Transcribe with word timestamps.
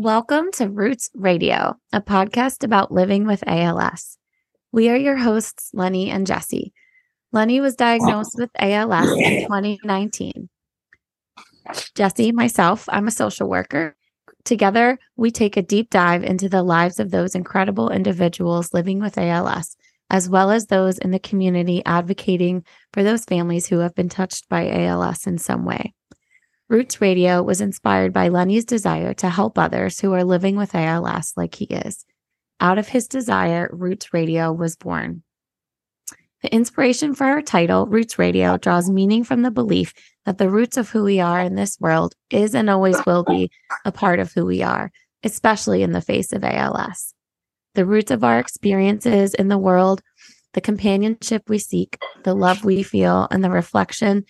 Welcome 0.00 0.50
to 0.52 0.70
Roots 0.70 1.10
Radio, 1.14 1.76
a 1.92 2.00
podcast 2.00 2.64
about 2.64 2.90
living 2.90 3.26
with 3.26 3.44
ALS. 3.46 4.16
We 4.72 4.88
are 4.88 4.96
your 4.96 5.18
hosts, 5.18 5.72
Lenny 5.74 6.08
and 6.08 6.26
Jesse. 6.26 6.72
Lenny 7.32 7.60
was 7.60 7.76
diagnosed 7.76 8.34
with 8.38 8.48
ALS 8.58 9.10
in 9.10 9.42
2019. 9.42 10.48
Jesse, 11.94 12.32
myself, 12.32 12.86
I'm 12.88 13.08
a 13.08 13.10
social 13.10 13.46
worker. 13.46 13.94
Together, 14.42 14.98
we 15.16 15.30
take 15.30 15.58
a 15.58 15.62
deep 15.62 15.90
dive 15.90 16.24
into 16.24 16.48
the 16.48 16.62
lives 16.62 16.98
of 16.98 17.10
those 17.10 17.34
incredible 17.34 17.90
individuals 17.90 18.72
living 18.72 19.00
with 19.00 19.18
ALS, 19.18 19.76
as 20.08 20.30
well 20.30 20.50
as 20.50 20.68
those 20.68 20.96
in 20.96 21.10
the 21.10 21.18
community 21.18 21.82
advocating 21.84 22.64
for 22.94 23.02
those 23.02 23.26
families 23.26 23.66
who 23.66 23.80
have 23.80 23.94
been 23.94 24.08
touched 24.08 24.48
by 24.48 24.66
ALS 24.70 25.26
in 25.26 25.36
some 25.36 25.66
way. 25.66 25.92
Roots 26.70 27.00
Radio 27.00 27.42
was 27.42 27.60
inspired 27.60 28.12
by 28.12 28.28
Lenny's 28.28 28.64
desire 28.64 29.12
to 29.14 29.28
help 29.28 29.58
others 29.58 29.98
who 29.98 30.12
are 30.12 30.22
living 30.22 30.54
with 30.54 30.72
ALS 30.72 31.32
like 31.36 31.56
he 31.56 31.64
is. 31.64 32.06
Out 32.60 32.78
of 32.78 32.86
his 32.86 33.08
desire, 33.08 33.68
Roots 33.72 34.14
Radio 34.14 34.52
was 34.52 34.76
born. 34.76 35.24
The 36.44 36.54
inspiration 36.54 37.12
for 37.16 37.24
our 37.24 37.42
title, 37.42 37.86
Roots 37.86 38.20
Radio, 38.20 38.56
draws 38.56 38.88
meaning 38.88 39.24
from 39.24 39.42
the 39.42 39.50
belief 39.50 39.92
that 40.26 40.38
the 40.38 40.48
roots 40.48 40.76
of 40.76 40.88
who 40.88 41.02
we 41.02 41.18
are 41.18 41.40
in 41.40 41.56
this 41.56 41.76
world 41.80 42.14
is 42.30 42.54
and 42.54 42.70
always 42.70 43.04
will 43.04 43.24
be 43.24 43.50
a 43.84 43.90
part 43.90 44.20
of 44.20 44.32
who 44.32 44.46
we 44.46 44.62
are, 44.62 44.92
especially 45.24 45.82
in 45.82 45.90
the 45.90 46.00
face 46.00 46.32
of 46.32 46.44
ALS. 46.44 47.14
The 47.74 47.84
roots 47.84 48.12
of 48.12 48.22
our 48.22 48.38
experiences 48.38 49.34
in 49.34 49.48
the 49.48 49.58
world, 49.58 50.02
the 50.52 50.60
companionship 50.60 51.48
we 51.48 51.58
seek, 51.58 51.98
the 52.22 52.34
love 52.34 52.64
we 52.64 52.84
feel, 52.84 53.26
and 53.32 53.42
the 53.42 53.50
reflection 53.50 54.24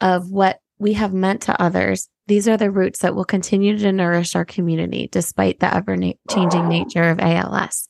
of 0.00 0.32
what 0.32 0.59
we 0.80 0.94
have 0.94 1.12
meant 1.12 1.42
to 1.42 1.62
others, 1.62 2.08
these 2.26 2.48
are 2.48 2.56
the 2.56 2.70
roots 2.70 3.00
that 3.00 3.14
will 3.14 3.26
continue 3.26 3.76
to 3.76 3.92
nourish 3.92 4.34
our 4.34 4.46
community 4.46 5.08
despite 5.12 5.60
the 5.60 5.72
ever 5.72 5.94
na- 5.94 6.14
changing 6.30 6.68
nature 6.68 7.02
of 7.02 7.20
ALS. 7.20 7.86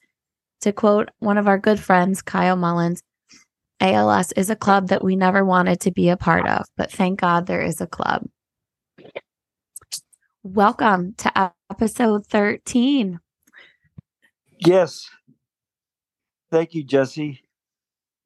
To 0.62 0.72
quote 0.72 1.08
one 1.20 1.38
of 1.38 1.47
our 1.47 1.56
good 1.56 1.78
friends, 1.78 2.20
Kyle 2.20 2.56
Mullins, 2.56 3.02
ALS 3.80 4.32
is 4.32 4.50
a 4.50 4.56
club 4.56 4.88
that 4.88 5.05
we 5.05 5.14
never 5.14 5.44
wanted 5.44 5.80
to 5.82 5.92
be 5.92 6.08
a 6.08 6.16
part 6.16 6.48
of, 6.48 6.66
but 6.77 6.91
thank 6.91 7.20
God 7.20 7.47
there 7.47 7.62
is 7.62 7.80
a 7.80 7.86
club. 7.86 8.27
Welcome 10.42 11.14
to 11.19 11.52
episode 11.70 12.27
13. 12.27 13.20
Yes. 14.58 15.08
Thank 16.50 16.75
you, 16.75 16.82
Jesse. 16.82 17.41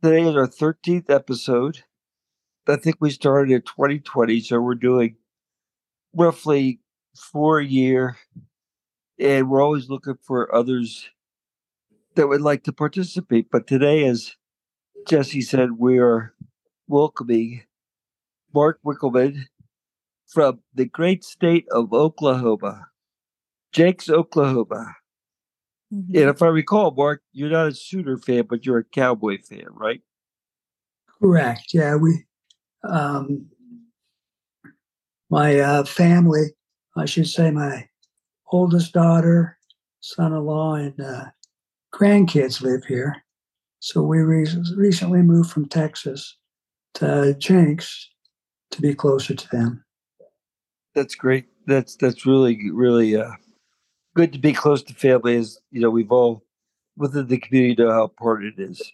Today 0.03 0.23
is 0.23 0.35
our 0.35 0.49
13th 0.49 1.11
episode. 1.11 1.85
I 2.67 2.77
think 2.77 2.97
we 3.01 3.11
started 3.11 3.53
in 3.53 3.63
2020, 3.63 4.41
so 4.41 4.61
we're 4.61 4.75
doing 4.75 5.17
roughly 6.15 6.81
four 7.15 7.59
a 7.59 7.65
year, 7.65 8.17
and 9.19 9.51
we're 9.51 9.63
always 9.63 9.91
looking 9.91 10.17
for 10.23 10.55
others 10.55 11.09
that 12.15 12.29
would 12.29 12.41
like 12.41 12.65
to 12.65 12.73
participate. 12.73 13.51
But 13.51 13.67
today, 13.67 14.05
as 14.07 14.37
Jesse 15.07 15.43
said, 15.43 15.73
we 15.79 15.99
are 15.99 16.35
welcoming 16.89 17.63
Mark 18.55 18.81
Wickelman 18.85 19.45
from 20.27 20.61
the 20.75 20.87
great 20.87 21.23
state 21.23 21.67
of 21.71 21.93
Oklahoma, 21.93 22.89
Jenks, 23.73 24.09
Oklahoma. 24.09 24.97
Mm-hmm. 25.93 26.17
And 26.17 26.31
if 26.31 26.41
I 26.41 26.47
recall, 26.47 26.93
Mark, 26.93 27.23
you're 27.33 27.51
not 27.51 27.69
a 27.69 27.75
Sooner 27.75 28.17
fan, 28.17 28.47
but 28.49 28.65
you're 28.65 28.79
a 28.79 28.85
Cowboy 28.85 29.39
fan, 29.43 29.67
right? 29.71 30.01
Correct. 31.21 31.73
Yeah, 31.73 31.97
we 31.97 32.25
um, 32.89 33.47
my 35.31 35.59
uh, 35.59 35.85
family, 35.85 36.49
I 36.97 37.07
should 37.07 37.29
say, 37.29 37.51
my 37.51 37.89
oldest 38.53 38.93
daughter, 38.93 39.59
son-in-law, 40.01 40.75
and 40.75 41.01
uh, 41.01 41.25
grandkids 41.93 42.61
live 42.61 42.85
here. 42.85 43.25
So 43.81 44.03
we 44.03 44.19
re- 44.19 44.47
recently 44.77 45.23
moved 45.23 45.51
from 45.51 45.69
Texas 45.69 46.37
to 46.95 47.35
Jenks 47.39 48.11
to 48.71 48.81
be 48.81 48.95
closer 48.95 49.35
to 49.35 49.49
them. 49.49 49.85
That's 50.95 51.15
great. 51.15 51.47
That's 51.67 51.97
that's 51.97 52.25
really 52.25 52.71
really 52.71 53.17
uh, 53.17 53.33
good 54.15 54.33
to 54.33 54.39
be 54.39 54.53
close 54.53 54.83
to 54.85 54.95
family. 54.95 55.37
As 55.37 55.59
you 55.71 55.81
know, 55.81 55.91
we've 55.91 56.13
all 56.13 56.45
within 56.97 57.27
the 57.27 57.39
community 57.39 57.83
know 57.83 57.91
how 57.91 58.05
important 58.05 58.59
it 58.59 58.71
is. 58.71 58.93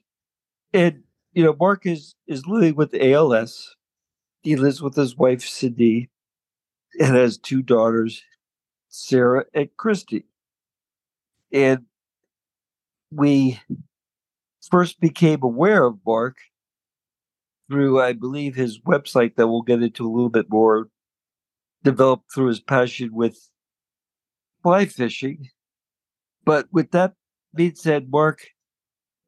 And 0.72 1.02
you 1.32 1.44
know, 1.44 1.54
Mark 1.58 1.86
is 1.86 2.14
is 2.26 2.46
living 2.46 2.74
with 2.74 2.94
ALS, 2.94 3.76
he 4.42 4.56
lives 4.56 4.80
with 4.80 4.94
his 4.94 5.16
wife 5.16 5.42
Cindy 5.42 6.08
and 6.98 7.14
has 7.16 7.38
two 7.38 7.62
daughters, 7.62 8.22
Sarah 8.88 9.44
and 9.54 9.68
Christy. 9.76 10.24
And 11.52 11.84
we 13.10 13.60
first 14.70 15.00
became 15.00 15.42
aware 15.42 15.84
of 15.84 15.98
Mark 16.06 16.36
through, 17.68 18.00
I 18.00 18.12
believe, 18.12 18.54
his 18.54 18.80
website 18.80 19.36
that 19.36 19.48
we'll 19.48 19.62
get 19.62 19.82
into 19.82 20.06
a 20.06 20.10
little 20.10 20.30
bit 20.30 20.50
more, 20.50 20.88
developed 21.82 22.32
through 22.34 22.48
his 22.48 22.60
passion 22.60 23.10
with 23.12 23.36
fly 24.62 24.86
fishing. 24.86 25.48
But 26.44 26.66
with 26.72 26.90
that 26.92 27.14
being 27.54 27.74
said, 27.74 28.10
Mark, 28.10 28.46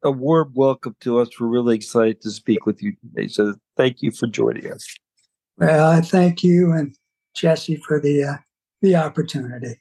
a 0.03 0.11
warm 0.11 0.51
welcome 0.55 0.95
to 1.01 1.19
us. 1.19 1.29
We're 1.39 1.47
really 1.47 1.75
excited 1.75 2.21
to 2.21 2.31
speak 2.31 2.65
with 2.65 2.83
you 2.83 2.93
today. 3.01 3.27
So 3.27 3.55
thank 3.77 4.01
you 4.01 4.11
for 4.11 4.27
joining 4.27 4.71
us. 4.71 4.95
Well, 5.57 5.91
I 5.91 6.01
thank 6.01 6.43
you 6.43 6.71
and 6.71 6.95
Jesse 7.35 7.75
for 7.75 7.99
the 7.99 8.23
uh, 8.23 8.37
the 8.81 8.95
opportunity. 8.95 9.79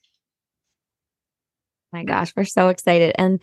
My 1.92 2.04
gosh, 2.04 2.32
we're 2.36 2.44
so 2.44 2.68
excited. 2.68 3.14
And 3.18 3.42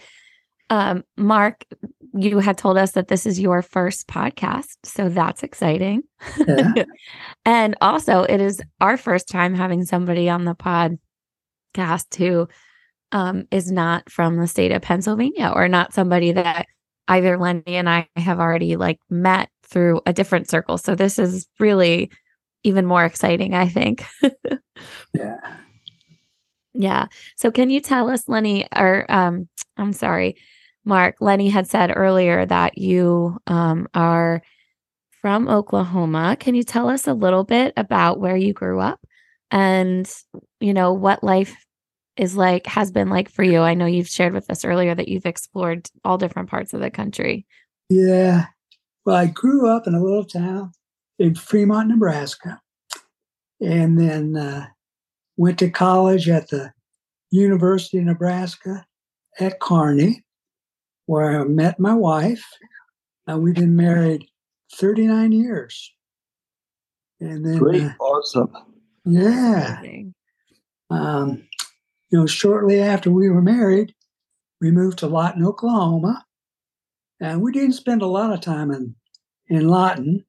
um, 0.70 1.04
Mark, 1.18 1.66
you 2.14 2.40
had 2.40 2.58
told 2.58 2.78
us 2.78 2.92
that 2.92 3.08
this 3.08 3.26
is 3.26 3.40
your 3.40 3.62
first 3.62 4.08
podcast, 4.08 4.78
so 4.84 5.10
that's 5.10 5.44
exciting. 5.44 6.04
Yeah. 6.48 6.84
and 7.46 7.76
also, 7.82 8.24
it 8.24 8.42
is 8.42 8.62
our 8.80 8.98
first 8.98 9.28
time 9.28 9.56
having 9.56 9.84
somebody 9.86 10.30
on 10.30 10.46
the 10.46 10.56
podcast 10.56 12.16
who 12.18 12.48
um, 13.12 13.48
is 13.52 13.72
not 13.72 14.10
from 14.12 14.38
the 14.38 14.48
state 14.48 14.72
of 14.72 14.82
Pennsylvania 14.82 15.52
or 15.54 15.68
not 15.68 15.94
somebody 15.94 16.32
that 16.32 16.68
either 17.08 17.38
Lenny 17.38 17.64
and 17.76 17.90
I 17.90 18.08
have 18.16 18.40
already 18.40 18.76
like 18.76 19.00
met 19.10 19.50
through 19.70 20.02
a 20.06 20.14
different 20.14 20.50
circle. 20.50 20.78
So 20.78 20.96
this 20.96 21.20
is 21.20 21.48
really 21.60 22.10
even 22.64 22.86
more 22.86 23.06
exciting, 23.06 23.54
I 23.54 23.68
think. 23.68 24.06
yeah. 25.14 25.38
Yeah. 26.76 27.08
So 27.36 27.50
can 27.50 27.72
you 27.72 27.82
tell 27.82 28.10
us, 28.10 28.30
Lenny, 28.30 28.68
or 28.74 29.06
um, 29.10 29.50
I'm 29.76 29.92
sorry, 29.92 30.36
Mark, 30.86 31.16
Lenny 31.20 31.50
had 31.50 31.68
said 31.68 31.92
earlier 31.94 32.46
that 32.46 32.78
you 32.78 33.38
um, 33.48 33.88
are 33.96 34.42
from 35.22 35.50
Oklahoma. 35.50 36.38
Can 36.40 36.56
you 36.56 36.64
tell 36.64 36.88
us 36.88 37.08
a 37.08 37.14
little 37.14 37.44
bit 37.44 37.74
about 37.76 38.20
where 38.20 38.38
you 38.38 38.54
grew 38.54 38.80
up 38.80 39.00
and, 39.52 40.10
you 40.60 40.74
know, 40.74 40.94
what 40.94 41.24
life 41.24 41.56
is 42.16 42.36
like, 42.36 42.66
has 42.68 42.92
been 42.92 43.10
like 43.10 43.30
for 43.30 43.44
you? 43.44 43.62
I 43.62 43.74
know 43.74 43.86
you've 43.86 44.08
shared 44.08 44.34
with 44.34 44.50
us 44.50 44.64
earlier 44.64 44.94
that 44.96 45.08
you've 45.08 45.26
explored 45.26 45.90
all 46.06 46.18
different 46.18 46.50
parts 46.50 46.74
of 46.74 46.82
the 46.82 46.92
country. 46.92 47.46
Yeah. 47.90 48.46
Well, 49.10 49.18
I 49.18 49.26
grew 49.26 49.68
up 49.68 49.88
in 49.88 49.96
a 49.96 50.04
little 50.04 50.24
town 50.24 50.72
in 51.18 51.34
Fremont, 51.34 51.90
Nebraska, 51.90 52.62
and 53.60 54.00
then 54.00 54.38
uh, 54.38 54.68
went 55.36 55.58
to 55.58 55.72
college 55.72 56.30
at 56.30 56.50
the 56.50 56.74
University 57.32 57.98
of 57.98 58.04
Nebraska 58.04 58.86
at 59.40 59.60
Kearney, 59.60 60.24
where 61.08 61.42
I 61.42 61.44
met 61.46 61.80
my 61.80 61.96
wife. 61.96 62.46
And 63.26 63.42
we've 63.42 63.56
been 63.56 63.76
married 63.76 64.28
39 64.76 65.32
years. 65.32 65.92
And 67.20 67.44
then, 67.44 67.58
Great, 67.58 67.82
uh, 67.82 67.94
awesome. 68.00 68.56
yeah, 69.06 69.82
um, 70.92 71.48
you 72.12 72.20
know, 72.20 72.28
shortly 72.28 72.80
after 72.80 73.10
we 73.10 73.28
were 73.32 73.42
married, 73.42 73.96
we 74.62 74.70
moved 74.70 75.00
to 75.00 75.08
Lawton, 75.08 75.44
Oklahoma, 75.44 76.28
and 77.20 77.42
we 77.42 77.52
didn't 77.52 77.74
spend 77.74 78.04
a 78.04 78.06
lot 78.06 78.32
of 78.32 78.42
time 78.42 78.70
in 78.70 78.94
in 79.50 79.68
Lawton. 79.68 80.26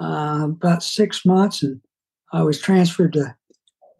Uh, 0.00 0.48
about 0.50 0.82
six 0.82 1.24
months, 1.24 1.62
and 1.62 1.80
I 2.32 2.42
was 2.42 2.60
transferred 2.60 3.12
to 3.12 3.36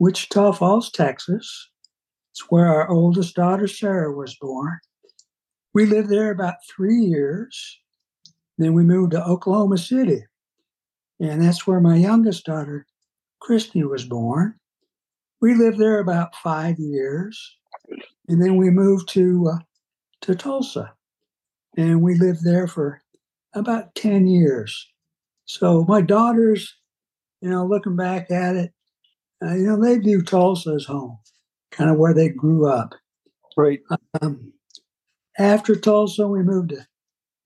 Wichita 0.01 0.53
Falls, 0.53 0.91
Texas. 0.91 1.71
It's 2.33 2.51
where 2.51 2.67
our 2.67 2.91
oldest 2.91 3.37
daughter 3.37 3.69
Sarah 3.69 4.13
was 4.13 4.35
born. 4.41 4.81
We 5.73 5.87
lived 5.87 6.09
there 6.09 6.33
about 6.33 6.57
three 6.69 6.99
years. 6.99 7.79
Then 8.59 8.75
we 8.75 8.83
moved 8.83 9.13
to 9.13 9.25
Oklahoma 9.25 9.79
City, 9.79 10.25
and 11.21 11.41
that's 11.41 11.65
where 11.65 11.81
my 11.81 11.97
youngest 11.97 12.45
daughter 12.45 12.87
Christy 13.41 13.85
was 13.85 14.05
born. 14.05 14.57
We 15.41 15.55
lived 15.55 15.79
there 15.79 16.01
about 16.01 16.35
five 16.37 16.77
years, 16.79 17.57
and 18.29 18.43
then 18.43 18.57
we 18.57 18.71
moved 18.71 19.09
to 19.11 19.53
uh, 19.55 19.59
to 20.23 20.35
Tulsa, 20.35 20.93
and 21.77 22.03
we 22.03 22.17
lived 22.17 22.45
there 22.45 22.67
for 22.67 23.01
about 23.55 23.95
ten 23.95 24.27
years. 24.27 24.89
So 25.45 25.85
my 25.89 26.01
daughters, 26.01 26.75
you 27.41 27.51
know, 27.51 27.67
looking 27.67 27.97
back 27.97 28.31
at 28.31 28.57
it, 28.57 28.73
uh, 29.45 29.55
you 29.55 29.67
know, 29.67 29.81
they 29.81 29.99
view 29.99 30.23
Tulsa 30.23 30.71
as 30.71 30.85
home 30.85 31.19
kind 31.71 31.91
of 31.91 31.99
where 31.99 32.15
they 32.15 32.29
grew 32.29 32.69
up. 32.69 32.95
Right. 33.57 33.81
Um, 34.21 34.53
after 35.39 35.75
Tulsa, 35.75 36.27
we 36.27 36.43
moved 36.43 36.71
to 36.71 36.87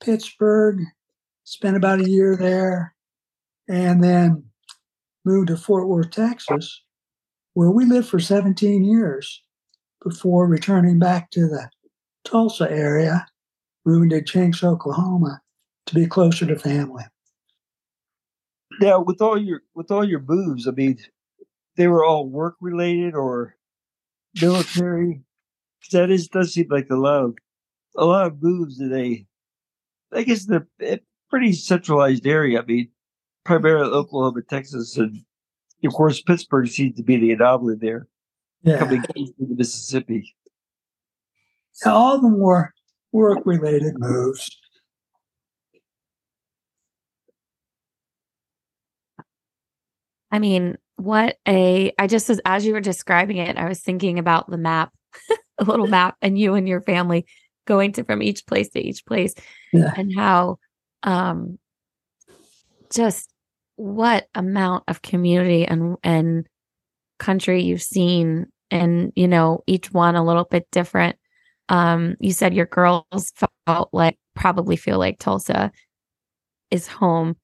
Pittsburgh, 0.03 0.81
spent 1.45 1.77
about 1.77 2.01
a 2.01 2.09
year 2.09 2.37
there, 2.37 2.95
and 3.69 4.03
then 4.03 4.45
moved 5.25 5.49
to 5.49 5.57
Fort 5.57 5.89
Worth, 5.89 6.11
Texas, 6.11 6.83
where 7.55 7.71
we 7.71 7.85
lived 7.85 8.09
for 8.09 8.21
17 8.21 8.85
years 8.85 9.43
before 10.05 10.47
returning 10.47 10.99
back 10.99 11.31
to 11.33 11.49
the 11.49 11.69
Tulsa 12.25 12.71
area, 12.71 13.27
moving 13.85 14.11
to 14.11 14.23
Jenks, 14.23 14.63
Oklahoma 14.63 15.41
to 15.89 15.95
be 15.95 16.07
closer 16.07 16.47
to 16.47 16.59
family. 16.59 17.05
Now, 18.81 19.01
with 19.01 19.21
all 19.21 19.41
your 19.41 19.63
with 19.75 19.91
all 19.91 20.05
your 20.05 20.21
moves, 20.21 20.69
I 20.69 20.71
mean, 20.73 20.99
they 21.77 21.89
were 21.89 22.05
all 22.05 22.29
work 22.29 22.57
related 22.61 23.15
or 23.15 23.57
military. 24.41 25.23
That 25.93 26.11
is 26.11 26.29
does 26.29 26.53
seem 26.53 26.69
like 26.71 26.89
a 26.91 26.97
lot 26.97 27.25
of 27.25 27.35
a 27.97 28.05
lot 28.05 28.27
of 28.27 28.43
moves 28.43 28.81
in 28.81 29.27
I 30.13 30.23
guess 30.23 30.45
the 30.45 30.67
eh, 30.81 30.99
pretty 31.31 31.53
centralized 31.53 32.27
area. 32.27 32.61
I 32.61 32.65
mean, 32.65 32.89
primarily 33.45 33.91
Oklahoma, 33.91 34.43
Texas, 34.43 34.97
and 34.99 35.23
of 35.85 35.93
course 35.93 36.21
Pittsburgh 36.21 36.69
seems 36.69 36.97
to 36.97 37.03
be 37.03 37.17
the 37.17 37.33
anomaly 37.33 37.77
there, 37.81 38.07
Yeah. 38.63 38.79
coming 38.79 39.05
east 39.17 39.33
of 39.41 39.49
the 39.49 39.55
Mississippi. 39.55 40.35
Yeah, 41.85 41.93
all 41.93 42.17
of 42.17 42.23
them 42.23 42.39
were 42.39 42.75
work 43.13 43.39
related 43.47 43.95
moves. 43.99 44.51
I 50.31 50.39
mean, 50.39 50.77
what 50.97 51.37
a 51.47 51.93
I 51.99 52.07
just 52.07 52.29
was 52.29 52.41
as 52.45 52.67
you 52.67 52.73
were 52.73 52.81
describing 52.81 53.39
it, 53.39 53.57
I 53.57 53.69
was 53.69 53.81
thinking 53.81 54.19
about 54.19 54.51
the 54.51 54.59
map, 54.59 54.93
a 55.59 55.65
little 55.65 55.87
map, 55.99 56.17
and 56.23 56.39
you 56.39 56.55
and 56.55 56.69
your 56.69 56.83
family 56.83 57.27
going 57.67 57.93
to 57.93 58.05
from 58.05 58.23
each 58.23 58.47
place 58.47 58.71
to 58.71 58.81
each 58.81 59.05
place 59.05 59.35
Yeah. 59.73 59.93
and 59.97 60.15
how 60.15 60.59
um 61.03 61.59
just 62.91 63.31
what 63.77 64.27
amount 64.35 64.85
of 64.89 65.03
community 65.03 65.67
and 65.67 65.97
and 66.03 66.47
country 67.19 67.63
you've 67.63 67.83
seen 67.83 68.47
and 68.71 69.13
you 69.17 69.29
know 69.29 69.63
each 69.67 69.93
one 69.93 70.17
a 70.17 70.25
little 70.25 70.45
bit 70.45 70.67
different 70.73 71.17
um 71.69 72.17
you 72.21 72.33
said 72.33 72.55
your 72.55 72.67
girls 72.67 73.33
felt 73.67 73.91
like 73.93 74.19
probably 74.35 74.77
feel 74.77 74.99
like 74.99 75.19
Tulsa 75.19 75.71
is 76.71 76.87
home 76.89 77.37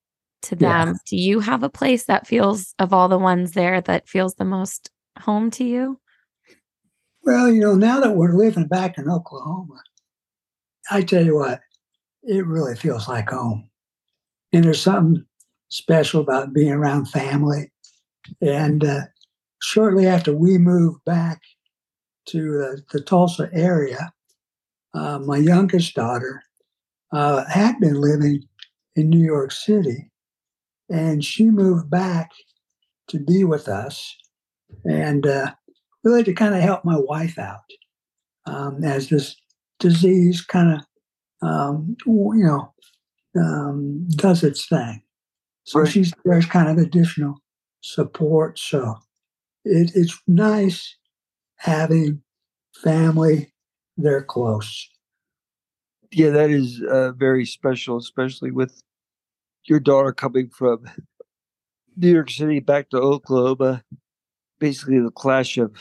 to 0.45 0.57
Yeah. 0.57 0.85
them 0.85 0.99
do 1.07 1.17
you 1.17 1.41
have 1.41 1.63
a 1.63 1.69
place 1.69 2.05
that 2.05 2.27
feels 2.27 2.75
of 2.79 2.93
all 2.93 3.09
the 3.09 3.19
ones 3.19 3.53
there 3.53 3.81
that 3.81 4.09
feels 4.09 4.35
the 4.35 4.45
most 4.45 4.91
home 5.19 5.51
to 5.51 5.65
you 5.65 5.99
Well, 7.23 7.51
you 7.51 7.61
know, 7.61 7.75
now 7.75 8.01
that 8.01 8.17
we're 8.17 8.37
living 8.37 8.67
back 8.67 8.99
in 8.99 9.09
Oklahoma, 9.11 9.81
I 10.91 11.01
tell 11.03 11.25
you 11.25 11.37
what, 11.37 11.61
it 12.23 12.47
really 12.47 12.77
feels 12.77 13.09
like 13.09 13.31
home. 13.31 13.71
And 14.53 14.65
there's 14.65 14.83
something 14.83 15.25
special 15.71 16.21
about 16.21 16.53
being 16.53 16.73
around 16.73 17.07
family. 17.07 17.73
And 18.43 18.85
uh, 18.85 19.01
shortly 19.63 20.07
after 20.07 20.35
we 20.35 20.59
moved 20.59 21.03
back 21.07 21.41
to 22.27 22.41
uh, 22.63 22.77
the 22.93 23.01
Tulsa 23.01 23.49
area, 23.55 24.13
uh, 24.93 25.19
my 25.21 25.39
youngest 25.39 25.95
daughter 25.95 26.43
uh, 27.13 27.45
had 27.47 27.81
been 27.81 28.01
living 28.01 28.45
in 28.97 29.09
New 29.09 29.25
York 29.25 29.51
City, 29.51 30.11
and 30.91 31.25
she 31.25 31.51
moved 31.51 31.91
back 31.91 32.31
to 33.09 33.19
be 33.19 33.45
with 33.45 33.69
us. 33.69 34.17
And 34.85 35.27
uh, 35.27 35.53
really 36.03 36.25
to 36.25 36.35
kind 36.35 36.55
of 36.55 36.61
help 36.61 36.85
my 36.85 36.97
wife 36.99 37.39
out 37.39 37.63
um, 38.47 38.83
as 38.85 39.09
this 39.09 39.37
disease 39.79 40.43
kind 40.43 40.75
of, 40.75 41.49
um, 41.49 41.97
you 42.07 42.45
know, 42.45 42.73
um, 43.37 44.07
does 44.11 44.43
its 44.45 44.67
thing. 44.67 45.03
So 45.65 45.81
Right. 45.81 45.89
she's 45.89 46.13
there's 46.25 46.47
kind 46.47 46.69
of 46.69 46.79
additional 46.79 47.37
support. 47.81 48.59
So 48.59 48.97
it, 49.65 49.93
it's 49.95 50.21
nice 50.27 50.97
having 51.57 52.23
family 52.83 53.53
they're 53.97 54.25
close. 54.25 54.89
Yeah, 56.13 56.31
that 56.31 56.51
is 56.51 56.83
uh, 56.83 57.13
very 57.13 57.47
special, 57.47 57.97
especially 57.97 58.51
with 58.51 58.83
your 59.67 59.81
daughter 59.81 60.13
coming 60.13 60.49
from 60.49 60.85
New 61.97 62.13
York 62.13 62.31
City 62.31 62.61
back 62.61 62.91
to 62.91 62.99
Oklahoma. 62.99 63.83
Basically, 64.59 65.01
the 65.01 65.11
clash 65.11 65.59
of 65.59 65.73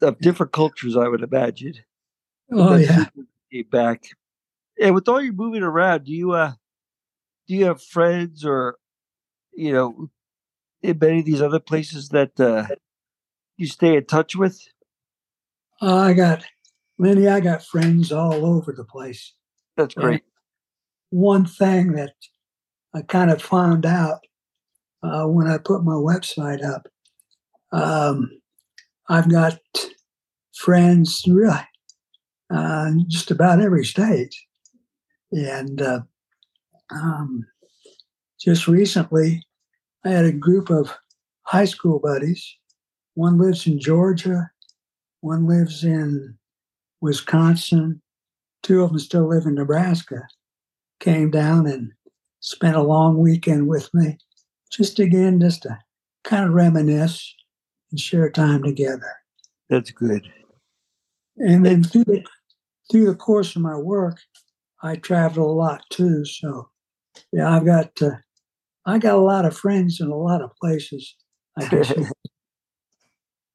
of 0.00 0.18
different 0.20 0.52
cultures, 0.52 0.96
I 0.96 1.08
would 1.08 1.22
imagine. 1.22 1.74
Oh 2.52 2.76
yeah. 2.76 3.06
came 3.52 3.66
back. 3.70 4.04
And 4.80 4.94
with 4.94 5.08
all 5.08 5.20
your 5.20 5.32
moving 5.32 5.62
around, 5.62 6.04
do 6.04 6.12
you 6.12 6.32
uh 6.32 6.52
do 7.46 7.54
you 7.54 7.64
have 7.64 7.82
friends 7.82 8.44
or 8.44 8.76
you 9.54 9.72
know 9.72 10.10
in 10.82 10.98
many 10.98 11.20
of 11.20 11.24
these 11.24 11.42
other 11.42 11.58
places 11.58 12.10
that 12.10 12.38
uh 12.38 12.66
you 13.56 13.66
stay 13.66 13.96
in 13.96 14.04
touch 14.06 14.36
with? 14.36 14.60
Uh, 15.80 15.96
I 15.96 16.12
got 16.12 16.44
Lenny. 16.98 17.28
I 17.28 17.40
got 17.40 17.64
friends 17.64 18.12
all 18.12 18.44
over 18.44 18.72
the 18.72 18.84
place. 18.84 19.34
That's 19.76 19.94
great. 19.94 20.22
one 21.10 21.44
thing 21.44 21.92
that 21.92 22.14
I 22.94 23.02
kind 23.02 23.30
of 23.30 23.42
found 23.42 23.84
out 23.84 24.20
uh, 25.02 25.24
when 25.24 25.46
I 25.46 25.58
put 25.58 25.84
my 25.84 25.92
website 25.92 26.64
up. 26.64 26.88
Um, 27.72 28.30
I've 29.08 29.30
got 29.30 29.58
friends 30.56 31.22
really 31.26 31.60
uh, 32.52 32.90
just 33.06 33.30
about 33.30 33.60
every 33.60 33.84
state, 33.84 34.34
and 35.32 35.80
uh, 35.82 36.00
um, 36.90 37.44
just 38.40 38.66
recently 38.66 39.46
I 40.04 40.10
had 40.10 40.24
a 40.24 40.32
group 40.32 40.70
of 40.70 40.94
high 41.42 41.66
school 41.66 41.98
buddies. 41.98 42.56
One 43.14 43.38
lives 43.38 43.66
in 43.66 43.80
Georgia, 43.80 44.50
one 45.20 45.46
lives 45.46 45.84
in 45.84 46.38
Wisconsin, 47.00 48.00
two 48.62 48.82
of 48.82 48.90
them 48.90 48.98
still 48.98 49.28
live 49.28 49.44
in 49.44 49.54
Nebraska 49.54 50.26
came 51.00 51.30
down 51.30 51.66
and 51.66 51.92
spent 52.40 52.76
a 52.76 52.82
long 52.82 53.18
weekend 53.18 53.68
with 53.68 53.92
me, 53.94 54.18
just 54.70 54.98
again, 54.98 55.40
just 55.40 55.62
to 55.62 55.78
kind 56.24 56.44
of 56.44 56.52
reminisce 56.52 57.34
and 57.90 57.98
share 57.98 58.30
time 58.30 58.62
together. 58.62 59.12
That's 59.70 59.90
good. 59.90 60.30
And 61.38 61.64
then 61.64 61.84
through 61.84 62.04
the, 62.04 62.24
through 62.90 63.06
the 63.06 63.14
course 63.14 63.54
of 63.54 63.62
my 63.62 63.76
work, 63.76 64.18
I 64.82 64.96
travel 64.96 65.50
a 65.50 65.54
lot 65.54 65.82
too. 65.90 66.24
So, 66.24 66.70
yeah, 67.32 67.54
I've 67.54 67.66
got 67.66 67.90
uh, 68.00 68.10
I 68.86 68.98
got 68.98 69.16
a 69.16 69.20
lot 69.20 69.44
of 69.44 69.56
friends 69.56 70.00
in 70.00 70.08
a 70.08 70.16
lot 70.16 70.40
of 70.40 70.54
places. 70.60 71.14
I 71.58 71.66
guess. 71.66 71.92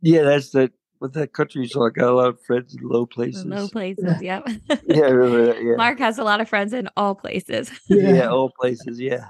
Yeah, 0.06 0.24
that's 0.24 0.50
that 0.50 0.74
with 1.04 1.14
that 1.14 1.34
country 1.34 1.68
song. 1.68 1.92
I 1.94 2.00
got 2.00 2.10
a 2.10 2.16
lot 2.16 2.30
of 2.30 2.42
friends 2.42 2.74
in 2.74 2.88
low 2.88 3.06
places. 3.06 3.46
low 3.46 3.68
places 3.68 4.06
Yeah. 4.22 4.40
yep 4.48 4.82
Yeah, 4.88 5.04
I 5.04 5.10
remember 5.10 5.46
that. 5.48 5.62
Yeah. 5.62 5.76
mark 5.76 6.00
has 6.00 6.18
a 6.18 6.24
lot 6.24 6.40
of 6.40 6.48
friends 6.48 6.72
in 6.74 6.88
all 6.96 7.14
places 7.14 7.70
yeah. 7.90 8.28
all 8.28 8.52
places. 8.58 9.00
Yeah, 9.00 9.28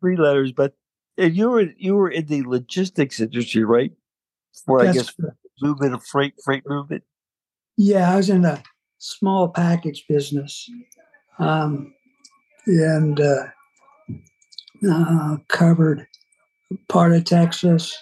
three 0.00 0.16
letters. 0.16 0.52
But 0.52 0.74
and 1.18 1.36
you 1.36 1.50
were 1.50 1.66
you 1.76 1.96
were 1.96 2.08
in 2.08 2.26
the 2.26 2.42
logistics 2.44 3.20
industry, 3.20 3.64
right? 3.64 3.92
For 4.64 4.80
I 4.80 4.86
That's 4.86 5.10
guess 5.12 5.30
movement 5.60 5.94
of 5.94 6.04
freight, 6.04 6.34
freight 6.44 6.62
movement. 6.66 7.02
Yeah, 7.76 8.12
I 8.12 8.16
was 8.16 8.30
in 8.30 8.44
a 8.44 8.62
small 8.98 9.48
package 9.48 10.06
business, 10.08 10.70
um, 11.40 11.92
and 12.66 13.20
uh, 13.20 13.46
uh, 14.88 15.36
covered 15.48 16.06
part 16.88 17.12
of 17.12 17.24
Texas 17.24 17.96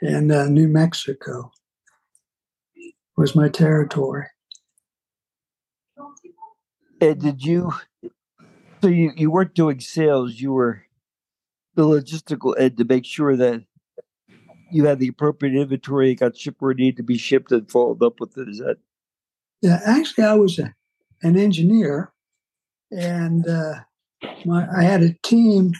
and 0.00 0.30
uh, 0.30 0.46
New 0.48 0.68
Mexico 0.68 1.50
was 3.16 3.34
my 3.34 3.48
territory. 3.48 4.26
And 7.00 7.20
did 7.20 7.44
you? 7.44 7.72
So 8.82 8.88
you 8.88 9.12
you 9.16 9.30
weren't 9.30 9.54
doing 9.54 9.80
sales. 9.80 10.40
You 10.40 10.52
were 10.52 10.82
the 11.74 11.84
logistical 11.84 12.58
end 12.58 12.78
to 12.78 12.84
make 12.84 13.04
sure 13.04 13.36
that 13.36 13.64
you 14.70 14.86
had 14.86 14.98
the 14.98 15.08
appropriate 15.08 15.54
inventory, 15.54 16.10
it 16.10 16.16
got 16.16 16.36
shipped 16.36 16.60
where 16.60 16.72
it 16.72 16.78
needed 16.78 16.96
to 16.96 17.02
be 17.02 17.16
shipped, 17.16 17.52
and 17.52 17.70
followed 17.70 18.02
up 18.02 18.20
with 18.20 18.36
it. 18.36 18.48
Is 18.48 18.58
that 18.58 18.78
Yeah, 19.62 19.80
actually, 19.84 20.24
I 20.24 20.34
was 20.34 20.58
a, 20.58 20.74
an 21.22 21.38
engineer, 21.38 22.12
and 22.90 23.46
uh, 23.48 23.74
my, 24.44 24.66
I 24.76 24.82
had 24.82 25.02
a 25.02 25.14
team 25.22 25.74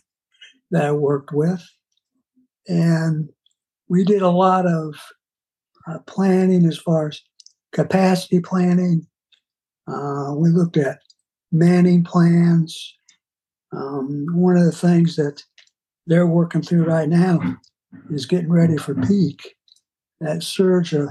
that 0.71 0.85
I 0.85 0.93
worked 0.93 1.33
with, 1.33 1.63
and 2.69 3.31
we 3.89 4.05
did 4.05 4.23
a 4.23 4.31
lot 4.31 4.67
of 4.67 4.95
uh, 5.87 5.99
planning 6.07 6.67
as 6.67 6.79
far 6.79 7.09
as 7.09 7.21
capacity 7.73 8.41
planning. 8.41 9.07
Uh, 9.87 10.33
we 10.37 10.49
looked 10.49 10.77
at 10.77 10.99
manning 11.53 12.05
plans. 12.05 12.97
Um, 13.73 14.27
one 14.33 14.57
of 14.57 14.65
the 14.65 14.73
things 14.73 15.17
that 15.17 15.43
they're 16.07 16.27
working 16.27 16.63
through 16.63 16.85
right 16.85 17.09
now 17.09 17.41
is 18.11 18.27
getting 18.27 18.53
ready 18.53 18.77
for 18.77 18.95
peak. 18.95 19.55
That 20.21 20.43
surge 20.43 20.95
of 20.95 21.09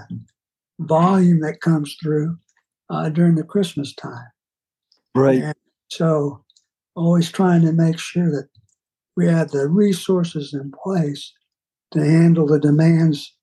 volume 0.79 1.41
that 1.41 1.61
comes 1.61 1.95
through 2.01 2.37
uh, 2.89 3.09
during 3.09 3.35
the 3.35 3.43
Christmas 3.43 3.93
time. 3.95 4.27
Right. 5.15 5.41
And 5.41 5.55
so, 5.89 6.43
always 6.95 7.31
trying 7.31 7.61
to 7.63 7.71
make 7.71 7.99
sure 7.99 8.31
that 8.31 8.49
we 9.15 9.27
have 9.27 9.51
the 9.51 9.67
resources 9.67 10.53
in 10.53 10.71
place 10.83 11.31
to 11.91 11.99
handle 11.99 12.47
the 12.47 12.59
demands 12.59 13.35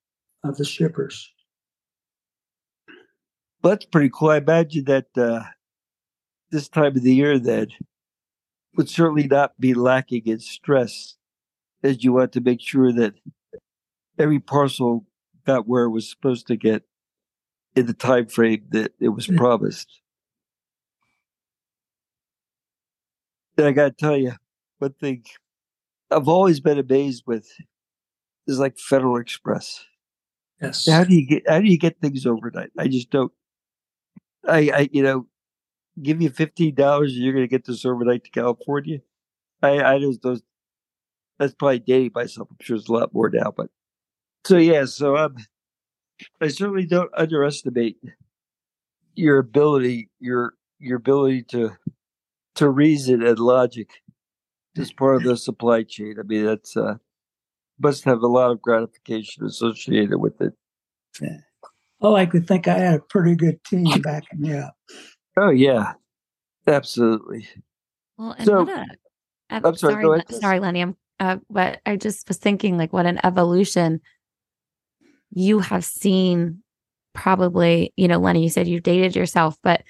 of 0.45 0.57
the 0.57 0.65
shippers. 0.65 1.31
That's 3.63 3.85
pretty 3.85 4.11
cool. 4.13 4.31
I 4.31 4.39
imagine 4.39 4.85
that 4.85 5.07
uh, 5.17 5.43
this 6.51 6.69
time 6.69 6.97
of 6.97 7.03
the 7.03 7.15
year 7.15 7.39
that 7.39 7.69
would 8.77 8.89
certainly 8.89 9.27
not 9.27 9.59
be 9.61 9.75
lacking 9.75 10.23
in 10.27 10.39
stress 10.39 11.17
as 11.83 12.03
you 12.03 12.13
want 12.13 12.33
to 12.33 12.41
make 12.41 12.61
sure 12.61 12.93
that 12.93 13.15
every 14.19 14.39
parcel 14.39 15.05
got 15.47 15.67
where 15.67 15.85
it 15.85 15.91
was 15.91 16.09
supposed 16.09 16.47
to 16.47 16.57
get 16.57 16.83
in 17.77 17.87
the 17.87 17.95
time 17.95 18.27
frame 18.27 18.65
that 18.71 18.93
it 19.01 19.09
was 19.09 19.27
promised. 19.27 20.01
And 23.57 23.67
I 23.67 23.73
gotta 23.73 23.91
tell 23.93 24.17
you, 24.17 24.33
one 24.79 24.95
thing 24.95 25.25
I've 26.11 26.29
always 26.29 26.61
been 26.61 26.79
amazed 26.79 27.25
with 27.27 27.49
is 28.47 28.59
like 28.59 28.79
Federal 28.79 29.19
Express. 29.19 29.85
Yes. 30.61 30.87
How 30.88 31.05
do 31.05 31.14
you 31.14 31.26
get 31.26 31.49
how 31.49 31.61
do 31.61 31.67
you 31.69 31.79
get 31.79 32.00
things 32.00 32.26
overnight? 32.26 32.71
I 32.79 32.88
just 32.88 33.11
don't. 33.11 33.33
I 34.47 34.71
I 34.75 34.88
you 34.93 35.02
know, 35.02 35.26
give 36.02 36.21
you 36.21 36.31
fifteen 36.31 36.75
dollars 36.75 37.14
and 37.14 37.23
you're 37.25 37.35
gonna 37.35 37.47
get 37.47 37.64
this 37.64 37.85
overnight 37.85 38.25
to 38.25 38.31
California. 38.31 39.00
I 39.62 39.83
I 39.83 39.99
just 39.99 40.23
those. 40.23 40.43
That's 41.38 41.55
probably 41.55 41.79
dating 41.81 42.12
myself. 42.14 42.49
I'm 42.50 42.57
sure 42.61 42.76
it's 42.76 42.88
a 42.88 42.93
lot 42.93 43.14
more 43.14 43.31
now, 43.31 43.52
but 43.57 43.71
so 44.45 44.59
yeah. 44.59 44.85
So 44.85 45.17
um, 45.17 45.37
I 46.40 46.49
certainly 46.49 46.87
don't 46.87 47.11
underestimate 47.17 47.99
your 49.14 49.38
ability 49.38 50.11
your 50.21 50.55
your 50.79 50.97
ability 50.99 51.43
to 51.45 51.73
to 52.57 52.69
reason 52.69 53.23
and 53.26 53.38
logic 53.38 53.90
as 54.76 54.93
part 54.93 55.17
of 55.17 55.23
the 55.25 55.37
supply 55.37 55.83
chain. 55.83 56.17
I 56.19 56.23
mean, 56.23 56.45
that's 56.45 56.76
uh 56.76 56.97
must 57.81 58.05
have 58.05 58.23
a 58.23 58.27
lot 58.27 58.51
of 58.51 58.61
gratification 58.63 59.45
associated 59.45 60.19
with 60.19 60.41
it. 60.41 60.53
Oh, 62.01 62.15
I 62.15 62.27
could 62.27 62.47
think 62.47 62.69
I 62.69 62.79
had 62.79 62.95
a 63.01 63.03
pretty 63.03 63.35
good 63.35 63.63
team 63.65 63.85
backing 64.03 64.41
me 64.41 64.55
up. 64.55 64.75
Oh 65.37 65.51
yeah, 65.51 65.95
absolutely. 66.67 67.49
Well, 68.17 68.33
and 68.33 68.47
So- 68.47 68.65
what 68.65 68.69
a, 68.69 68.81
uh, 69.51 69.61
I'm 69.65 69.77
sorry, 69.77 69.95
sorry, 69.95 70.05
go 70.05 70.13
ahead, 70.15 70.35
sorry, 70.35 70.61
Lenny. 70.61 70.81
I'm, 70.83 70.97
uh, 71.19 71.39
but 71.51 71.81
I 71.85 71.97
just 71.97 72.29
was 72.29 72.37
thinking, 72.39 72.79
like, 72.79 72.93
what 72.93 73.05
an 73.07 73.19
evolution 73.25 74.01
you 75.33 75.59
have 75.61 75.85
seen. 75.85 76.63
Probably, 77.13 77.93
you 77.97 78.07
know, 78.07 78.19
Lenny, 78.19 78.45
you 78.45 78.49
said 78.49 78.69
you've 78.69 78.85
dated 78.85 79.17
yourself, 79.17 79.57
but 79.65 79.83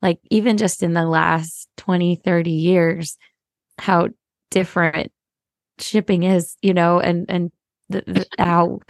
like, 0.00 0.20
even 0.30 0.56
just 0.56 0.84
in 0.84 0.92
the 0.92 1.04
last 1.04 1.68
20, 1.78 2.14
30 2.16 2.50
years, 2.52 3.18
how 3.78 4.08
different 4.52 5.10
shipping 5.80 6.22
is, 6.24 6.56
you 6.62 6.74
know, 6.74 7.00
and, 7.00 7.26
and 7.28 7.50
the, 7.88 8.02
the, 8.06 8.26
how, 8.38 8.80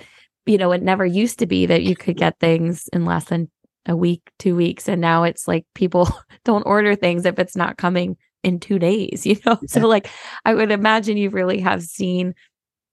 you 0.46 0.58
know, 0.58 0.72
it 0.72 0.82
never 0.82 1.06
used 1.06 1.38
to 1.40 1.46
be 1.46 1.66
that 1.66 1.82
you 1.82 1.96
could 1.96 2.16
get 2.16 2.38
things 2.38 2.88
in 2.92 3.04
less 3.04 3.24
than 3.24 3.50
a 3.86 3.96
week, 3.96 4.30
two 4.38 4.54
weeks. 4.54 4.88
And 4.88 5.00
now 5.00 5.24
it's 5.24 5.48
like 5.48 5.64
people 5.74 6.08
don't 6.44 6.66
order 6.66 6.94
things 6.94 7.24
if 7.24 7.38
it's 7.38 7.56
not 7.56 7.78
coming 7.78 8.16
in 8.42 8.60
two 8.60 8.78
days, 8.78 9.26
you 9.26 9.36
know? 9.44 9.58
So 9.66 9.86
like 9.86 10.08
I 10.44 10.54
would 10.54 10.70
imagine 10.70 11.16
you 11.16 11.30
really 11.30 11.60
have 11.60 11.82
seen 11.82 12.34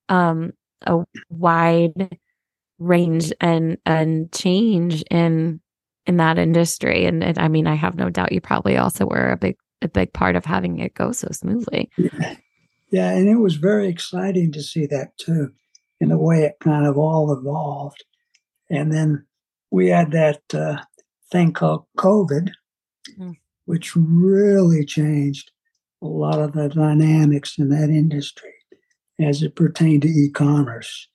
um 0.09 0.51
a 0.85 1.03
wide 1.29 2.19
range 2.77 3.33
and 3.41 3.77
and 3.85 4.31
change 4.31 5.03
in 5.09 5.59
in 6.05 6.17
that 6.17 6.37
industry. 6.37 7.05
And, 7.05 7.23
and 7.23 7.37
I 7.39 7.47
mean 7.47 7.67
I 7.67 7.75
have 7.75 7.95
no 7.95 8.09
doubt 8.09 8.31
you 8.31 8.41
probably 8.41 8.77
also 8.77 9.05
were 9.05 9.31
a 9.31 9.37
big 9.37 9.55
a 9.81 9.87
big 9.87 10.13
part 10.13 10.35
of 10.35 10.45
having 10.45 10.79
it 10.79 10.93
go 10.93 11.11
so 11.11 11.27
smoothly. 11.31 11.89
Yeah. 11.97 12.35
Yeah, 12.95 13.09
and 13.17 13.27
it 13.27 13.39
was 13.47 13.55
very 13.55 13.87
exciting 13.89 14.51
to 14.53 14.61
see 14.71 14.85
that 14.87 15.09
too, 15.17 15.51
in 15.99 16.09
the 16.09 16.17
way 16.17 16.43
it 16.43 16.55
kind 16.61 16.85
of 16.87 16.97
all 16.97 17.33
evolved. 17.37 18.01
And 18.69 18.91
then 18.93 19.25
we 19.69 19.89
had 19.89 20.11
that 20.11 20.41
uh, 20.53 20.77
thing 21.31 21.51
called 21.53 21.83
COVID, 21.97 22.47
Mm. 23.19 23.35
which 23.65 23.95
really 23.95 24.83
changed 24.83 25.51
a 26.01 26.07
lot 26.07 26.39
of 26.39 26.53
the 26.53 26.69
dynamics 26.69 27.57
in 27.59 27.69
that 27.69 27.89
industry 27.89 28.55
as 29.19 29.43
it 29.43 29.55
pertained 29.55 30.01
to 30.01 30.07
e 30.07 30.29
commerce. 30.31 31.07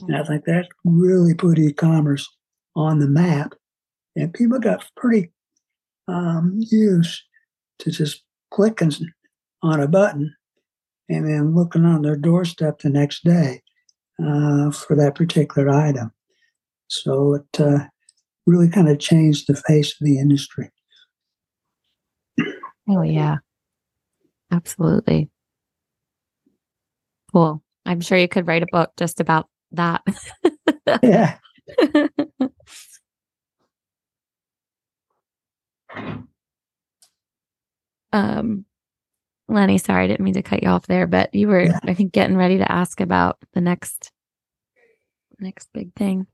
And 0.00 0.16
I 0.16 0.24
think 0.24 0.44
that 0.44 0.66
really 0.84 1.34
put 1.34 1.58
e 1.58 1.72
commerce 1.72 2.26
on 2.74 2.98
the 2.98 3.08
map. 3.08 3.52
And 4.16 4.32
people 4.32 4.58
got 4.58 4.90
pretty 4.96 5.32
um, 6.08 6.44
used 6.56 7.22
to 7.80 7.90
just 7.90 8.24
clicking 8.50 8.92
on 9.62 9.80
a 9.80 9.88
button 9.88 10.34
and 11.08 11.26
then 11.28 11.54
looking 11.54 11.84
on 11.84 12.02
their 12.02 12.16
doorstep 12.16 12.80
the 12.80 12.90
next 12.90 13.24
day 13.24 13.62
uh, 14.22 14.70
for 14.70 14.96
that 14.96 15.14
particular 15.14 15.68
item. 15.70 16.12
So 16.88 17.34
it 17.34 17.60
uh, 17.60 17.86
really 18.46 18.68
kind 18.68 18.88
of 18.88 18.98
changed 18.98 19.46
the 19.46 19.56
face 19.56 19.92
of 19.92 19.98
the 20.00 20.18
industry. 20.18 20.70
Oh 22.88 23.02
yeah. 23.02 23.38
Absolutely. 24.50 25.30
Cool. 27.32 27.62
I'm 27.86 28.00
sure 28.00 28.18
you 28.18 28.28
could 28.28 28.46
write 28.46 28.62
a 28.62 28.66
book 28.70 28.92
just 28.96 29.20
about 29.20 29.48
that. 29.72 30.02
Yeah. 31.02 31.38
um 38.12 38.64
Lenny, 39.54 39.78
sorry, 39.78 40.04
I 40.04 40.06
didn't 40.08 40.24
mean 40.24 40.34
to 40.34 40.42
cut 40.42 40.62
you 40.62 40.68
off 40.68 40.86
there, 40.86 41.06
but 41.06 41.34
you 41.34 41.48
were 41.48 41.62
Yeah. 41.62 41.80
I 41.84 41.94
think 41.94 42.12
getting 42.12 42.36
ready 42.36 42.58
to 42.58 42.70
ask 42.70 43.00
about 43.00 43.38
the 43.52 43.60
next 43.60 44.12
next 45.40 45.72
big 45.72 45.94
thing. 45.94 46.26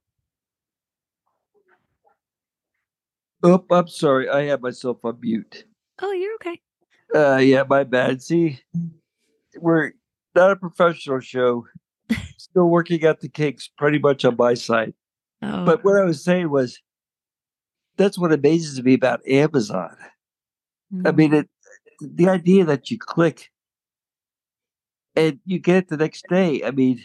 Oh, 3.42 3.64
I'm 3.70 3.88
sorry. 3.88 4.28
I 4.28 4.44
had 4.44 4.60
myself 4.60 4.98
on 5.04 5.18
mute. 5.20 5.64
Oh, 6.00 6.12
you're 6.12 6.34
okay. 6.34 6.60
Uh, 7.14 7.36
yeah, 7.38 7.64
my 7.68 7.84
bad. 7.84 8.22
See, 8.22 8.60
we're 9.56 9.92
not 10.34 10.50
a 10.52 10.56
professional 10.56 11.20
show. 11.20 11.66
Still 12.36 12.68
working 12.68 13.04
out 13.06 13.20
the 13.20 13.28
kinks 13.28 13.68
pretty 13.68 13.98
much 13.98 14.24
on 14.24 14.36
my 14.36 14.54
side. 14.54 14.94
Oh, 15.42 15.64
But 15.64 15.84
what 15.84 15.96
I 15.96 16.04
was 16.04 16.22
saying 16.22 16.50
was, 16.50 16.80
that's 17.96 18.18
what 18.18 18.32
amazes 18.32 18.82
me 18.82 18.94
about 18.94 19.26
Amazon. 19.26 19.96
I 21.04 21.10
mm, 21.10 21.16
mean, 21.16 21.34
it, 21.34 21.48
the 22.00 22.28
idea 22.28 22.64
that 22.64 22.90
you 22.90 22.98
click 22.98 23.50
and 25.16 25.38
you 25.44 25.58
get 25.58 25.76
it 25.76 25.88
the 25.88 25.96
next 25.96 26.24
day. 26.28 26.62
I 26.64 26.70
mean, 26.70 27.02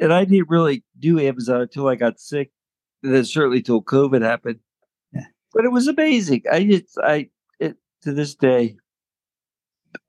and 0.00 0.12
I 0.12 0.24
didn't 0.24 0.48
really 0.48 0.84
do 0.98 1.18
Amazon 1.18 1.62
until 1.62 1.88
I 1.88 1.94
got 1.94 2.20
sick, 2.20 2.50
and 3.02 3.14
then 3.14 3.24
certainly 3.24 3.62
till 3.62 3.82
COVID 3.82 4.22
happened. 4.22 4.60
Yeah. 5.12 5.26
But 5.52 5.64
it 5.64 5.72
was 5.72 5.88
amazing. 5.88 6.42
I 6.50 6.64
just, 6.64 6.98
I, 7.02 7.28
it, 7.58 7.76
to 8.02 8.12
this 8.12 8.34
day, 8.34 8.76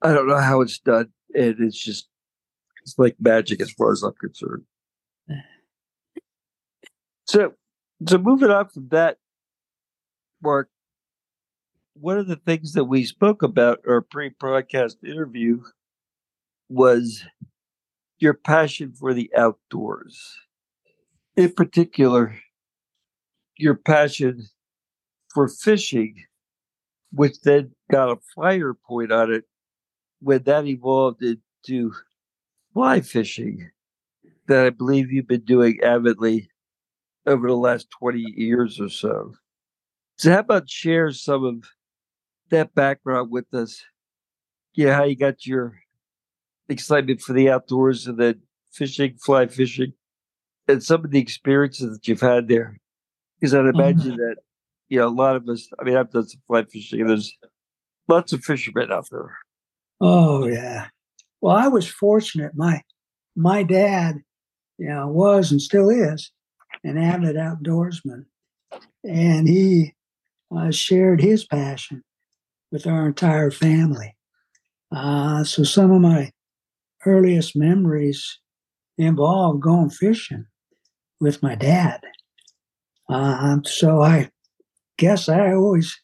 I 0.00 0.12
don't 0.12 0.28
know 0.28 0.38
how 0.38 0.60
it's 0.60 0.78
done, 0.78 1.12
and 1.34 1.56
it's 1.58 1.82
just, 1.82 2.08
it's 2.82 2.98
like 2.98 3.16
magic 3.20 3.60
as 3.60 3.70
far 3.72 3.92
as 3.92 4.02
I'm 4.02 4.14
concerned. 4.20 4.64
So, 7.24 7.54
so 8.06 8.18
moving 8.18 8.50
on 8.50 8.68
from 8.68 8.88
that, 8.88 9.16
Mark, 10.42 10.68
one 11.94 12.18
of 12.18 12.26
the 12.26 12.36
things 12.36 12.72
that 12.72 12.84
we 12.84 13.04
spoke 13.04 13.42
about 13.42 13.80
our 13.86 14.00
pre-broadcast 14.00 14.98
interview 15.04 15.62
was 16.68 17.24
your 18.18 18.34
passion 18.34 18.92
for 18.92 19.12
the 19.12 19.30
outdoors. 19.36 20.38
In 21.36 21.52
particular, 21.52 22.36
your 23.56 23.74
passion 23.74 24.46
for 25.34 25.48
fishing, 25.48 26.24
which 27.12 27.40
then 27.42 27.72
got 27.90 28.10
a 28.10 28.18
fire 28.34 28.74
point 28.74 29.12
on 29.12 29.32
it 29.32 29.44
when 30.20 30.42
that 30.44 30.66
evolved 30.66 31.22
into 31.22 31.92
fly 32.72 33.00
fishing 33.00 33.70
that 34.48 34.66
I 34.66 34.70
believe 34.70 35.12
you've 35.12 35.28
been 35.28 35.44
doing 35.44 35.78
avidly 35.82 36.48
over 37.26 37.48
the 37.48 37.56
last 37.56 37.88
20 37.98 38.20
years 38.36 38.80
or 38.80 38.88
so. 38.88 39.34
So 40.16 40.32
how 40.32 40.40
about 40.40 40.68
share 40.68 41.10
some 41.12 41.44
of 41.44 41.64
that 42.52 42.74
background 42.74 43.30
with 43.30 43.52
us? 43.52 43.82
Yeah, 44.74 44.94
how 44.94 45.04
you 45.04 45.16
got 45.16 45.44
your 45.44 45.80
excitement 46.68 47.20
for 47.20 47.32
the 47.32 47.50
outdoors 47.50 48.06
and 48.06 48.18
then 48.18 48.40
fishing, 48.72 49.16
fly 49.18 49.46
fishing, 49.46 49.92
and 50.68 50.82
some 50.82 51.04
of 51.04 51.10
the 51.10 51.18
experiences 51.18 51.92
that 51.92 52.08
you've 52.08 52.20
had 52.20 52.48
there. 52.48 52.78
Because 53.38 53.54
I'd 53.54 53.66
imagine 53.66 54.16
that, 54.16 54.36
you 54.88 55.00
know, 55.00 55.08
a 55.08 55.10
lot 55.10 55.36
of 55.36 55.48
us, 55.48 55.68
I 55.78 55.84
mean, 55.84 55.96
I've 55.96 56.10
done 56.10 56.28
some 56.28 56.40
fly 56.46 56.64
fishing, 56.64 57.00
and 57.00 57.10
there's 57.10 57.36
lots 58.08 58.32
of 58.32 58.44
fishermen 58.44 58.92
out 58.92 59.08
there. 59.10 59.36
Oh 60.00 60.46
yeah. 60.46 60.88
Well, 61.40 61.56
I 61.56 61.68
was 61.68 61.88
fortunate. 61.88 62.52
My 62.54 62.82
my 63.34 63.62
dad, 63.62 64.22
you 64.78 64.88
know, 64.88 65.08
was 65.08 65.50
and 65.50 65.60
still 65.60 65.90
is 65.90 66.30
an 66.84 66.98
avid 66.98 67.36
outdoorsman, 67.36 68.26
and 69.04 69.48
he 69.48 69.94
uh, 70.56 70.70
shared 70.70 71.20
his 71.20 71.44
passion 71.44 72.02
with 72.72 72.86
our 72.86 73.06
entire 73.06 73.50
family. 73.50 74.16
Uh, 74.90 75.44
so 75.44 75.62
some 75.62 75.92
of 75.92 76.00
my 76.00 76.32
earliest 77.06 77.54
memories 77.54 78.38
involve 78.98 79.60
going 79.60 79.90
fishing 79.90 80.46
with 81.20 81.42
my 81.42 81.54
dad. 81.54 82.00
Um, 83.08 83.64
so 83.64 84.02
I 84.02 84.30
guess 84.98 85.28
I 85.28 85.52
always 85.52 85.96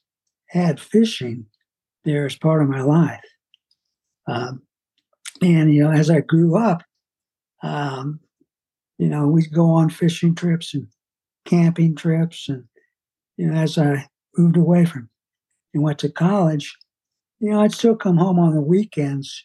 had 0.49 0.79
fishing 0.79 1.47
there 2.05 2.27
as 2.27 2.37
part 2.37 2.63
of 2.63 2.69
my 2.69 2.83
life. 2.83 3.21
Um, 4.27 4.63
and, 5.41 5.73
you 5.73 5.85
know, 5.85 5.91
as 5.91 6.11
I 6.11 6.21
grew 6.21 6.57
up, 6.57 6.83
um, 7.63 8.21
you 8.99 9.09
know, 9.09 9.27
we'd 9.27 9.53
go 9.53 9.71
on 9.71 9.91
fishing 9.91 10.35
trips 10.35 10.75
and 10.75 10.87
camping 11.45 11.95
trips. 11.95 12.49
And, 12.49 12.65
you 13.37 13.47
know, 13.47 13.61
as 13.61 13.79
I 13.79 14.07
moved 14.37 14.57
away 14.57 14.85
from 14.85 15.09
and 15.75 15.83
went 15.83 15.99
to 16.01 16.09
college, 16.09 16.77
you 17.41 17.51
know, 17.51 17.61
I'd 17.61 17.73
still 17.75 17.97
come 17.97 18.17
home 18.17 18.39
on 18.39 18.55
the 18.55 18.61
weekends 18.61 19.45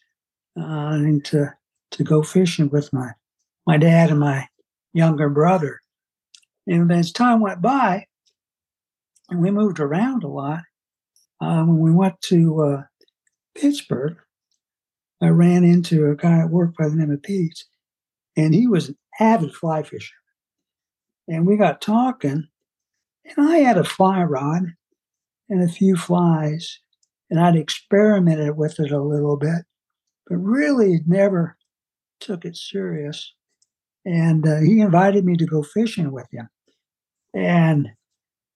uh, 0.59 0.93
and 0.93 1.23
to, 1.25 1.53
to 1.91 2.03
go 2.03 2.23
fishing 2.23 2.69
with 2.69 2.91
my, 2.91 3.11
my 3.67 3.77
dad 3.77 4.09
and 4.09 4.19
my 4.19 4.47
younger 4.93 5.29
brother. 5.29 5.81
And 6.65 6.91
as 6.91 7.11
time 7.11 7.41
went 7.41 7.61
by, 7.61 8.05
and 9.29 9.41
we 9.41 9.51
moved 9.51 9.79
around 9.79 10.23
a 10.23 10.27
lot, 10.27 10.61
uh, 11.41 11.63
when 11.63 11.79
we 11.79 11.91
went 11.91 12.21
to 12.21 12.61
uh, 12.61 12.83
Pittsburgh, 13.55 14.17
I 15.21 15.27
ran 15.27 15.63
into 15.63 16.09
a 16.09 16.15
guy 16.15 16.39
at 16.39 16.49
work 16.49 16.75
by 16.77 16.89
the 16.89 16.95
name 16.95 17.11
of 17.11 17.21
Pete, 17.23 17.63
and 18.35 18.53
he 18.53 18.67
was 18.67 18.89
an 18.89 18.97
avid 19.19 19.53
fly 19.53 19.83
fisher. 19.83 20.15
And 21.27 21.45
we 21.45 21.57
got 21.57 21.81
talking, 21.81 22.47
and 23.25 23.49
I 23.49 23.57
had 23.57 23.77
a 23.77 23.83
fly 23.83 24.23
rod 24.23 24.73
and 25.53 25.61
a 25.61 25.71
few 25.71 25.95
flies, 25.95 26.79
and 27.29 27.39
I'd 27.39 27.55
experimented 27.55 28.57
with 28.57 28.79
it 28.79 28.91
a 28.91 28.99
little 28.99 29.37
bit, 29.37 29.65
but 30.25 30.37
really 30.37 31.01
never 31.05 31.55
took 32.19 32.43
it 32.43 32.55
serious. 32.55 33.33
And 34.03 34.47
uh, 34.47 34.61
he 34.61 34.79
invited 34.79 35.25
me 35.25 35.37
to 35.37 35.45
go 35.45 35.61
fishing 35.61 36.11
with 36.11 36.25
him. 36.31 36.49
And 37.35 37.89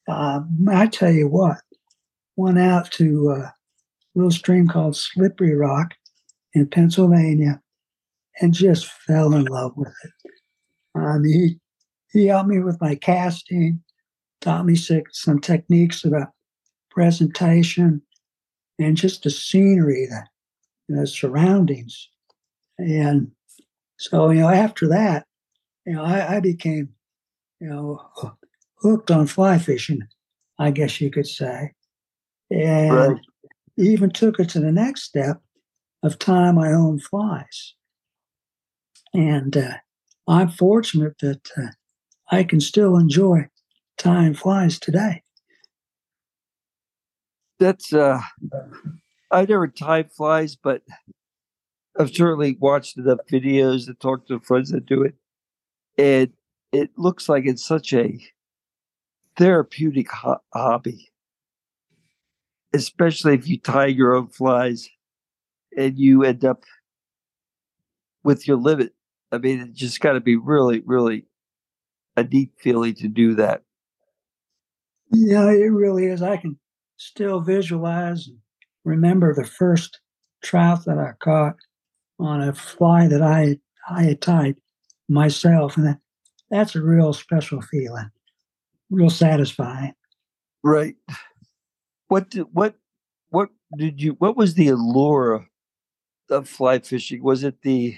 uh, 0.08 0.40
I 0.70 0.88
tell 0.88 1.12
you 1.12 1.28
what, 1.28 1.58
went 2.36 2.58
out 2.58 2.92
to 2.94 3.30
uh, 3.30 3.46
a 3.46 3.54
little 4.16 4.32
stream 4.32 4.68
called 4.68 4.96
Slippery 4.96 5.54
Rock 5.54 5.94
in 6.54 6.68
Pennsylvania 6.68 7.62
and 8.42 8.56
just 8.56 8.88
fell 8.88 9.36
in 9.36 9.46
love 9.46 9.74
with 9.76 9.94
it. 10.04 10.32
Um, 10.96 11.24
he, 11.24 11.60
he 12.12 12.26
helped 12.26 12.50
me 12.50 12.60
with 12.60 12.82
my 12.82 12.96
casting, 12.96 13.84
taught 14.42 14.66
me 14.66 14.76
some 14.76 15.40
techniques 15.40 16.04
about 16.04 16.30
presentation 16.98 18.02
and 18.80 18.98
just 18.98 19.22
the 19.22 19.30
scenery, 19.30 20.08
the, 20.08 20.24
the 20.96 21.06
surroundings. 21.06 22.10
And 22.80 23.30
so, 24.00 24.32
you 24.32 24.42
know, 24.42 24.50
after 24.50 24.88
that, 24.88 25.28
you 25.86 25.94
know, 25.94 26.04
I, 26.04 26.38
I 26.38 26.40
became, 26.40 26.90
you 27.60 27.70
know, 27.70 28.02
hooked 28.82 29.12
on 29.12 29.28
fly 29.28 29.60
fishing, 29.60 30.08
I 30.58 30.72
guess 30.72 31.00
you 31.00 31.12
could 31.12 31.28
say. 31.28 31.72
And 32.50 32.92
right. 32.92 33.22
even 33.78 34.10
took 34.10 34.40
it 34.40 34.50
to 34.50 34.60
the 34.60 34.72
next 34.72 35.04
step 35.04 35.40
of 36.02 36.18
tying 36.18 36.56
my 36.56 36.72
own 36.72 36.98
flies. 36.98 37.76
And 39.14 39.56
uh, 39.56 39.78
I'm 40.28 40.50
fortunate 40.50 41.20
that 41.20 41.48
uh, 41.56 41.68
I 42.32 42.44
can 42.44 42.60
still 42.60 42.98
enjoy 42.98 43.50
tying 44.00 44.34
flies 44.34 44.80
today. 44.80 45.22
That's, 47.60 47.92
uh, 47.94 48.22
I 49.32 49.46
never 49.46 49.68
tied 49.68 50.12
flies, 50.12 50.56
but 50.56 50.84
I've 52.00 52.14
certainly 52.14 52.58
watched 52.60 52.98
enough 52.98 53.20
videos 53.32 53.88
and 53.88 54.00
talked 54.00 54.28
to 54.28 54.40
friends 54.40 54.72
that 54.72 54.86
do 54.86 55.02
it. 55.04 55.16
And 55.98 56.32
it 56.72 56.92
looks 56.98 57.28
like 57.28 57.46
it's 57.46 57.66
such 57.66 57.94
a 57.94 58.20
therapeutic 59.36 60.12
ho- 60.12 60.42
hobby, 60.54 61.10
especially 62.74 63.34
if 63.34 63.48
you 63.48 63.58
tie 63.58 63.88
your 63.88 64.16
own 64.16 64.28
flies 64.28 64.88
and 65.76 65.98
you 65.98 66.24
end 66.24 66.46
up 66.46 66.64
with 68.24 68.48
your 68.48 68.58
limit. 68.58 68.94
I 69.32 69.40
mean, 69.40 69.60
it 69.60 69.74
just 69.74 70.00
got 70.00 70.14
to 70.14 70.22
be 70.22 70.36
really, 70.36 70.82
really 70.86 71.26
a 72.16 72.24
deep 72.24 72.54
feeling 72.60 72.94
to 72.96 73.08
do 73.08 73.36
that. 73.36 73.64
Yeah, 75.12 75.50
it 75.50 75.72
really 75.72 76.06
is. 76.06 76.22
I 76.22 76.38
can 76.38 76.60
still 76.98 77.40
visualize 77.40 78.28
and 78.28 78.38
remember 78.84 79.34
the 79.34 79.46
first 79.46 80.00
trout 80.44 80.86
that 80.86 80.98
I 80.98 81.14
caught 81.20 81.56
on 82.20 82.42
a 82.42 82.54
fly 82.54 83.08
that 83.08 83.22
I 83.22 83.60
I 83.90 84.04
had 84.04 84.22
tied 84.22 84.58
myself, 85.08 85.78
and 85.78 85.86
that, 85.86 86.00
that's 86.52 86.76
a 86.76 86.82
real 86.82 87.14
special 87.14 87.62
feeling, 87.62 88.10
real 88.90 89.10
satisfying. 89.10 89.94
Right. 90.64 90.96
What 92.08 92.30
did 92.30 92.48
what 92.52 92.76
what 93.30 93.50
did 93.78 94.02
you 94.02 94.14
what 94.20 94.38
was 94.38 94.54
the 94.54 94.70
allure 94.70 95.48
of 96.30 96.50
fly 96.50 96.80
fishing? 96.80 97.24
Was 97.24 97.44
it 97.44 97.62
the 97.62 97.98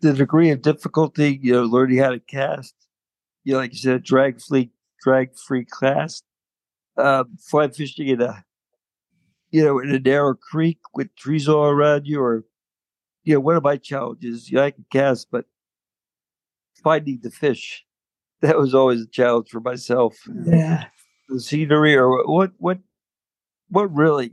the 0.00 0.12
degree 0.12 0.50
of 0.50 0.62
difficulty, 0.62 1.38
you 1.42 1.52
know, 1.52 1.64
learning 1.64 1.98
how 1.98 2.10
to 2.10 2.20
cast, 2.20 2.74
you 3.44 3.52
know, 3.52 3.58
like 3.58 3.72
you 3.72 3.78
said, 3.78 4.02
drag 4.02 4.40
free 4.40 4.70
drag 5.02 5.36
free 5.36 5.66
cast, 5.80 6.24
uh, 6.98 7.24
fly 7.38 7.68
fishing 7.68 8.08
in 8.08 8.20
a 8.20 8.44
you 9.50 9.64
know, 9.64 9.78
in 9.78 9.90
a 9.90 9.98
narrow 9.98 10.34
creek 10.34 10.78
with 10.94 11.14
trees 11.16 11.48
all 11.48 11.64
around 11.64 12.06
you, 12.06 12.20
or 12.20 12.44
you 13.24 13.34
know, 13.34 13.40
one 13.40 13.56
of 13.56 13.62
my 13.62 13.76
challenges, 13.76 14.50
you 14.50 14.56
know, 14.56 14.64
I 14.64 14.70
can 14.70 14.84
cast, 14.90 15.28
but 15.30 15.46
finding 16.82 17.20
the 17.22 17.30
fish, 17.30 17.84
that 18.40 18.58
was 18.58 18.74
always 18.74 19.02
a 19.02 19.06
challenge 19.06 19.48
for 19.48 19.60
myself. 19.60 20.16
Yeah. 20.44 20.86
The 21.28 21.40
scenery 21.40 21.94
or 21.94 22.26
what 22.26 22.52
what 22.58 22.78
what 23.68 23.94
really 23.94 24.32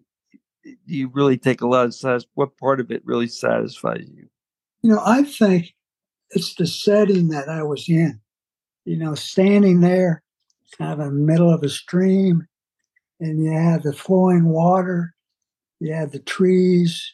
do 0.64 0.76
you 0.86 1.10
really 1.14 1.38
take 1.38 1.62
a 1.62 1.68
lot 1.68 1.86
of 1.86 1.94
satis- 1.94 2.26
what 2.34 2.58
part 2.58 2.80
of 2.80 2.90
it 2.90 3.06
really 3.06 3.28
satisfies 3.28 4.08
you? 4.14 4.28
You 4.82 4.92
know, 4.92 5.02
I 5.06 5.24
think 5.24 5.76
it's 6.30 6.56
the 6.56 6.66
setting 6.66 7.30
that 7.30 7.50
I 7.50 7.64
was 7.64 7.90
in. 7.90 8.22
You 8.86 8.98
know, 8.98 9.16
standing 9.16 9.82
there 9.82 10.24
kind 10.78 10.94
of 10.94 11.00
in 11.08 11.16
the 11.16 11.26
middle 11.26 11.52
of 11.52 11.64
a 11.64 11.70
stream, 11.70 12.48
and 13.20 13.44
you 13.44 13.52
had 13.52 13.84
the 13.84 13.94
flowing 13.94 14.46
water, 14.50 15.14
you 15.80 15.94
had 15.94 16.12
the 16.12 16.20
trees, 16.20 17.14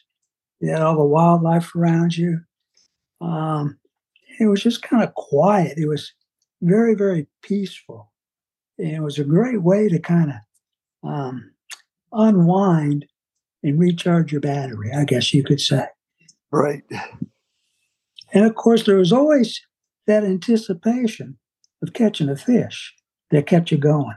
you 0.60 0.70
had 0.70 0.82
all 0.82 0.96
the 0.96 1.04
wildlife 1.04 1.74
around 1.74 2.16
you. 2.16 2.40
Um, 3.20 3.78
it 4.40 4.46
was 4.46 4.62
just 4.62 4.82
kind 4.82 5.02
of 5.02 5.14
quiet. 5.14 5.78
It 5.78 5.88
was 5.88 6.12
very, 6.60 6.94
very 6.94 7.26
peaceful. 7.42 8.12
And 8.78 8.90
it 8.90 9.00
was 9.00 9.18
a 9.18 9.24
great 9.24 9.62
way 9.62 9.88
to 9.88 9.98
kind 9.98 10.30
of 10.30 11.08
um, 11.08 11.52
unwind 12.12 13.06
and 13.62 13.78
recharge 13.78 14.32
your 14.32 14.40
battery, 14.40 14.92
I 14.92 15.04
guess 15.04 15.32
you 15.32 15.44
could 15.44 15.60
say. 15.60 15.86
Right. 16.50 16.82
And 18.32 18.44
of 18.44 18.54
course, 18.54 18.86
there 18.86 18.96
was 18.96 19.12
always 19.12 19.60
that 20.06 20.24
anticipation 20.24 21.38
of 21.82 21.92
catching 21.92 22.28
a 22.28 22.36
fish 22.36 22.94
that 23.30 23.46
kept 23.46 23.70
you 23.70 23.78
going. 23.78 24.14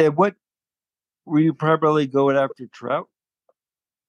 And 0.00 0.16
what 0.16 0.34
were 1.26 1.40
you 1.40 1.52
primarily 1.52 2.06
going 2.06 2.34
after 2.34 2.66
trout? 2.72 3.08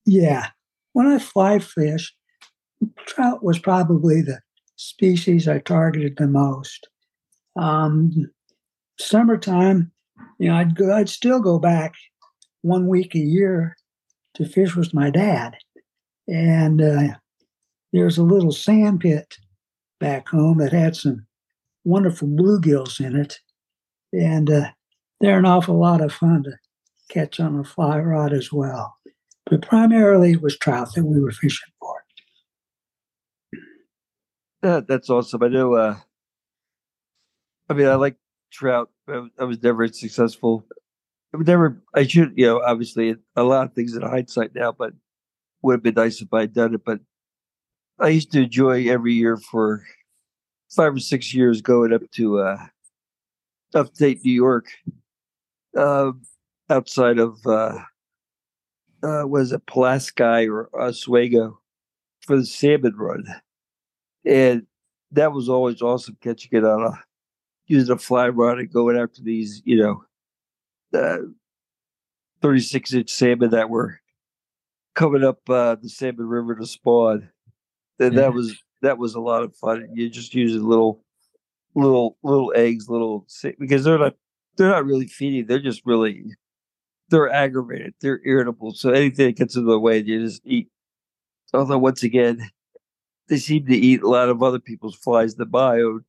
Yeah. 0.05 0.47
When 0.93 1.05
I 1.05 1.19
fly 1.19 1.59
fish, 1.59 2.15
trout 3.05 3.43
was 3.43 3.59
probably 3.59 4.21
the 4.21 4.39
species 4.77 5.49
I 5.49 5.59
targeted 5.59 6.15
the 6.15 6.27
most. 6.27 6.87
Um, 7.57 8.31
summertime, 8.97 9.91
you 10.39 10.47
know, 10.47 10.55
I'd 10.55 10.75
go, 10.75 10.95
I'd 10.95 11.09
still 11.09 11.41
go 11.41 11.59
back 11.59 11.93
one 12.61 12.87
week 12.87 13.13
a 13.13 13.19
year 13.19 13.75
to 14.35 14.45
fish 14.45 14.77
with 14.77 14.93
my 14.93 15.09
dad, 15.09 15.57
and 16.25 16.81
uh, 16.81 17.15
there's 17.91 18.17
a 18.17 18.23
little 18.23 18.53
sand 18.53 19.01
pit 19.01 19.37
back 19.99 20.29
home 20.29 20.59
that 20.59 20.71
had 20.71 20.95
some 20.95 21.25
wonderful 21.83 22.29
bluegills 22.29 23.05
in 23.05 23.17
it, 23.17 23.39
and 24.13 24.49
uh, 24.49 24.69
they're 25.21 25.39
an 25.39 25.45
awful 25.45 25.79
lot 25.79 26.01
of 26.01 26.11
fun 26.11 26.43
to 26.43 26.51
catch 27.09 27.39
on 27.39 27.59
a 27.59 27.63
fly 27.63 27.99
rod 27.99 28.33
as 28.33 28.51
well. 28.51 28.97
But 29.45 29.61
primarily 29.61 30.33
it 30.33 30.41
was 30.41 30.57
trout 30.57 30.93
that 30.95 31.05
we 31.05 31.19
were 31.19 31.31
fishing 31.31 31.71
for. 31.79 32.03
That's 34.61 35.09
awesome. 35.09 35.43
I 35.43 35.47
know. 35.47 35.73
Uh, 35.73 35.95
I 37.69 37.73
mean, 37.73 37.87
I 37.87 37.95
like 37.95 38.15
trout. 38.51 38.89
I, 39.07 39.27
I 39.39 39.43
was 39.45 39.61
never 39.63 39.87
successful. 39.87 40.65
I 41.33 41.37
was 41.37 41.47
never. 41.47 41.81
I 41.95 42.05
should, 42.05 42.33
you 42.35 42.45
know, 42.45 42.61
obviously 42.61 43.15
a 43.35 43.43
lot 43.43 43.65
of 43.65 43.73
things 43.73 43.95
in 43.95 44.01
hindsight 44.03 44.53
now, 44.53 44.71
but 44.71 44.93
would 45.61 45.73
have 45.73 45.83
been 45.83 45.95
nice 45.95 46.21
if 46.21 46.33
I'd 46.33 46.53
done 46.53 46.75
it. 46.75 46.81
But 46.85 46.99
I 47.99 48.09
used 48.09 48.31
to 48.33 48.43
enjoy 48.43 48.87
every 48.87 49.13
year 49.13 49.37
for 49.37 49.83
five 50.75 50.93
or 50.95 50.99
six 50.99 51.33
years 51.33 51.61
going 51.61 51.93
up 51.93 52.03
to 52.11 52.39
uh, 52.39 52.57
upstate 53.73 54.23
New 54.23 54.31
York, 54.33 54.67
uh, 55.77 56.11
outside 56.69 57.19
of 57.19 57.37
uh, 57.45 57.77
uh, 59.03 59.23
was 59.27 59.51
it 59.51 59.65
Pulaski 59.65 60.47
or 60.47 60.69
Oswego 60.79 61.59
for 62.21 62.37
the 62.37 62.45
salmon 62.45 62.95
run, 62.95 63.25
and 64.25 64.65
that 65.11 65.33
was 65.33 65.49
always 65.49 65.81
awesome 65.81 66.17
catching 66.21 66.49
it 66.57 66.63
on 66.63 66.83
a 66.83 67.03
using 67.67 67.93
a 67.93 67.97
fly 67.97 68.27
rod 68.27 68.59
and 68.59 68.71
going 68.71 68.97
after 68.97 69.21
these, 69.21 69.61
you 69.65 69.77
know, 69.77 70.03
uh, 70.99 71.19
36 72.41 72.93
inch 72.93 73.09
salmon 73.09 73.49
that 73.51 73.69
were 73.69 73.99
coming 74.93 75.23
up 75.23 75.37
uh, 75.49 75.75
the 75.75 75.87
Salmon 75.89 76.27
River 76.27 76.55
to 76.55 76.65
spawn. 76.65 77.29
And 77.99 78.13
Yeah. 78.13 78.21
that 78.21 78.33
was 78.33 78.55
that 78.81 78.97
was 78.97 79.15
a 79.15 79.21
lot 79.21 79.43
of 79.43 79.55
fun. 79.55 79.87
You 79.93 80.09
just 80.09 80.33
using 80.33 80.63
little 80.63 81.03
little 81.75 82.17
little 82.23 82.51
eggs, 82.55 82.89
little 82.89 83.25
because 83.59 83.83
they're 83.83 83.99
not 83.99 84.15
they're 84.57 84.69
not 84.69 84.85
really 84.85 85.07
feeding. 85.07 85.45
They're 85.47 85.59
just 85.59 85.81
really 85.85 86.25
they're 87.09 87.29
aggravated. 87.29 87.93
They're 88.01 88.21
irritable. 88.25 88.73
So 88.73 88.91
anything 88.91 89.27
that 89.27 89.35
gets 89.37 89.55
in 89.55 89.65
the 89.65 89.77
way, 89.79 90.01
they 90.01 90.17
just 90.17 90.41
eat. 90.45 90.69
Although 91.53 91.77
once 91.77 92.03
again, 92.03 92.49
they 93.27 93.37
seem 93.37 93.65
to 93.65 93.75
eat 93.75 94.01
a 94.01 94.09
lot 94.09 94.29
of 94.29 94.41
other 94.41 94.59
people's 94.59 94.95
flies 94.95 95.35
that 95.35 95.53
I 95.53 95.81
own. 95.81 96.05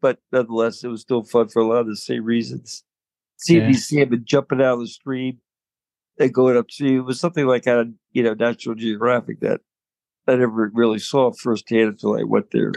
But 0.00 0.18
nonetheless, 0.30 0.84
it 0.84 0.88
was 0.88 1.00
still 1.00 1.22
fun 1.22 1.48
for 1.48 1.62
a 1.62 1.66
lot 1.66 1.78
of 1.78 1.86
the 1.86 1.96
same 1.96 2.24
reasons. 2.24 2.84
Seeing 3.36 3.62
Yeah. 3.62 3.66
these 3.68 3.88
salmon 3.88 4.24
jumping 4.26 4.60
out 4.60 4.74
of 4.74 4.80
the 4.80 4.86
stream 4.88 5.38
and 6.18 6.32
going 6.34 6.56
up 6.56 6.68
to 6.68 6.96
it 6.98 7.00
was 7.00 7.18
something 7.18 7.46
like 7.46 7.66
out 7.66 7.80
of 7.80 7.88
you 8.12 8.22
know 8.22 8.34
National 8.34 8.74
Geographic 8.74 9.40
that 9.40 9.60
I 10.26 10.36
never 10.36 10.70
really 10.74 10.98
saw 10.98 11.32
firsthand 11.32 11.88
until 11.88 12.18
I 12.18 12.24
went 12.24 12.50
there. 12.50 12.72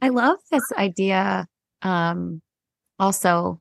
I 0.00 0.08
love 0.08 0.38
this 0.50 0.72
idea 0.76 1.46
um 1.82 2.42
also 2.98 3.60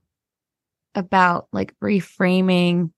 about 0.96 1.48
like 1.54 1.74
reframing 1.84 2.92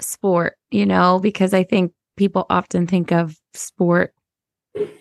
sport, 0.00 0.56
you 0.70 0.86
know, 0.86 1.18
because 1.18 1.54
I 1.54 1.64
think 1.64 1.92
people 2.16 2.46
often 2.50 2.86
think 2.86 3.12
of 3.12 3.36
sport 3.54 4.12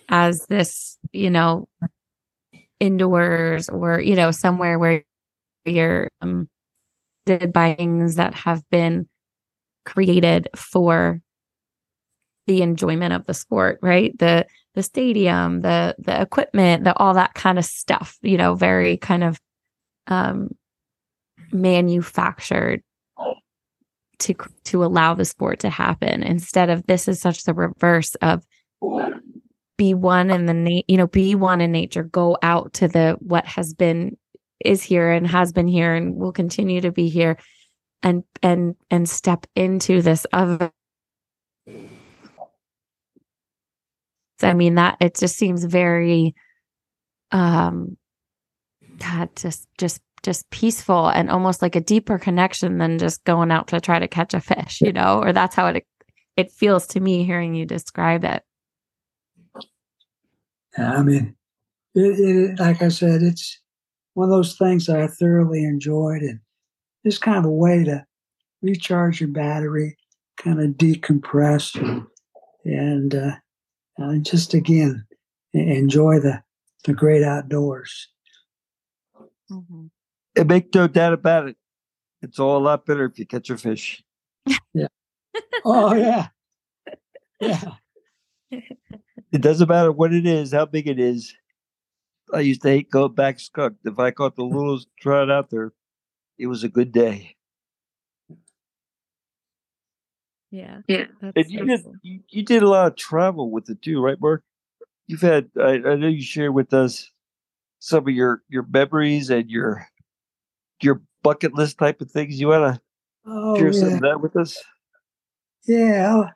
as 0.10 0.46
this, 0.48 0.98
you 1.12 1.30
know, 1.30 1.68
indoors 2.80 3.70
or, 3.70 4.00
you 4.00 4.16
know, 4.16 4.32
somewhere 4.32 4.80
where 4.80 5.04
you're 5.66 6.10
um 6.22 6.48
did 7.26 7.52
by 7.52 7.74
things 7.74 8.16
that 8.16 8.34
have 8.36 8.64
been 8.70 9.08
created 9.84 10.48
for 10.56 11.22
the 12.48 12.62
enjoyment 12.62 13.14
of 13.14 13.26
the 13.26 13.34
sport, 13.34 13.80
right? 13.82 14.18
The 14.18 14.46
the 14.76 14.84
stadium, 14.84 15.62
the 15.62 15.96
the 16.00 16.22
equipment, 16.22 16.84
the 16.84 16.96
all 16.98 17.14
that 17.14 17.34
kind 17.34 17.58
of 17.58 17.66
stuff, 17.66 18.18
you 18.22 18.38
know, 18.38 18.56
very 18.56 18.98
kind 18.98 19.24
of 19.24 19.40
um 20.08 20.50
manufactured 21.52 22.84
to 24.20 24.34
to 24.64 24.84
allow 24.84 25.14
the 25.14 25.26
sport 25.26 25.60
to 25.60 25.70
happen 25.70 26.24
instead 26.24 26.70
of 26.70 26.86
this 26.88 27.08
is 27.08 27.20
such 27.20 27.44
the 27.44 27.54
reverse 27.54 28.16
of 28.16 28.44
be 29.78 29.94
one 29.94 30.30
in 30.30 30.46
the 30.46 30.54
na- 30.54 30.82
you 30.88 30.98
know 30.98 31.08
be 31.08 31.36
one 31.36 31.60
in 31.60 31.72
nature 31.72 32.04
go 32.04 32.38
out 32.42 32.72
to 32.74 32.88
the 32.88 33.18
what 33.20 33.46
has 33.46 33.74
been 33.74 34.16
is 34.64 34.82
here 34.82 35.12
and 35.12 35.28
has 35.28 35.52
been 35.52 35.68
here 35.68 35.94
and 35.94 36.16
will 36.16 36.32
continue 36.32 36.80
to 36.80 36.92
be 36.92 37.10
here 37.10 37.38
and 38.04 38.24
and 38.42 38.76
and 38.90 39.10
step 39.10 39.46
into 39.56 40.02
this 40.02 40.26
other 40.32 40.72
So, 44.40 44.48
I 44.50 44.54
mean 44.54 44.76
that 44.76 44.98
it 45.00 45.16
just 45.16 45.38
seems 45.38 45.64
very 45.64 46.36
um 47.32 47.98
God, 49.00 49.30
just 49.36 49.68
just 49.78 50.02
just 50.24 50.50
peaceful 50.50 51.08
and 51.08 51.30
almost 51.30 51.62
like 51.62 51.76
a 51.76 51.82
deeper 51.82 52.18
connection 52.18 52.80
than 52.80 52.98
just 52.98 53.24
going 53.26 53.52
out 53.52 53.68
to 53.68 53.80
try 53.80 54.00
to 54.00 54.08
catch 54.08 54.34
a 54.34 54.42
fish, 54.42 54.82
you 54.82 54.92
know, 54.92 55.22
or 55.22 55.34
that's 55.34 55.56
how 55.56 55.68
it 55.68 55.86
it 56.36 56.52
feels 56.52 56.88
to 56.88 57.00
me 57.00 57.24
hearing 57.24 57.54
you 57.56 57.66
describe 57.66 58.24
it. 58.26 58.44
Yeah, 60.78 60.94
I 60.94 61.04
mean, 61.04 61.36
it, 61.94 62.20
it, 62.20 62.60
like 62.60 62.82
I 62.82 62.90
said, 62.90 63.22
it's 63.22 63.62
one 64.14 64.26
of 64.26 64.32
those 64.32 64.58
things 64.58 64.90
I 64.90 65.08
thoroughly 65.08 65.64
enjoyed, 65.64 66.22
and 66.22 66.40
just 67.06 67.22
kind 67.22 67.38
of 67.38 67.46
a 67.46 67.52
way 67.52 67.84
to 67.86 68.06
recharge 68.62 69.22
your 69.22 69.30
battery, 69.30 69.98
kind 70.38 70.60
of 70.60 70.72
decompress, 70.72 71.80
and, 71.80 72.06
and 72.66 73.16
uh, 73.16 73.36
uh, 74.02 74.16
just 74.18 74.54
again 74.54 75.06
enjoy 75.54 76.20
the 76.20 76.42
the 76.84 76.94
great 76.94 77.24
outdoors. 77.24 78.10
And 79.50 79.92
make 80.48 80.74
no 80.74 80.88
doubt 80.88 81.14
about 81.14 81.48
it, 81.48 81.58
it's 82.22 82.40
all 82.40 82.58
a 82.58 82.64
lot 82.64 82.86
better 82.86 83.06
if 83.06 83.18
you 83.20 83.26
catch 83.26 83.50
a 83.50 83.58
fish. 83.58 84.04
yeah. 84.74 84.88
Oh 85.64 85.94
yeah, 85.94 86.28
yeah. 87.40 87.72
It 89.32 89.42
doesn't 89.42 89.68
matter 89.68 89.92
what 89.92 90.14
it 90.14 90.26
is, 90.26 90.54
how 90.54 90.66
big 90.66 90.88
it 90.88 90.98
is. 90.98 91.36
I 92.34 92.40
used 92.40 92.62
to 92.62 92.70
hate 92.70 92.90
going 92.90 93.16
back 93.16 93.38
skunk. 93.42 93.76
If 93.84 94.00
I 94.00 94.12
caught 94.12 94.38
the 94.38 94.44
littlest 94.44 94.88
trout 94.98 95.30
out 95.30 95.50
there, 95.50 95.74
it 96.38 96.48
was 96.48 96.64
a 96.64 96.70
good 96.70 96.94
day. 96.94 97.35
Yeah. 100.56 100.78
Yeah. 100.88 101.06
And 101.36 101.52
you 101.52 101.66
did 101.66 101.86
you, 102.02 102.20
you 102.30 102.44
did 102.44 102.64
a 102.64 102.70
lot 102.70 102.88
of 102.88 102.96
travel 102.96 103.52
with 103.52 103.70
it 103.70 103.82
too, 103.82 104.02
right, 104.02 104.20
Mark? 104.22 104.42
You've 105.08 105.22
had 105.22 105.50
I, 105.60 105.74
I 105.86 105.96
know 105.96 106.08
you 106.08 106.22
shared 106.22 106.54
with 106.54 106.74
us 106.74 107.12
some 107.80 108.08
of 108.08 108.14
your 108.14 108.42
your 108.48 108.64
memories 108.64 109.30
and 109.30 109.50
your 109.50 109.86
your 110.82 111.02
bucket 111.24 111.54
list 111.54 111.78
type 111.78 112.00
of 112.00 112.10
things. 112.10 112.40
You 112.40 112.48
wanna 112.48 112.82
Oh 113.26 113.58
share 113.58 113.74
some 113.74 113.96
of 113.96 114.02
that 114.02 114.22
with 114.22 114.36
us? 114.38 114.64
yeah. 115.68 116.10
I'll- 116.10 116.34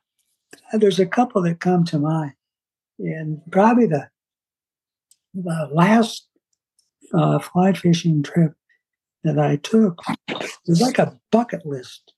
There's 0.80 1.00
a 1.00 1.06
couple 1.06 1.42
that 1.44 1.60
come 1.62 1.86
to 1.86 2.00
mind, 2.00 2.34
and 3.00 3.42
probably 3.52 3.88
the 3.88 4.10
the 5.34 5.70
last 5.72 6.28
uh, 7.14 7.40
fly 7.40 7.72
fishing 7.72 8.22
trip 8.24 8.54
that 9.24 9.40
I 9.40 9.56
took 9.58 10.02
was 10.68 10.82
like 10.82 11.00
a 11.00 11.18
bucket 11.32 11.66
list 11.66 12.14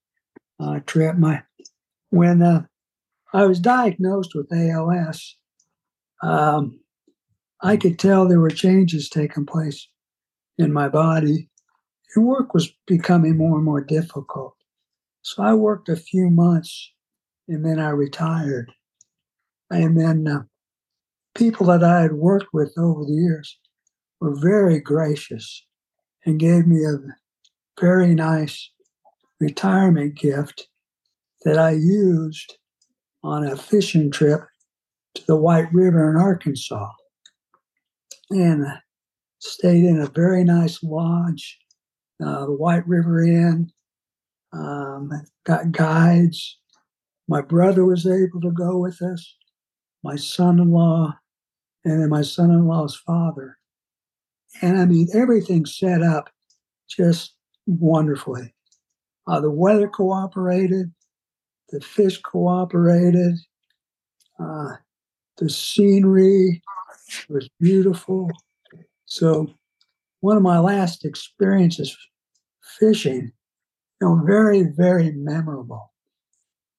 uh, 0.59 0.79
trip. 0.85 1.17
My 1.17 1.43
when 2.11 2.41
uh, 2.41 2.63
I 3.33 3.45
was 3.45 3.59
diagnosed 3.59 4.35
with 4.35 4.51
ALS, 4.53 5.35
um, 6.21 6.79
I 7.61 7.77
could 7.77 7.97
tell 7.97 8.27
there 8.27 8.39
were 8.39 8.51
changes 8.51 9.09
taking 9.09 9.45
place 9.45 9.87
in 10.57 10.71
my 10.71 10.89
body, 10.89 11.49
and 12.15 12.25
work 12.25 12.53
was 12.53 12.71
becoming 12.85 13.37
more 13.37 13.55
and 13.55 13.65
more 13.65 13.81
difficult. 13.81 14.55
So 15.23 15.41
I 15.41 15.53
worked 15.53 15.89
a 15.89 15.95
few 15.95 16.29
months, 16.29 16.91
and 17.47 17.65
then 17.65 17.79
I 17.79 17.89
retired. 17.89 18.71
And 19.69 19.99
then 19.99 20.27
uh, 20.27 20.43
people 21.33 21.67
that 21.67 21.83
I 21.83 22.01
had 22.01 22.13
worked 22.13 22.53
with 22.53 22.77
over 22.77 23.05
the 23.05 23.13
years 23.13 23.57
were 24.19 24.35
very 24.35 24.81
gracious 24.81 25.65
and 26.25 26.39
gave 26.39 26.67
me 26.67 26.83
a 26.83 26.97
very 27.79 28.13
nice 28.13 28.69
retirement 29.39 30.15
gift 30.15 30.67
that 31.43 31.57
I 31.57 31.71
used 31.71 32.57
on 33.23 33.45
a 33.45 33.55
fishing 33.55 34.11
trip 34.11 34.41
to 35.15 35.25
the 35.27 35.35
White 35.35 35.71
River 35.73 36.09
in 36.09 36.17
Arkansas. 36.17 36.89
And 38.29 38.65
stayed 39.39 39.83
in 39.83 39.99
a 39.99 40.07
very 40.07 40.43
nice 40.43 40.81
lodge, 40.83 41.59
uh, 42.23 42.45
the 42.45 42.53
White 42.53 42.87
River 42.87 43.23
Inn. 43.23 43.71
Um, 44.53 45.09
got 45.45 45.71
guides. 45.71 46.57
My 47.27 47.41
brother 47.41 47.85
was 47.85 48.05
able 48.05 48.41
to 48.41 48.51
go 48.51 48.77
with 48.77 49.01
us, 49.01 49.35
my 50.03 50.15
son 50.17 50.59
in 50.59 50.71
law, 50.71 51.13
and 51.85 52.01
then 52.01 52.09
my 52.09 52.21
son 52.21 52.51
in 52.51 52.67
law's 52.67 52.95
father. 52.95 53.57
And 54.61 54.77
I 54.79 54.85
mean, 54.85 55.07
everything 55.13 55.65
set 55.65 56.01
up 56.01 56.29
just 56.89 57.35
wonderfully. 57.65 58.53
Uh, 59.27 59.39
the 59.39 59.51
weather 59.51 59.87
cooperated, 59.87 60.91
the 61.71 61.81
fish 61.81 62.21
cooperated, 62.21 63.37
uh, 64.39 64.75
the 65.37 65.49
scenery 65.49 66.61
was 67.29 67.49
beautiful. 67.59 68.29
So, 69.05 69.53
one 70.19 70.37
of 70.37 70.43
my 70.43 70.59
last 70.59 71.03
experiences 71.03 71.97
fishing, 72.79 73.31
you 73.99 74.07
know, 74.07 74.21
very, 74.23 74.63
very 74.63 75.11
memorable. 75.11 75.91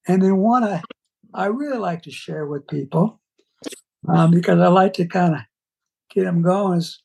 And 0.06 0.22
then 0.22 0.38
one 0.38 0.64
I, 0.64 0.82
I 1.34 1.46
really 1.46 1.78
like 1.78 2.02
to 2.02 2.10
share 2.10 2.46
with 2.46 2.66
people 2.66 3.20
um, 4.08 4.30
because 4.30 4.58
I 4.58 4.68
like 4.68 4.94
to 4.94 5.06
kind 5.06 5.34
of 5.34 5.40
get 6.10 6.24
them 6.24 6.42
going. 6.42 6.78
Is 6.78 7.02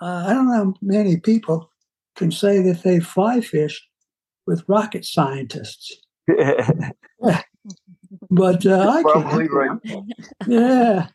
uh, 0.00 0.24
I 0.26 0.32
don't 0.32 0.48
know 0.48 0.54
how 0.54 0.74
many 0.80 1.18
people 1.18 1.70
can 2.16 2.30
say 2.30 2.62
that 2.62 2.82
they 2.82 3.00
fly 3.00 3.40
fished 3.40 3.84
with 4.46 4.64
rocket 4.68 5.04
scientists, 5.04 6.00
but 8.30 8.66
uh, 8.66 8.88
I 8.88 9.02
Probably 9.02 9.48
can. 9.48 9.56
right. 9.56 9.78
Yeah, 10.46 11.06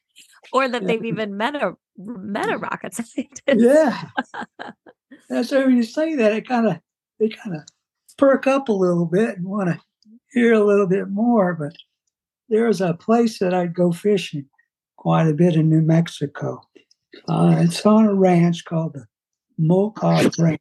Or 0.52 0.68
that 0.68 0.82
Yeah. 0.82 0.88
they've 0.88 1.06
even 1.06 1.38
met 1.38 1.56
a 1.56 1.74
met 1.98 2.52
a 2.52 2.58
rocket 2.58 2.94
scientist. 2.96 3.40
Yeah. 3.48 4.02
That's 5.30 5.50
so 5.50 5.66
when 5.66 5.78
you 5.78 5.84
say 5.84 6.16
that, 6.16 6.34
it 6.34 6.48
kind 6.48 6.68
of 6.68 6.80
they 7.20 7.30
kind 7.30 7.56
of 7.56 7.62
perk 8.18 8.48
up 8.48 8.70
a 8.70 8.74
little 8.74 9.06
bit 9.06 9.38
and 9.38 9.46
want 9.48 9.70
to 9.70 9.80
hear 10.32 10.54
a 10.54 10.64
little 10.64 10.88
bit 10.88 11.10
more. 11.10 11.54
But 11.54 11.74
there's 12.50 12.82
a 12.82 12.94
place 12.94 13.40
that 13.40 13.54
I'd 13.54 13.74
go 13.76 13.92
fishing 13.92 14.46
quite 14.98 15.28
a 15.28 15.34
bit 15.34 15.56
in 15.56 15.70
New 15.70 15.82
Mexico. 15.82 16.62
Uh, 17.28 17.56
it's 17.60 17.86
on 17.86 18.06
a 18.06 18.14
ranch 18.14 18.66
called 18.66 18.94
the 18.94 19.06
Moquoc 19.60 20.34
Ranch, 20.40 20.60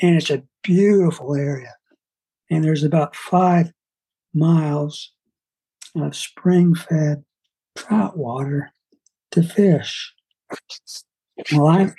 and 0.00 0.16
it's 0.16 0.30
a 0.30 0.42
beautiful 0.62 1.34
area. 1.34 1.72
And 2.52 2.62
there's 2.62 2.84
about 2.84 3.16
five 3.16 3.72
miles 4.34 5.12
of 5.96 6.14
spring 6.14 6.74
fed 6.74 7.24
trout 7.74 8.18
water 8.18 8.72
to 9.30 9.42
fish. 9.42 10.12
Well, 11.50 11.66
I'm, 11.66 11.94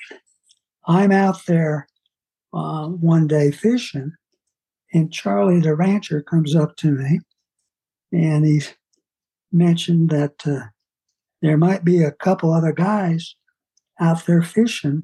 I'm 0.85 1.11
out 1.11 1.43
there 1.47 1.87
uh, 2.53 2.85
one 2.85 3.25
day 3.25 3.49
fishing, 3.49 4.11
and 4.93 5.11
Charlie 5.11 5.59
the 5.59 5.75
rancher 5.75 6.21
comes 6.21 6.55
up 6.55 6.75
to 6.77 6.91
me 6.91 7.19
and 8.11 8.45
he's 8.45 8.75
mentioned 9.51 10.11
that 10.11 10.45
uh, 10.45 10.67
there 11.41 11.57
might 11.57 11.83
be 11.83 12.03
a 12.03 12.11
couple 12.11 12.53
other 12.53 12.73
guys 12.73 13.35
out 13.99 14.23
there 14.27 14.43
fishing 14.43 15.01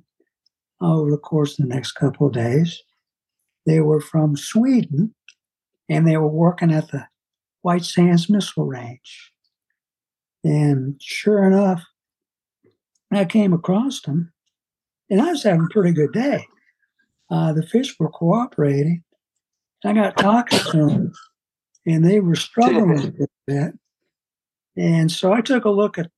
over 0.80 1.10
the 1.10 1.18
course 1.18 1.58
of 1.58 1.68
the 1.68 1.74
next 1.74 1.94
couple 1.94 2.28
of 2.28 2.34
days. 2.34 2.84
They 3.66 3.80
were 3.80 4.00
from 4.00 4.38
Sweden 4.38 5.16
and 5.90 6.08
they 6.08 6.18
were 6.18 6.28
working 6.28 6.72
at 6.72 6.90
the 6.92 7.08
White 7.62 7.84
Sands 7.84 8.30
Missile 8.30 8.66
Range. 8.66 9.32
And 10.44 11.02
sure 11.02 11.44
enough, 11.44 11.84
I 13.12 13.26
came 13.26 13.54
across 13.54 14.02
them 14.02 14.32
and 15.10 15.22
I 15.22 15.32
was 15.32 15.44
having 15.44 15.66
a 15.66 15.74
pretty 15.74 15.92
good 15.92 16.14
day. 16.14 16.46
Uh, 17.30 17.54
the 17.54 17.66
fish 17.66 18.00
were 18.00 18.10
cooperating. 18.10 19.04
I 19.84 19.94
got 19.94 20.18
talking 20.18 20.60
to 20.72 20.86
them 20.86 21.14
and 21.86 22.06
they 22.06 22.20
were 22.20 22.36
struggling 22.36 23.00
a 23.20 23.28
bit. 23.48 23.80
And 24.78 25.12
so 25.12 25.34
I 25.34 25.42
took 25.42 25.66
a 25.66 25.70
look 25.70 25.98
at 25.98 26.12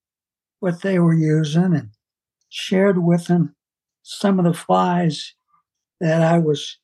what 0.60 0.81
they 0.81 0.99
were 0.99 1.13
using 1.13 1.73
and 1.75 1.89
shared 2.49 3.03
with 3.03 3.27
them 3.27 3.55
some 4.03 4.39
of 4.39 4.45
the 4.45 4.53
flies 4.53 5.34
that 5.99 6.21
I 6.21 6.38
was 6.38 6.77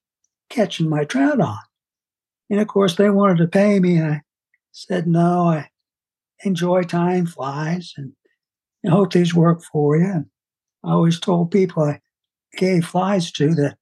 catching 0.49 0.89
my 0.89 1.03
trout 1.03 1.39
on. 1.39 1.59
And 2.49 2.59
of 2.59 2.67
course, 2.67 2.95
they 2.95 3.09
wanted 3.09 3.37
to 3.37 3.47
pay 3.47 3.79
me. 3.79 3.97
And 3.97 4.13
I 4.13 4.21
said, 4.71 5.07
no, 5.07 5.49
I 5.49 5.69
enjoy 6.43 6.83
tying 6.83 7.25
flies 7.25 7.93
and 7.97 8.13
I 8.85 8.89
hope 8.89 9.11
these 9.11 9.33
work 9.33 9.63
for 9.63 9.97
you. 9.97 10.05
And 10.05 10.25
I 10.83 10.91
always 10.91 11.19
told 11.19 11.51
people 11.51 11.83
I 11.83 11.99
gave 12.55 12.85
flies 12.85 13.31
to 13.33 13.53
that 13.55 13.77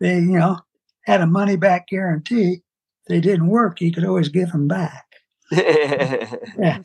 they, 0.00 0.16
you 0.16 0.38
know, 0.38 0.58
had 1.04 1.20
a 1.20 1.26
money 1.26 1.56
back 1.56 1.88
guarantee. 1.88 2.62
If 3.02 3.08
they 3.08 3.20
didn't 3.20 3.48
work, 3.48 3.80
you 3.80 3.92
could 3.92 4.04
always 4.04 4.28
give 4.28 4.52
them 4.52 4.68
back. 4.68 5.06
yeah. 5.50 6.82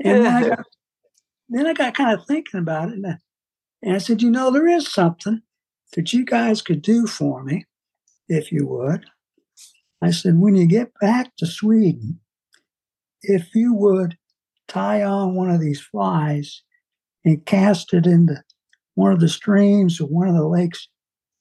And 0.00 0.24
then 0.24 0.26
I, 0.26 0.48
got, 0.48 0.66
then 1.48 1.66
I 1.66 1.72
got 1.72 1.94
kind 1.94 2.18
of 2.18 2.26
thinking 2.26 2.60
about 2.60 2.88
it. 2.90 2.94
And 2.94 3.06
I, 3.06 3.18
and 3.82 3.94
I 3.94 3.98
said, 3.98 4.22
you 4.22 4.30
know, 4.30 4.50
there 4.50 4.68
is 4.68 4.92
something 4.92 5.42
that 5.94 6.12
you 6.12 6.24
guys 6.24 6.62
could 6.62 6.82
do 6.82 7.06
for 7.06 7.42
me, 7.42 7.66
if 8.28 8.50
you 8.50 8.66
would. 8.66 9.04
I 10.04 10.10
said, 10.10 10.38
when 10.38 10.54
you 10.54 10.66
get 10.66 10.92
back 11.00 11.34
to 11.38 11.46
Sweden, 11.46 12.20
if 13.22 13.54
you 13.54 13.72
would 13.72 14.18
tie 14.68 15.02
on 15.02 15.34
one 15.34 15.48
of 15.48 15.62
these 15.62 15.80
flies 15.80 16.62
and 17.24 17.46
cast 17.46 17.94
it 17.94 18.06
into 18.06 18.42
one 18.96 19.12
of 19.12 19.20
the 19.20 19.30
streams 19.30 19.98
or 19.98 20.06
one 20.06 20.28
of 20.28 20.34
the 20.34 20.46
lakes 20.46 20.88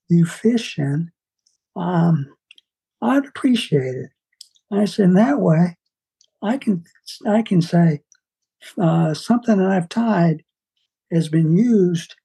you 0.07 0.25
fish 0.25 0.79
in, 0.79 1.11
um, 1.75 2.33
I'd 3.01 3.25
appreciate 3.25 3.95
it. 3.95 4.11
I 4.71 4.85
said, 4.85 5.07
in 5.07 5.13
that 5.15 5.41
way, 5.41 5.75
I 6.41 6.57
can 6.57 6.85
I 7.27 7.41
can 7.41 7.61
say 7.61 7.99
uh, 8.77 9.13
something 9.13 9.57
that 9.57 9.69
I've 9.69 9.89
tied 9.89 10.41
has 11.11 11.27
been 11.27 11.57
used 11.57 12.15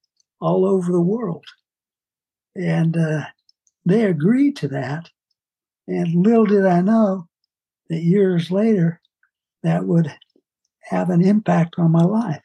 all 0.40 0.64
over 0.64 0.92
the 0.92 1.00
world, 1.00 1.44
and 2.54 2.96
uh, 2.96 3.24
they 3.84 4.04
agreed 4.04 4.54
to 4.58 4.68
that. 4.68 5.10
And 5.88 6.26
little 6.26 6.44
did 6.44 6.66
I 6.66 6.82
know 6.82 7.26
that 7.88 8.02
years 8.02 8.50
later, 8.50 9.00
that 9.62 9.86
would 9.86 10.14
have 10.82 11.08
an 11.08 11.24
impact 11.24 11.76
on 11.78 11.90
my 11.90 12.04
life. 12.04 12.42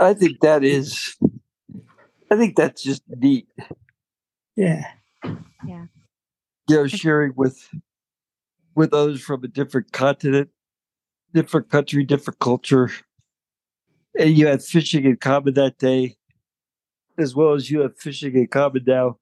I 0.00 0.14
think 0.14 0.40
that 0.40 0.64
is, 0.64 1.14
I 2.30 2.36
think 2.36 2.56
that's 2.56 2.82
just 2.82 3.02
neat. 3.08 3.46
Yeah. 4.56 4.84
Yeah. 5.66 5.86
You 6.68 6.76
know, 6.76 6.86
sharing 6.86 7.34
with 7.36 7.68
with 8.74 8.94
others 8.94 9.20
from 9.20 9.44
a 9.44 9.48
different 9.48 9.92
continent, 9.92 10.48
different 11.34 11.68
country, 11.68 12.04
different 12.04 12.38
culture. 12.38 12.90
And 14.18 14.30
you 14.36 14.46
had 14.46 14.62
fishing 14.62 15.04
in 15.04 15.16
common 15.18 15.52
that 15.54 15.76
day, 15.76 16.16
as 17.18 17.34
well 17.34 17.52
as 17.52 17.70
you 17.70 17.80
have 17.80 17.98
fishing 17.98 18.34
in 18.34 18.46
common 18.46 18.84
now 18.86 19.18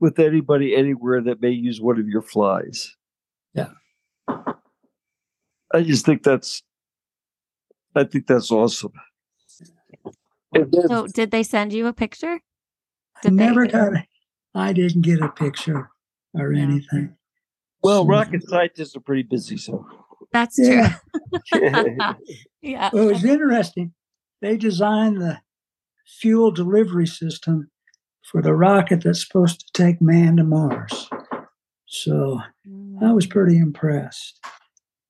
with 0.00 0.18
anybody 0.18 0.74
anywhere 0.74 1.20
that 1.20 1.40
may 1.40 1.50
use 1.50 1.80
one 1.80 1.98
of 2.00 2.08
your 2.08 2.22
flies. 2.22 2.96
Yeah. 3.54 3.68
I 5.72 5.82
just 5.82 6.04
think 6.04 6.22
that's 6.22 6.62
I 7.94 8.04
think 8.04 8.26
that's 8.26 8.50
awesome. 8.50 8.92
Then- 10.52 10.70
So, 10.88 11.06
did 11.06 11.30
they 11.30 11.42
send 11.42 11.72
you 11.72 11.86
a 11.86 11.92
picture? 11.92 12.40
I 13.16 13.20
Did 13.22 13.32
they- 13.32 13.36
never 13.46 13.66
got 13.66 13.94
a, 13.94 14.04
I 14.54 14.72
didn't 14.72 15.02
get 15.02 15.20
a 15.20 15.28
picture 15.28 15.90
or 16.34 16.52
Yeah. 16.52 16.62
anything. 16.62 17.16
well, 17.82 18.06
rocket 18.06 18.42
scientists 18.48 18.96
are 18.96 19.00
pretty 19.00 19.22
busy, 19.22 19.56
so 19.56 19.86
That's 20.32 20.58
Yeah. 20.58 20.94
true. 21.52 21.60
yeah. 22.62 22.90
Well, 22.92 23.08
it 23.08 23.12
was 23.12 23.24
interesting. 23.24 23.94
They 24.40 24.56
designed 24.56 25.20
the 25.20 25.40
fuel 26.06 26.50
delivery 26.52 27.06
system 27.06 27.69
for 28.30 28.40
the 28.40 28.54
rocket 28.54 29.02
that's 29.02 29.22
supposed 29.22 29.60
to 29.60 29.72
take 29.72 30.00
man 30.00 30.36
to 30.36 30.44
Mars. 30.44 31.10
So 31.86 32.40
I 33.02 33.12
was 33.12 33.26
pretty 33.26 33.58
impressed. 33.58 34.38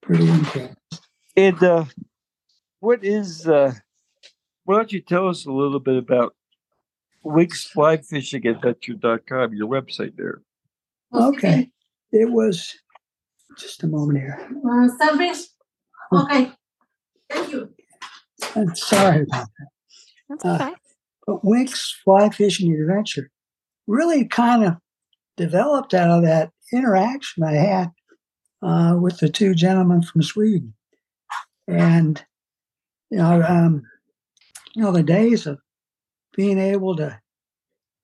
Pretty 0.01 0.27
impressed. 0.27 0.77
And 1.37 1.63
uh, 1.63 1.85
what 2.81 3.05
is? 3.05 3.47
Uh, 3.47 3.75
why 4.65 4.77
don't 4.77 4.93
you 4.93 5.01
tell 5.01 5.29
us 5.29 5.45
a 5.45 5.53
little 5.53 5.81
bit 5.81 5.97
about 5.97 6.35
Winks 7.23 7.65
Fly 7.65 7.99
Fishing 7.99 8.47
Adventure.com, 8.47 9.53
your 9.53 9.69
website 9.69 10.17
there? 10.17 10.41
Okay. 11.13 11.71
It 12.13 12.31
was 12.31 12.75
just 13.59 13.83
a 13.83 13.87
moment 13.87 14.19
here. 14.19 14.49
Uh, 14.69 14.89
service? 14.99 15.55
Okay. 16.13 16.53
Thank 17.31 17.53
you. 17.53 17.71
I'm 18.57 18.75
sorry 18.75 19.23
about 19.23 19.49
that. 19.59 19.69
That's 20.31 20.45
uh, 20.45 20.55
okay. 20.55 20.75
But 21.31 21.45
Winks 21.45 21.97
Fly 22.03 22.29
Fishing 22.31 22.73
Adventure 22.73 23.31
really 23.87 24.27
kind 24.27 24.65
of 24.65 24.79
developed 25.37 25.95
out 25.95 26.11
of 26.11 26.25
that 26.25 26.51
interaction 26.73 27.45
I 27.45 27.53
had 27.53 27.91
uh, 28.63 28.97
with 29.01 29.19
the 29.19 29.29
two 29.29 29.55
gentlemen 29.55 30.03
from 30.03 30.25
Sweden. 30.25 30.75
And, 31.69 32.21
you 33.11 33.19
know, 33.19 33.45
um, 33.47 33.83
you 34.75 34.83
know, 34.83 34.91
the 34.91 35.05
days 35.05 35.47
of 35.47 35.61
being 36.35 36.59
able 36.59 36.97
to 36.97 37.21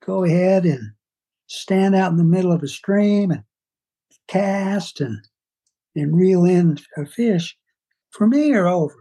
go 0.05 0.23
ahead 0.23 0.63
and 0.63 0.91
stand 1.47 1.95
out 1.95 2.11
in 2.11 2.17
the 2.17 2.23
middle 2.23 2.53
of 2.53 2.63
a 2.63 2.67
stream 2.69 3.31
and 3.31 3.43
cast 4.29 5.01
and 5.01 5.19
and 5.97 6.15
reel 6.15 6.45
in 6.45 6.77
a 6.95 7.05
fish 7.05 7.57
for 8.11 8.25
me 8.25 8.53
are 8.53 8.67
over. 8.67 8.95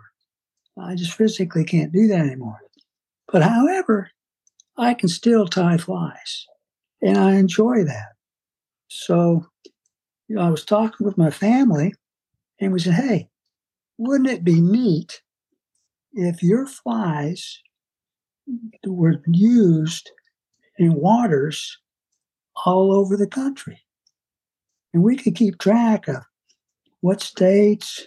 I 0.77 0.97
just 0.97 1.13
physically 1.13 1.65
can't 1.65 1.93
do 1.93 2.09
that 2.09 2.27
anymore. 2.27 2.59
But 3.31 3.43
however, 3.43 4.11
I 4.79 4.95
can 4.95 5.09
still 5.09 5.47
tie 5.47 5.79
flies 5.79 6.47
and 7.03 7.17
I 7.17 7.37
enjoy 7.37 7.85
that. 7.85 8.13
So, 8.89 9.47
you 10.29 10.37
know, 10.37 10.43
I 10.43 10.51
was 10.51 10.65
talking 10.65 11.07
with 11.07 11.19
my 11.19 11.31
family 11.31 11.95
and 12.61 12.73
we 12.73 12.81
said, 12.81 12.95
hey, 12.95 13.29
wouldn't 13.99 14.31
it 14.31 14.45
be 14.45 14.61
neat 14.61 15.23
if 16.13 16.43
your 16.43 16.67
flies 16.67 17.59
were 18.87 19.23
used 19.27 20.11
in 20.79 20.95
waters 20.95 21.79
all 22.65 22.93
over 22.93 23.17
the 23.17 23.27
country? 23.27 23.83
And 24.93 25.03
we 25.03 25.17
could 25.17 25.35
keep 25.35 25.59
track 25.59 26.09
of 26.09 26.23
what 27.01 27.21
states 27.21 28.07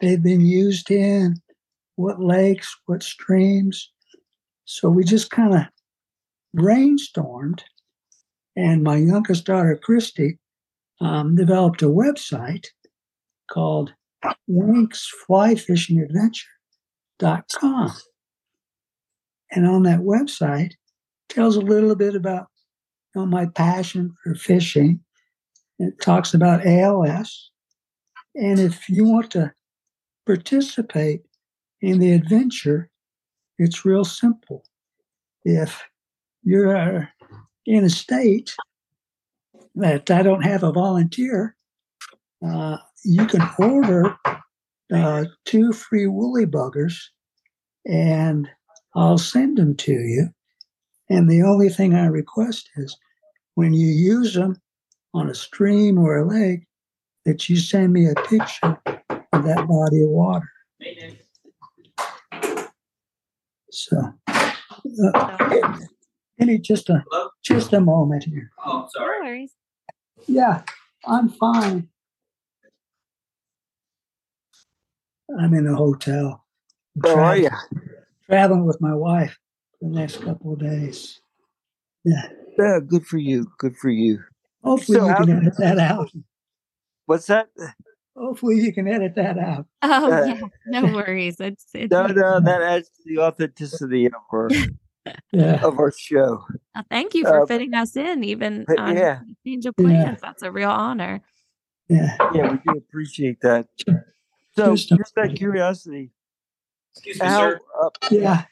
they've 0.00 0.22
been 0.22 0.44
used 0.44 0.90
in, 0.90 1.36
what 1.96 2.20
lakes, 2.20 2.76
what 2.86 3.02
streams. 3.02 3.90
So 4.64 4.88
we 4.88 5.04
just 5.04 5.30
kind 5.30 5.54
of 5.54 5.62
brainstormed, 6.56 7.60
and 8.56 8.82
my 8.82 8.96
youngest 8.96 9.44
daughter, 9.44 9.78
Christy, 9.80 10.38
um, 11.00 11.36
developed 11.36 11.82
a 11.82 11.86
website 11.86 12.66
called 13.50 13.92
Winks 14.46 15.06
Fly 15.26 15.54
Fishing. 15.54 16.06
And 19.50 19.66
on 19.66 19.82
that 19.84 20.00
website 20.00 20.72
tells 21.28 21.56
a 21.56 21.60
little 21.60 21.94
bit 21.94 22.14
about 22.14 22.46
you 23.14 23.22
know, 23.22 23.26
my 23.26 23.46
passion 23.46 24.14
for 24.22 24.34
fishing. 24.34 25.00
It 25.78 26.00
talks 26.00 26.34
about 26.34 26.66
ALS. 26.66 27.50
And 28.34 28.58
if 28.58 28.88
you 28.88 29.04
want 29.04 29.30
to 29.32 29.52
participate 30.26 31.22
in 31.80 31.98
the 31.98 32.12
adventure, 32.12 32.90
it's 33.58 33.84
real 33.84 34.04
simple. 34.04 34.64
If 35.44 35.82
you're 36.46 37.08
in 37.66 37.84
a 37.84 37.90
state 37.90 38.54
that 39.74 40.10
I 40.10 40.22
don't 40.22 40.42
have 40.42 40.62
a 40.62 40.72
volunteer, 40.72 41.56
uh, 42.46 42.78
you 43.04 43.26
can 43.26 43.46
order 43.58 44.16
uh, 44.94 45.24
two 45.44 45.72
free 45.72 46.06
woolly 46.06 46.46
buggers 46.46 46.94
and 47.84 48.48
I'll 48.94 49.18
send 49.18 49.58
them 49.58 49.74
to 49.76 49.92
you. 49.92 50.28
And 51.10 51.28
the 51.28 51.42
only 51.42 51.68
thing 51.68 51.94
I 51.94 52.06
request 52.06 52.70
is 52.76 52.96
when 53.56 53.72
you 53.74 53.88
use 53.88 54.34
them 54.34 54.56
on 55.14 55.28
a 55.28 55.34
stream 55.34 55.98
or 55.98 56.18
a 56.18 56.28
lake, 56.28 56.66
that 57.24 57.48
you 57.48 57.56
send 57.56 57.92
me 57.92 58.06
a 58.06 58.14
picture 58.14 58.78
of 58.86 59.44
that 59.44 59.66
body 59.68 60.02
of 60.02 60.10
water. 60.10 60.48
So, 63.72 64.12
uh, 64.28 65.78
any 66.38 66.58
just 66.58 66.88
a 66.90 67.04
just 67.42 67.72
a 67.72 67.80
moment 67.80 68.24
here. 68.24 68.50
Oh, 68.64 68.80
No 68.82 68.88
sorry. 68.88 69.20
worries. 69.24 69.52
Yeah, 70.26 70.62
I'm 71.06 71.28
fine. 71.28 71.88
I'm 75.38 75.54
in 75.54 75.66
a 75.66 75.74
hotel. 75.74 76.44
How 77.04 77.18
are 77.18 77.36
you? 77.36 77.50
Traveling 78.28 78.64
with 78.66 78.80
my 78.80 78.94
wife 78.94 79.38
for 79.78 79.88
the 79.90 79.94
next 79.98 80.22
couple 80.22 80.52
of 80.54 80.60
days. 80.60 81.20
Yeah. 82.04 82.28
Yeah, 82.58 82.78
good 82.86 83.06
for 83.06 83.18
you. 83.18 83.46
Good 83.58 83.76
for 83.76 83.90
you. 83.90 84.20
Hopefully 84.64 84.98
So 84.98 85.08
you 85.08 85.14
can 85.14 85.30
edit 85.38 85.54
that 85.58 85.78
out. 85.78 86.10
What's 87.06 87.26
that? 87.26 87.48
Hopefully 88.16 88.56
you 88.60 88.72
can 88.72 88.88
edit 88.88 89.14
that 89.16 89.38
out. 89.38 89.66
Oh 89.82 90.10
Uh, 90.12 90.24
yeah, 90.26 90.40
no 90.66 90.86
worries. 90.86 91.38
It's 91.38 91.66
it's 91.74 91.90
No, 91.90 92.06
no, 92.06 92.40
that 92.40 92.62
adds 92.62 92.88
to 92.88 93.02
the 93.04 93.18
authenticity 93.22 94.06
of 94.06 94.14
our 94.32 94.48
Yeah. 95.32 95.64
of 95.64 95.78
our 95.78 95.92
show. 95.96 96.44
Uh, 96.74 96.82
thank 96.90 97.14
you 97.14 97.24
for 97.24 97.42
Uh, 97.42 97.46
fitting 97.46 97.74
us 97.74 97.96
in, 97.96 98.24
even 98.24 98.64
but 98.66 98.78
on 98.78 98.96
yeah. 98.96 99.20
change 99.46 99.66
of 99.66 99.74
Yeah. 99.78 99.84
plans. 99.86 100.20
That's 100.20 100.42
a 100.42 100.50
real 100.52 100.70
honor. 100.70 101.22
Yeah. 101.88 102.16
Yeah, 102.34 102.52
we 102.52 102.58
do 102.72 102.78
appreciate 102.78 103.40
that. 103.42 103.68
So, 104.56 104.74
Just 104.74 104.90
a- 104.92 104.96
just 104.96 105.16
out 105.18 105.30
of 105.30 105.34
curiosity, 105.36 106.10
Excuse 106.94 107.20
me, 107.20 107.26
how? 107.26 107.38
sir. 107.40 107.60
Uh, 107.80 107.90
Yeah. 108.10 108.44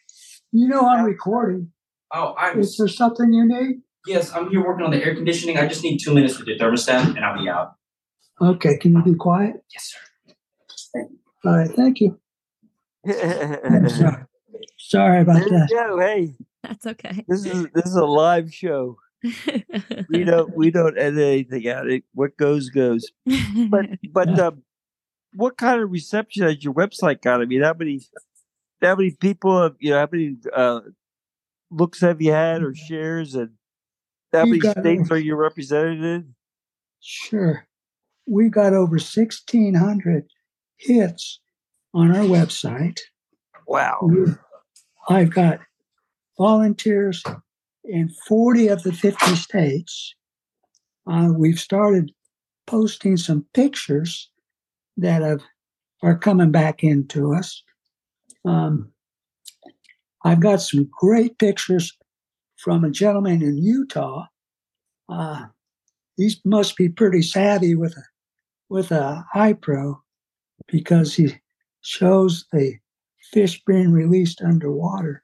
You 0.53 0.69
know 0.69 0.87
I'm 0.87 1.05
recording. 1.05 1.73
Oh, 2.13 2.35
I'm. 2.39 2.61
Is 2.61 2.77
there 2.77 2.87
something 2.89 3.33
you 3.33 3.45
need? 3.47 3.83
Yes, 4.07 4.33
I'm 4.35 4.51
here 4.51 4.65
working 4.65 4.85
on 4.85 4.91
the 4.93 5.03
air 5.05 5.15
conditioning. 5.15 5.57
I 5.59 5.67
just 5.67 5.83
need 5.83 5.99
two 5.99 6.15
minutes 6.15 6.39
with 6.39 6.47
the 6.47 6.57
thermostat, 6.59 7.17
and 7.17 7.25
I'll 7.25 7.43
be 7.43 7.49
out. 7.49 7.73
Okay, 8.41 8.77
can 8.79 8.93
you 8.95 9.03
be 9.03 9.15
quiet? 9.15 9.57
Yes, 9.73 9.95
sir. 9.95 11.09
All 11.45 11.57
right, 11.57 11.71
thank 11.71 12.01
you. 12.01 12.21
there 14.93 15.01
Sorry, 15.01 15.23
Sorry 15.25 15.39
about 15.39 15.45
you 15.45 15.51
that. 15.51 15.69
go. 15.71 15.99
Hey, 16.01 16.35
That's 16.63 16.87
okay. 16.87 17.25
this 17.29 17.45
is 17.45 17.67
this 17.75 17.87
is 17.87 17.97
a 17.97 18.05
live 18.05 18.53
show. 18.53 18.99
We 20.09 20.25
don't 20.25 20.55
we 20.57 20.71
don't 20.71 20.99
edit 20.99 21.19
anything 21.19 21.69
out. 21.69 21.89
It 21.91 22.05
what 22.15 22.37
goes 22.37 22.69
goes. 22.71 23.11
But 23.71 23.87
but 24.13 24.29
Yeah. 24.37 24.47
um, 24.49 24.63
what 25.35 25.57
kind 25.57 25.81
of 25.83 25.91
reception 25.91 26.45
has 26.45 26.63
your 26.63 26.75
website 26.75 27.23
got? 27.23 27.41
I 27.41 27.45
mean, 27.47 27.63
how 27.63 27.75
many 27.75 28.01
how 28.83 28.95
many 28.97 29.11
people 29.13 29.63
have 29.63 29.75
you 29.81 29.91
know 29.91 29.99
how 30.01 30.09
many 30.13 30.37
uh 30.55 30.81
looks 31.71 32.01
have 32.03 32.21
you 32.23 32.33
had 32.33 32.63
or 32.63 32.75
shares 32.75 33.35
and 33.35 33.51
how 34.33 34.43
We've 34.45 34.51
many 34.51 34.59
got 34.61 34.79
states 34.79 35.03
over- 35.07 35.15
are 35.15 35.19
you 35.19 35.35
represented 35.37 36.03
in? 36.05 36.35
Sure. 37.01 37.67
We 38.27 38.49
got 38.49 38.73
over 38.73 38.93
1,600 38.97 40.27
hits 40.79 41.41
on 41.93 42.11
our 42.15 42.25
website. 42.25 43.01
Wow. 43.67 43.99
We- 44.03 44.33
I've 45.09 45.31
got 45.31 45.61
volunteers 46.39 47.23
in 47.85 48.09
40 48.27 48.69
of 48.69 48.83
the 48.83 48.93
50 48.93 49.37
states. 49.37 50.15
Uh, 51.07 51.31
we've 51.37 51.61
started 51.61 52.13
posting 52.67 53.17
some 53.17 53.47
pictures 53.53 54.31
that 54.97 55.23
have, 55.23 55.43
are 56.03 56.19
coming 56.19 56.51
back 56.51 56.83
into 56.83 57.35
us. 57.35 57.63
Um, 58.45 58.93
I've 60.25 60.41
got 60.41 60.63
some 60.63 60.89
great 60.99 61.39
pictures 61.39 61.93
from 62.57 62.85
a 62.85 62.91
gentleman 62.91 63.43
in 63.43 63.59
Utah. 63.59 64.27
Uh, 65.09 65.47
he 66.17 66.35
must 66.45 66.77
be 66.77 66.89
pretty 66.89 67.21
savvy 67.21 67.75
with 67.75 67.97
a 67.97 68.03
with 68.71 68.91
a 68.91 69.25
GoPro 69.35 69.97
because 70.67 71.15
he 71.15 71.35
shows 71.83 72.47
the 72.53 72.79
fish 73.33 73.63
being 73.67 73.93
released 73.93 74.43
underwater 74.43 75.23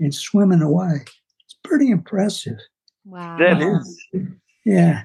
and 0.00 0.14
swimming 0.14 0.62
away. 0.62 1.04
It's 1.44 1.56
pretty 1.64 1.90
impressive. 1.90 2.58
wow. 3.04 3.38
That 3.38 3.62
is. 3.62 4.06
Yeah. 4.64 5.04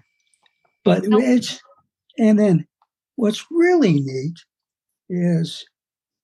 But 0.84 1.04
Nope. 1.04 1.22
it's, 1.24 1.60
and 2.18 2.38
then 2.40 2.68
what's 3.16 3.46
really 3.52 4.02
neat 4.02 4.38
is 5.10 5.64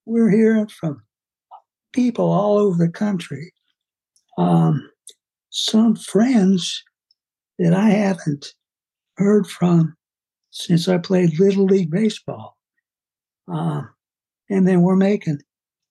we're 0.06 0.30
hearing 0.30 0.68
from 0.68 1.02
people 1.94 2.32
all 2.32 2.58
over 2.58 2.78
the 2.86 2.92
country. 2.92 3.54
Um, 4.38 4.90
some 5.50 5.96
friends 5.96 6.84
that 7.60 7.74
I 7.74 7.90
haven't 7.90 8.54
heard 9.18 9.48
from 9.48 9.96
since 10.52 10.88
I 10.88 10.98
played 10.98 11.40
Little 11.40 11.66
League 11.66 11.92
Baseball. 11.92 12.58
Um, 13.48 13.90
and 14.50 14.68
then 14.68 14.82
we're 14.82 14.96
making 14.96 15.40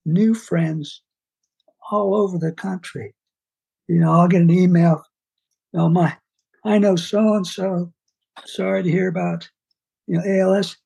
new 0.06 0.32
friends 0.32 1.02
all 1.90 2.14
over 2.14 2.38
the 2.38 2.52
country. 2.52 3.14
You 3.88 4.00
know, 4.00 4.12
I'll 4.12 4.28
get 4.28 4.42
an 4.42 4.50
email. 4.50 5.02
Oh, 5.74 5.88
my, 5.88 6.16
I 6.64 6.78
know 6.78 6.96
so 6.96 7.34
and 7.34 7.46
so. 7.46 7.92
Sorry 8.44 8.82
to 8.82 8.90
hear 8.90 9.08
about, 9.08 9.48
you 10.06 10.18
know, 10.18 10.24
ALS. 10.24 10.76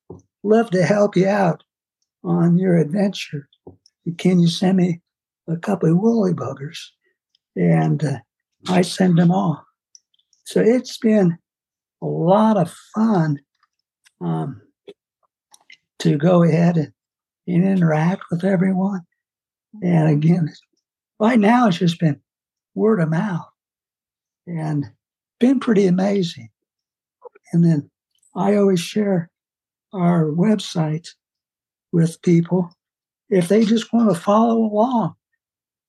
Love 0.43 0.71
to 0.71 0.83
help 0.83 1.15
you 1.15 1.27
out 1.27 1.63
on 2.23 2.57
your 2.57 2.77
adventure. 2.77 3.47
Can 4.17 4.39
you 4.39 4.47
send 4.47 4.77
me 4.77 5.01
a 5.47 5.57
couple 5.57 5.89
of 5.89 5.97
woolly 5.97 6.33
buggers? 6.33 6.79
And 7.55 8.03
uh, 8.03 8.17
I 8.69 8.81
send 8.81 9.17
them 9.17 9.31
all. 9.31 9.63
So 10.45 10.61
it's 10.61 10.97
been 10.97 11.37
a 12.01 12.05
lot 12.05 12.57
of 12.57 12.73
fun 12.95 13.39
um, 14.19 14.61
to 15.99 16.17
go 16.17 16.43
ahead 16.43 16.77
and, 16.77 16.93
and 17.47 17.63
interact 17.63 18.23
with 18.31 18.43
everyone. 18.43 19.01
And 19.81 20.09
again, 20.09 20.51
right 21.19 21.39
now 21.39 21.67
it's 21.67 21.77
just 21.77 21.99
been 21.99 22.21
word 22.75 22.99
of 22.99 23.09
mouth 23.09 23.47
and 24.47 24.85
been 25.39 25.59
pretty 25.59 25.87
amazing. 25.87 26.49
And 27.53 27.63
then 27.63 27.89
I 28.35 28.55
always 28.55 28.79
share 28.79 29.29
our 29.93 30.25
website 30.25 31.09
with 31.91 32.21
people. 32.21 32.71
If 33.29 33.47
they 33.47 33.65
just 33.65 33.93
want 33.93 34.13
to 34.13 34.19
follow 34.19 34.57
along, 34.57 35.15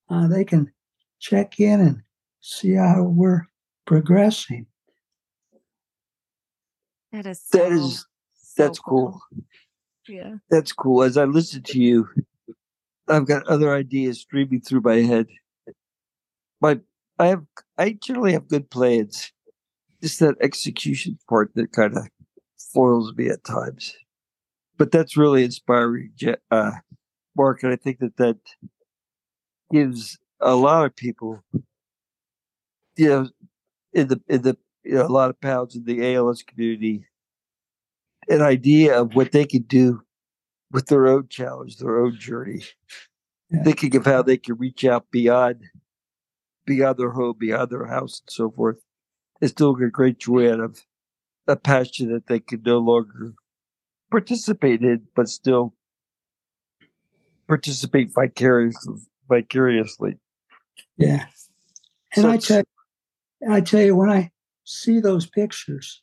uh, 0.09 0.29
they 0.29 0.45
can 0.45 0.73
check 1.21 1.59
in 1.59 1.81
and 1.81 2.03
see 2.41 2.75
how 2.75 3.03
we're 3.03 3.47
progressing. 3.87 4.67
That 7.13 7.27
is 7.27 7.43
so, 7.45 7.59
That 7.59 7.73
is 7.73 8.07
so 8.35 8.63
that's 8.63 8.79
cool. 8.79 9.21
Yeah. 10.09 10.37
That's 10.51 10.73
cool. 10.73 11.03
As 11.03 11.17
I 11.17 11.25
listen 11.25 11.63
to 11.63 11.79
you, 11.79 12.09
I've 13.13 13.27
got 13.27 13.47
other 13.47 13.75
ideas 13.75 14.21
streaming 14.21 14.61
through 14.61 14.81
my 14.81 14.97
head. 14.97 15.27
My 16.61 16.81
I 17.19 17.27
have 17.27 17.45
I 17.79 17.93
generally 17.93 18.33
have 18.33 18.49
good 18.49 18.71
plans. 18.71 19.33
Just 20.03 20.19
that 20.21 20.37
execution 20.41 21.19
part 21.29 21.53
that 21.55 21.73
kind 21.73 21.97
of 21.97 22.09
foils 22.73 23.13
me 23.15 23.29
at 23.29 23.45
times. 23.45 23.95
But 24.79 24.91
that's 24.91 25.17
really 25.17 25.45
inspiring, 25.45 26.13
uh, 26.51 26.73
Mark, 27.37 27.63
and 27.63 27.73
I 27.73 27.77
think 27.77 27.99
that 27.99 28.17
that 28.17 28.39
gives 29.71 30.19
a 30.41 30.57
lot 30.57 30.87
of 30.87 30.97
people, 30.97 31.45
you 32.97 33.09
know, 33.09 33.29
in 33.93 34.09
the 34.09 34.21
in 34.29 34.43
the 34.43 34.57
you 34.83 34.95
know 34.95 35.07
a 35.07 35.09
lot 35.09 35.31
of 35.31 35.41
pounds 35.41 35.77
in 35.77 35.85
the 35.85 36.15
ALS 36.15 36.43
community, 36.43 37.07
an 38.29 38.41
idea 38.43 38.99
of 38.99 39.15
what 39.15 39.33
they 39.33 39.45
could 39.45 39.69
do 39.69 40.03
with 40.73 40.87
their 40.87 41.07
own 41.07 41.29
challenge, 41.29 41.77
their 41.77 41.99
own 41.99 42.19
journey, 42.19 42.63
Yeah. 43.51 43.63
thinking 43.63 43.95
of 43.97 44.07
how 44.07 44.23
they 44.23 44.39
can 44.39 44.57
reach 44.57 44.85
out 44.85 45.11
beyond 45.11 45.65
beyond 46.65 46.97
their 46.97 47.11
home, 47.11 47.35
beyond 47.39 47.71
their 47.71 47.87
house, 47.87 48.21
and 48.21 48.31
so 48.31 48.51
forth, 48.51 48.79
and 49.41 49.51
still 49.51 49.75
get 49.75 49.91
great 49.93 50.19
joy 50.19 50.51
out 50.53 50.61
of 50.61 50.81
a 51.49 51.57
passion 51.57 52.13
that 52.13 52.29
they 52.29 52.39
can 52.39 52.63
no 52.65 52.79
longer 52.79 53.35
participate 54.13 54.81
in, 54.83 55.09
but 55.17 55.29
still 55.29 55.75
participate 57.49 58.13
vicariously. 58.15 58.95
vicariously. 59.29 60.19
Yeah. 60.97 61.27
And 62.15 62.23
So 62.23 62.31
I 62.31 62.37
tell, 62.37 62.63
I 63.51 63.61
tell 63.61 63.83
you, 63.83 63.97
when 63.97 64.09
I 64.11 64.31
see 64.65 65.01
those 65.01 65.27
pictures, 65.27 66.01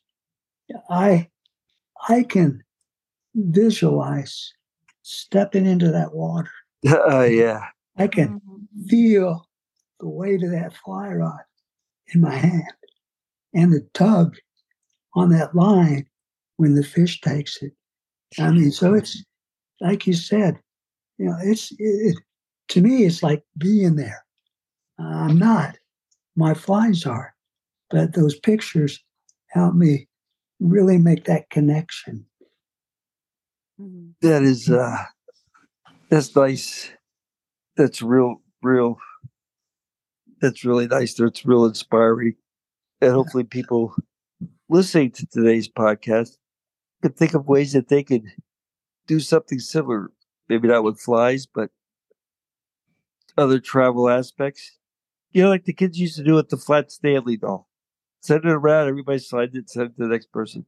I, 0.90 1.30
I 2.08 2.22
can 2.22 2.62
visualize 3.34 4.52
stepping 5.10 5.66
into 5.66 5.90
that 5.90 6.14
water. 6.14 6.50
Uh, 6.86 7.24
yeah. 7.24 7.66
I 7.98 8.06
can 8.06 8.40
Mhm. 8.40 8.88
feel 8.88 9.46
the 9.98 10.08
weight 10.08 10.42
of 10.42 10.50
that 10.52 10.74
fly 10.74 11.08
rod 11.12 11.40
in 12.14 12.22
my 12.22 12.34
hand 12.34 12.72
and 13.52 13.70
the 13.72 13.86
tug 13.92 14.36
on 15.14 15.28
that 15.30 15.54
line 15.54 16.06
when 16.56 16.74
the 16.74 16.82
fish 16.84 17.20
takes 17.20 17.60
it. 17.62 17.72
I 18.38 18.50
mean, 18.50 18.70
so 18.70 18.94
it's 18.94 19.22
like 19.80 20.06
you 20.06 20.14
said, 20.14 20.58
you 21.18 21.26
know, 21.26 21.36
it's 21.42 21.70
it, 21.78 22.16
to 22.68 22.80
me, 22.80 23.04
it's 23.04 23.22
like 23.22 23.44
being 23.58 23.96
there. 23.96 24.24
I'm 24.98 25.36
not, 25.38 25.76
my 26.36 26.54
flies 26.54 27.04
are, 27.04 27.34
but 27.90 28.14
those 28.14 28.38
pictures 28.38 28.98
help 29.48 29.74
me 29.74 30.08
really 30.60 30.96
make 30.98 31.24
that 31.24 31.50
connection. 31.50 32.24
That 34.22 34.42
is 34.42 34.68
uh 34.70 35.04
that's 36.08 36.34
nice. 36.36 36.90
That's 37.76 38.02
real 38.02 38.42
real 38.62 38.98
that's 40.40 40.64
really 40.64 40.86
nice. 40.86 41.14
That's 41.14 41.44
real 41.44 41.64
inspiring. 41.66 42.34
And 43.00 43.12
hopefully 43.12 43.44
people 43.44 43.94
listening 44.68 45.12
to 45.12 45.26
today's 45.26 45.68
podcast 45.68 46.36
could 47.02 47.16
think 47.16 47.34
of 47.34 47.48
ways 47.48 47.72
that 47.72 47.88
they 47.88 48.02
could 48.02 48.24
do 49.06 49.20
something 49.20 49.58
similar. 49.58 50.10
Maybe 50.48 50.68
not 50.68 50.84
with 50.84 51.00
flies, 51.00 51.46
but 51.46 51.70
other 53.36 53.60
travel 53.60 54.08
aspects. 54.08 54.78
You 55.32 55.42
know, 55.44 55.48
like 55.50 55.64
the 55.64 55.72
kids 55.72 55.98
used 55.98 56.16
to 56.16 56.24
do 56.24 56.34
with 56.34 56.48
the 56.48 56.56
flat 56.56 56.90
Stanley 56.90 57.36
doll. 57.36 57.68
Send 58.20 58.44
it 58.44 58.50
around, 58.50 58.88
everybody 58.88 59.18
signed 59.18 59.54
it, 59.54 59.70
send 59.70 59.90
it 59.90 59.96
to 59.96 60.02
the 60.02 60.08
next 60.08 60.32
person. 60.32 60.66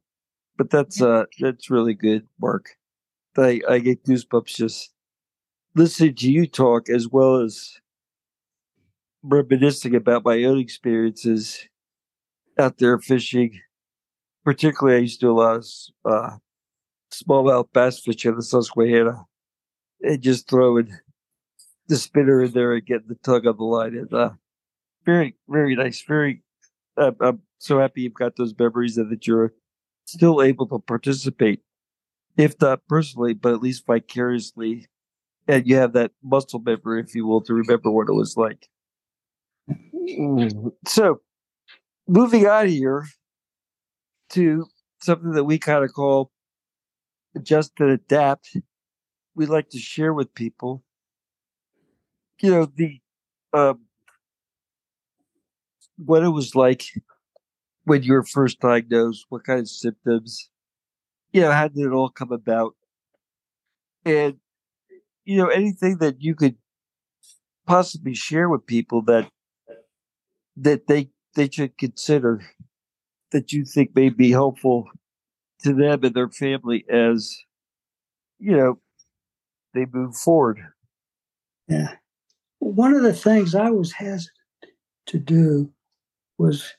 But 0.57 0.69
that's 0.69 1.01
uh 1.01 1.25
that's 1.39 1.69
really 1.69 1.93
good, 1.93 2.27
Mark. 2.39 2.77
I, 3.37 3.61
I 3.69 3.79
get 3.79 4.03
goosebumps 4.05 4.55
just 4.55 4.91
listening 5.75 6.15
to 6.15 6.31
you 6.31 6.47
talk 6.47 6.89
as 6.89 7.07
well 7.07 7.37
as 7.37 7.79
reminiscing 9.23 9.95
about 9.95 10.25
my 10.25 10.43
own 10.43 10.59
experiences 10.59 11.67
out 12.59 12.77
there 12.77 12.99
fishing. 12.99 13.59
Particularly, 14.43 14.97
I 14.97 15.01
used 15.01 15.21
to 15.21 15.27
do 15.27 15.31
a 15.31 15.39
lot 15.39 15.55
of 15.55 15.65
uh, 16.05 16.37
smallmouth 17.11 17.71
bass 17.73 17.99
fishing 17.99 18.31
in 18.31 18.37
the 18.37 18.43
Susquehanna 18.43 19.25
and 20.01 20.21
just 20.21 20.49
throwing 20.49 20.91
the 21.87 21.95
spinner 21.95 22.43
in 22.43 22.51
there 22.51 22.73
and 22.73 22.85
getting 22.85 23.07
the 23.07 23.15
tug 23.23 23.47
on 23.47 23.57
the 23.57 23.63
line. 23.63 23.95
And 23.95 24.13
uh, 24.13 24.31
very, 25.05 25.35
very 25.47 25.75
nice. 25.75 26.03
Very, 26.05 26.43
I'm 26.97 27.41
so 27.57 27.79
happy 27.79 28.01
you've 28.01 28.13
got 28.13 28.35
those 28.35 28.53
memories 28.57 28.97
and 28.97 29.09
that 29.11 29.25
you're 29.25 29.53
still 30.05 30.41
able 30.41 30.67
to 30.67 30.79
participate 30.79 31.61
if 32.37 32.59
not 32.61 32.81
personally, 32.87 33.33
but 33.33 33.53
at 33.53 33.61
least 33.61 33.85
vicariously, 33.85 34.87
and 35.47 35.67
you 35.67 35.75
have 35.75 35.93
that 35.93 36.11
muscle 36.23 36.59
memory, 36.59 37.01
if 37.01 37.13
you 37.15 37.25
will, 37.27 37.41
to 37.41 37.53
remember 37.53 37.91
what 37.91 38.09
it 38.09 38.13
was 38.13 38.37
like. 38.37 38.67
So, 40.87 41.21
moving 42.07 42.47
on 42.47 42.67
here 42.67 43.05
to 44.29 44.65
something 45.01 45.31
that 45.31 45.43
we 45.43 45.59
kind 45.59 45.83
of 45.83 45.93
call 45.93 46.31
adjust 47.35 47.73
and 47.79 47.91
adapt. 47.91 48.57
We 49.35 49.45
like 49.45 49.69
to 49.69 49.79
share 49.79 50.13
with 50.13 50.33
people, 50.33 50.83
you 52.41 52.51
know, 52.51 52.65
the 52.65 52.99
um, 53.53 53.81
what 55.97 56.23
it 56.23 56.29
was 56.29 56.55
like 56.55 56.85
when 57.85 58.03
you 58.03 58.13
were 58.13 58.23
first 58.23 58.59
diagnosed, 58.59 59.25
what 59.29 59.43
kind 59.43 59.59
of 59.59 59.69
symptoms, 59.69 60.49
you 61.33 61.41
know, 61.41 61.51
how 61.51 61.67
did 61.67 61.85
it 61.85 61.91
all 61.91 62.09
come 62.09 62.31
about? 62.31 62.75
And, 64.05 64.35
you 65.25 65.37
know, 65.37 65.47
anything 65.47 65.97
that 65.97 66.21
you 66.21 66.35
could 66.35 66.55
possibly 67.65 68.13
share 68.13 68.49
with 68.49 68.65
people 68.65 69.01
that 69.03 69.29
that 70.55 70.87
they 70.87 71.09
they 71.35 71.49
should 71.49 71.77
consider 71.77 72.41
that 73.31 73.51
you 73.51 73.65
think 73.65 73.95
may 73.95 74.09
be 74.09 74.29
helpful 74.29 74.85
to 75.63 75.73
them 75.73 76.03
and 76.03 76.13
their 76.13 76.29
family 76.29 76.85
as 76.89 77.35
you 78.37 78.55
know 78.55 78.79
they 79.73 79.85
move 79.91 80.15
forward. 80.15 80.59
Yeah. 81.67 81.95
One 82.59 82.93
of 82.93 83.01
the 83.01 83.13
things 83.13 83.55
I 83.55 83.71
was 83.71 83.93
hesitant 83.93 84.29
to 85.07 85.17
do 85.17 85.71
was 86.37 86.73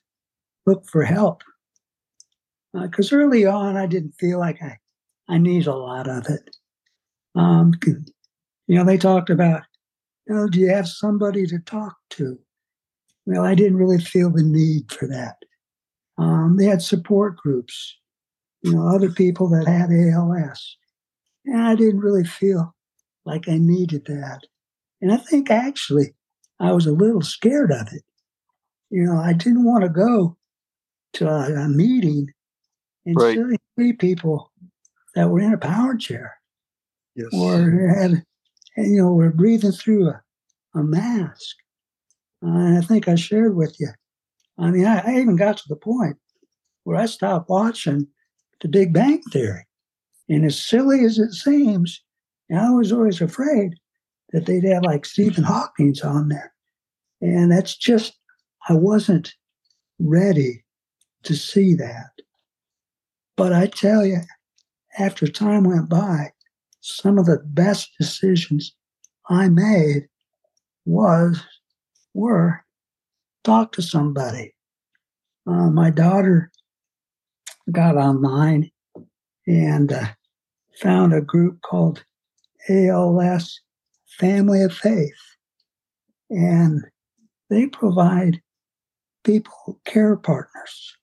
look 0.66 0.86
for 0.86 1.02
help. 1.02 1.42
Because 2.83 3.12
early 3.12 3.47
on, 3.47 3.77
I 3.77 3.87
didn't 3.87 4.16
feel 4.18 4.39
like 4.39 4.61
I, 4.61 4.79
I 5.29 5.39
need 5.39 5.66
a 5.66 5.75
lot 5.75 6.09
of 6.09 6.27
it. 6.29 6.57
Um, 7.37 7.72
you 8.66 8.77
know, 8.77 8.85
they 8.85 8.99
talked 8.99 9.31
about, 9.31 9.62
you 10.27 10.35
know, 10.35 10.49
do 10.49 10.59
you 10.59 10.68
have 10.68 10.89
somebody 10.89 11.47
to 11.47 11.59
talk 11.61 11.97
to? 12.11 12.39
Well, 13.27 13.45
I 13.45 13.55
didn't 13.55 13.79
really 13.79 14.01
feel 14.01 14.31
the 14.31 14.43
need 14.43 14.91
for 14.91 15.07
that. 15.09 15.37
Um, 16.18 16.57
they 16.59 16.66
had 16.66 16.83
support 16.83 17.37
groups, 17.37 17.97
you 18.62 18.75
know, 18.75 18.89
other 18.89 19.11
people 19.11 19.49
that 19.51 19.66
had 19.66 19.91
ALS. 19.91 20.77
And 21.47 21.62
I 21.62 21.75
didn't 21.75 22.01
really 22.01 22.25
feel 22.25 22.75
like 23.25 23.49
I 23.49 23.59
needed 23.59 24.07
that. 24.07 24.41
And 25.01 25.12
I 25.12 25.16
think 25.16 25.51
actually 25.51 26.14
I 26.61 26.72
was 26.72 26.87
a 26.87 26.93
little 26.93 27.22
scared 27.22 27.70
of 27.70 27.89
it. 27.93 28.03
You 28.91 29.05
know, 29.05 29.18
I 29.18 29.33
didn't 29.33 29.64
want 29.64 29.85
to 29.85 29.91
go 29.91 30.37
to 31.14 31.29
a, 31.29 31.64
a 31.64 31.68
meeting 31.68 32.29
and 33.07 33.16
Right. 33.16 33.38
people 33.98 34.50
that 35.14 35.28
were 35.28 35.40
in 35.40 35.52
a 35.52 35.59
power 35.59 35.96
chair 35.96 36.36
Yes. 37.14 37.28
or 37.32 37.70
had, 37.88 38.24
you 38.76 39.02
know, 39.02 39.12
were 39.12 39.30
breathing 39.30 39.72
through 39.72 40.09
a, 40.09 40.22
a 40.74 40.82
mask. 40.82 41.57
And 42.42 42.78
I 42.78 42.80
think 42.80 43.09
I 43.09 43.14
shared 43.14 43.57
with 43.57 43.78
you. 43.78 43.88
I 44.59 44.70
mean, 44.70 44.86
I, 44.86 45.00
I 45.00 45.20
even 45.20 45.36
got 45.36 45.57
to 45.59 45.68
the 45.68 45.76
point 45.76 46.16
where 46.84 46.96
I 46.96 47.07
stopped 47.07 47.48
watching 47.48 48.09
The 48.61 48.68
Big 48.68 48.92
Bang 48.92 49.22
Theory. 49.30 49.66
And 50.28 50.44
as 50.44 50.59
silly 50.59 51.05
as 51.05 51.18
it 51.18 51.32
seems, 51.32 52.02
I 52.55 52.70
was 52.70 52.92
always 52.92 53.20
afraid 53.20 53.74
that 54.32 54.46
they'd 54.46 54.64
have 54.64 54.82
like 54.82 55.05
Stephen 55.07 55.44
Hawking's 55.44 56.02
on 56.02 56.28
there. 56.28 56.52
And 57.20 57.50
that's 57.52 57.76
just, 57.76 58.14
I 58.68 58.74
wasn't 58.74 59.34
ready 59.98 60.64
to 61.22 61.34
see 61.34 61.74
that. 61.74 62.11
But 63.37 63.53
I 63.53 63.66
tell 63.66 64.07
you, 64.07 64.18
after 64.99 65.26
time 65.26 65.64
went 65.64 65.89
by, 65.89 66.32
some 66.80 67.18
of 67.18 67.26
the 67.26 67.43
best 67.45 67.91
decisions 67.99 68.74
I 69.28 69.49
made 69.49 70.09
was 70.85 71.43
were 72.12 72.64
talk 73.43 73.72
to 73.72 73.82
somebody. 73.82 74.55
Uh, 75.47 75.70
my 75.70 75.91
daughter 75.91 76.51
got 77.72 77.97
online 77.97 78.70
and 79.47 79.93
uh, 79.93 80.07
found 80.80 81.12
a 81.12 81.20
group 81.20 81.61
called 81.62 82.05
ALS 82.68 83.61
Family 84.18 84.62
of 84.62 84.72
Faith, 84.72 85.37
and 86.30 86.82
they 87.51 87.66
provide 87.66 88.41
people 89.24 89.80
care 89.85 90.16
partners 90.16 90.97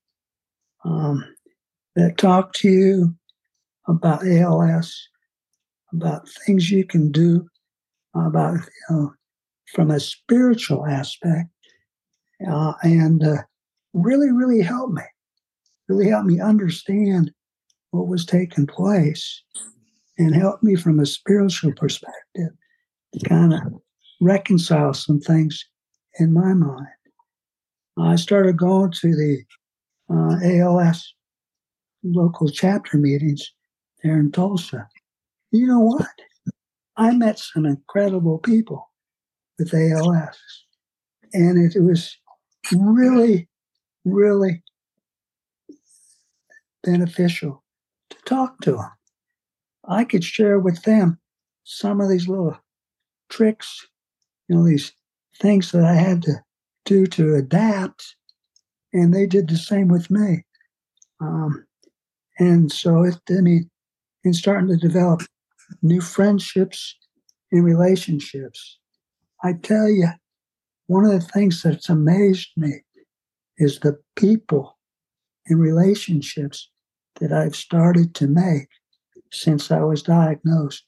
um, 0.86 1.24
that 1.96 2.18
talk 2.18 2.54
to 2.54 2.70
you 2.70 3.16
about 3.88 4.26
ALS, 4.26 5.08
about 5.94 6.28
things 6.46 6.72
you 6.72 6.86
can 6.86 7.12
do, 7.12 7.48
about 8.16 8.56
you 8.56 8.62
know, 8.90 9.14
from 9.74 9.92
a 9.92 10.00
spiritual 10.00 10.86
aspect, 10.86 11.50
uh, 12.50 12.74
and 12.84 13.24
uh, 13.24 13.38
really, 13.94 14.32
really 14.32 14.62
helped 14.62 14.94
me. 14.94 15.04
Really 15.88 16.10
helped 16.10 16.28
me 16.28 16.40
understand 16.40 17.32
what 17.92 18.08
was 18.08 18.26
taking 18.26 18.68
place, 18.68 19.44
and 20.18 20.34
helped 20.34 20.64
me 20.64 20.76
from 20.76 21.00
a 21.00 21.06
spiritual 21.06 21.74
perspective 21.74 22.52
to 23.14 23.30
kind 23.30 23.54
of 23.54 23.60
reconcile 24.22 24.94
some 24.94 25.20
things 25.20 25.66
in 26.20 26.32
my 26.34 26.54
mind. 26.54 26.88
I 27.98 28.16
started 28.16 28.58
going 28.58 28.92
to 28.92 29.16
the 29.16 29.44
uh, 30.10 30.38
ALS 30.44 31.14
local 32.04 32.50
chapter 32.50 32.98
meetings 32.98 33.52
there 34.04 34.20
in 34.20 34.32
Tulsa. 34.32 34.88
You 35.52 35.68
know 35.68 35.80
what? 35.80 36.08
I 36.98 37.12
met 37.12 37.40
some 37.40 37.66
incredible 37.66 38.40
people 38.40 38.90
with 39.58 39.74
ALS, 39.74 40.38
and 41.34 41.58
it 41.58 41.80
was 41.82 42.18
really, 42.74 43.48
really 44.06 44.64
beneficial 46.84 47.64
to 48.10 48.18
talk 48.26 48.60
to 48.62 48.74
them. 48.74 48.92
I 49.88 50.04
could 50.04 50.24
share 50.24 50.60
with 50.60 50.84
them 50.84 51.20
some 51.64 52.02
of 52.02 52.10
these 52.10 52.28
little 52.28 52.58
tricks, 53.30 53.88
you 54.48 54.56
know, 54.56 54.66
these 54.66 54.92
things 55.40 55.72
that 55.72 55.84
I 55.84 55.96
had 55.96 56.22
to 56.24 56.44
do 56.86 57.06
to 57.08 57.36
adapt. 57.36 58.16
And 58.94 59.14
they 59.14 59.26
did 59.26 59.48
the 59.48 59.58
same 59.58 59.88
with 59.88 60.12
me. 60.12 60.44
Um, 61.20 61.66
and 62.40 62.72
so 62.72 63.04
it, 63.04 63.18
I 63.30 63.42
mean, 63.42 63.70
in 64.24 64.34
starting 64.34 64.68
to 64.70 64.78
develop 64.78 65.22
new 65.82 66.02
friendships 66.02 66.96
and 67.52 67.64
relationships. 67.64 68.80
I 69.44 69.54
tell 69.54 69.90
you, 69.90 70.08
one 70.88 71.06
of 71.06 71.12
the 71.12 71.22
things 71.22 71.64
that's 71.64 71.90
amazed 71.90 72.50
me 72.56 72.82
is 73.58 73.80
the 73.80 73.98
people 74.16 74.78
and 75.48 75.60
relationships 75.60 76.70
that 77.20 77.32
I've 77.32 77.56
started 77.56 78.14
to 78.16 78.28
make 78.28 78.68
since 79.32 79.72
I 79.72 79.82
was 79.82 80.04
diagnosed 80.04 80.84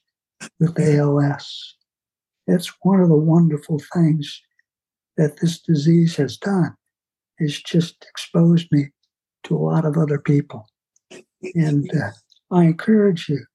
with 0.59 0.79
ALS. 0.79 1.75
It's 2.47 2.71
one 2.81 2.99
of 2.99 3.09
the 3.09 3.15
wonderful 3.15 3.79
things 3.93 4.41
that 5.17 5.37
this 5.39 5.61
disease 5.61 6.15
has 6.17 6.37
done 6.37 6.75
is 7.39 7.61
just 7.61 8.05
exposed 8.09 8.67
me 8.71 8.87
to 9.45 9.55
a 9.55 9.59
lot 9.59 9.85
of 9.85 9.97
other 9.97 10.19
people. 10.19 10.67
And 11.55 11.89
uh, 11.95 12.11
I 12.55 12.65
encourage 12.65 13.29
you, 13.29 13.45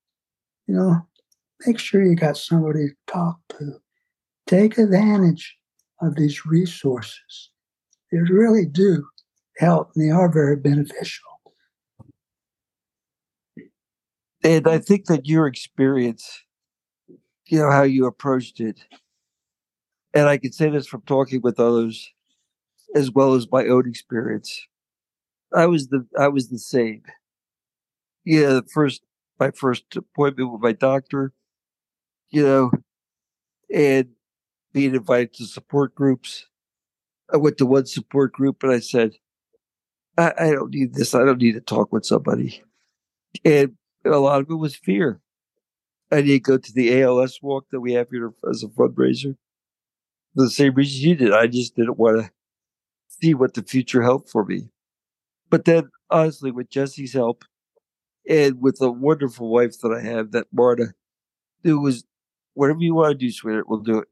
you 0.66 0.74
know, 0.74 1.06
make 1.66 1.78
sure 1.78 2.04
you 2.04 2.14
got 2.14 2.36
somebody 2.36 2.88
to 2.88 2.94
talk 3.06 3.38
to. 3.50 3.78
Take 4.46 4.78
advantage 4.78 5.56
of 6.00 6.16
these 6.16 6.46
resources. 6.46 7.50
They 8.10 8.18
really 8.18 8.66
do 8.66 9.06
help 9.58 9.90
and 9.94 10.04
they 10.04 10.10
are 10.10 10.30
very 10.30 10.56
beneficial. 10.56 11.24
And 14.44 14.68
I 14.68 14.78
think 14.78 15.06
that 15.06 15.26
your 15.26 15.46
experience, 15.46 16.42
you 17.46 17.58
know, 17.58 17.70
how 17.70 17.82
you 17.82 18.06
approached 18.06 18.60
it, 18.60 18.78
and 20.14 20.28
I 20.28 20.38
can 20.38 20.52
say 20.52 20.70
this 20.70 20.86
from 20.86 21.02
talking 21.02 21.40
with 21.42 21.60
others 21.60 22.10
as 22.94 23.10
well 23.10 23.34
as 23.34 23.50
my 23.50 23.66
own 23.66 23.88
experience. 23.88 24.66
I 25.54 25.66
was 25.66 25.88
the 25.88 26.06
I 26.18 26.28
was 26.28 26.48
the 26.48 26.58
same. 26.58 27.02
Yeah, 28.28 28.60
first 28.70 29.00
my 29.40 29.50
first 29.52 29.84
appointment 29.96 30.52
with 30.52 30.60
my 30.60 30.72
doctor, 30.72 31.32
you 32.28 32.42
know, 32.42 32.70
and 33.74 34.08
being 34.74 34.94
invited 34.94 35.32
to 35.36 35.46
support 35.46 35.94
groups. 35.94 36.44
I 37.32 37.38
went 37.38 37.56
to 37.56 37.64
one 37.64 37.86
support 37.86 38.34
group 38.34 38.62
and 38.62 38.70
I 38.70 38.80
said, 38.80 39.12
I, 40.18 40.34
I 40.38 40.50
don't 40.50 40.74
need 40.74 40.92
this. 40.92 41.14
I 41.14 41.24
don't 41.24 41.40
need 41.40 41.54
to 41.54 41.62
talk 41.62 41.90
with 41.90 42.04
somebody. 42.04 42.62
And 43.46 43.76
a 44.04 44.18
lot 44.18 44.42
of 44.42 44.50
it 44.50 44.56
was 44.56 44.76
fear. 44.76 45.22
I 46.12 46.20
didn't 46.20 46.42
go 46.42 46.58
to 46.58 46.72
the 46.74 47.00
ALS 47.00 47.38
walk 47.40 47.68
that 47.70 47.80
we 47.80 47.94
have 47.94 48.10
here 48.10 48.34
as 48.50 48.62
a 48.62 48.66
fundraiser 48.66 49.36
for 50.34 50.42
the 50.42 50.50
same 50.50 50.74
reason 50.74 51.08
you 51.08 51.16
did. 51.16 51.32
I 51.32 51.46
just 51.46 51.76
didn't 51.76 51.96
want 51.96 52.26
to 52.26 52.30
see 53.08 53.32
what 53.32 53.54
the 53.54 53.62
future 53.62 54.02
held 54.02 54.28
for 54.28 54.44
me. 54.44 54.68
But 55.48 55.64
then, 55.64 55.88
honestly, 56.10 56.50
with 56.50 56.68
Jesse's 56.68 57.14
help 57.14 57.46
and 58.28 58.60
with 58.60 58.80
a 58.80 58.90
wonderful 58.90 59.50
wife 59.50 59.78
that 59.80 59.92
I 59.92 60.00
have, 60.00 60.32
that 60.32 60.46
Marta, 60.52 60.94
it 61.62 61.74
was 61.74 62.04
whatever 62.54 62.80
you 62.80 62.94
want 62.94 63.12
to 63.12 63.26
do, 63.26 63.30
sweetheart, 63.30 63.68
we'll 63.68 63.80
do 63.80 63.98
it. 63.98 64.08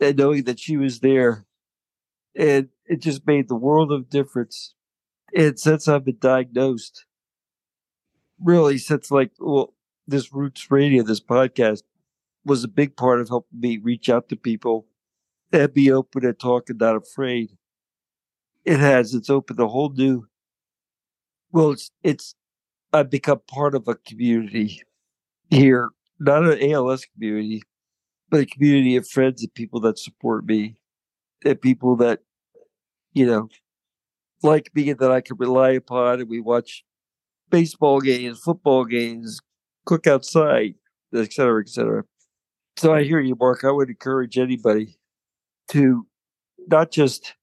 And 0.00 0.16
knowing 0.16 0.44
that 0.44 0.60
she 0.60 0.76
was 0.76 1.00
there, 1.00 1.46
and 2.34 2.68
it 2.86 3.00
just 3.00 3.26
made 3.26 3.48
the 3.48 3.54
world 3.56 3.90
of 3.90 4.10
difference. 4.10 4.74
And 5.34 5.58
since 5.58 5.88
I've 5.88 6.04
been 6.04 6.18
diagnosed, 6.20 7.06
really 8.42 8.78
since 8.78 9.10
like 9.10 9.30
well 9.38 9.74
this 10.06 10.32
roots 10.32 10.70
radio 10.70 11.02
this 11.02 11.20
podcast 11.20 11.82
was 12.44 12.62
a 12.62 12.68
big 12.68 12.96
part 12.96 13.20
of 13.20 13.28
helping 13.28 13.60
me 13.60 13.78
reach 13.78 14.08
out 14.08 14.28
to 14.28 14.36
people 14.36 14.86
and 15.52 15.72
be 15.72 15.90
open 15.90 16.24
and 16.24 16.38
talk 16.38 16.68
and 16.68 16.78
not 16.78 16.96
afraid 16.96 17.56
it 18.64 18.78
has 18.78 19.14
it's 19.14 19.30
opened 19.30 19.58
a 19.58 19.68
whole 19.68 19.90
new 19.90 20.26
well 21.50 21.70
it's 21.70 21.90
it's 22.02 22.34
i've 22.92 23.10
become 23.10 23.40
part 23.48 23.74
of 23.74 23.86
a 23.88 23.94
community 23.94 24.82
here 25.50 25.90
not 26.18 26.44
an 26.44 26.58
als 26.72 27.06
community 27.14 27.62
but 28.30 28.40
a 28.40 28.46
community 28.46 28.96
of 28.96 29.08
friends 29.08 29.42
and 29.42 29.54
people 29.54 29.80
that 29.80 29.98
support 29.98 30.44
me 30.46 30.76
and 31.44 31.60
people 31.60 31.96
that 31.96 32.20
you 33.12 33.26
know 33.26 33.48
like 34.42 34.70
me 34.74 34.90
and 34.90 34.98
that 35.00 35.10
i 35.10 35.20
can 35.20 35.36
rely 35.36 35.70
upon 35.70 36.20
and 36.20 36.28
we 36.28 36.40
watch 36.40 36.84
baseball 37.50 38.00
games, 38.00 38.38
football 38.40 38.84
games, 38.84 39.40
cook 39.84 40.06
outside, 40.06 40.74
et 41.14 41.32
cetera, 41.32 41.60
et 41.60 41.68
cetera. 41.68 42.04
So 42.76 42.94
I 42.94 43.04
hear 43.04 43.20
you, 43.20 43.36
Mark. 43.38 43.64
I 43.64 43.70
would 43.70 43.88
encourage 43.88 44.38
anybody 44.38 44.98
to 45.68 46.06
not 46.68 46.90
just 46.90 47.34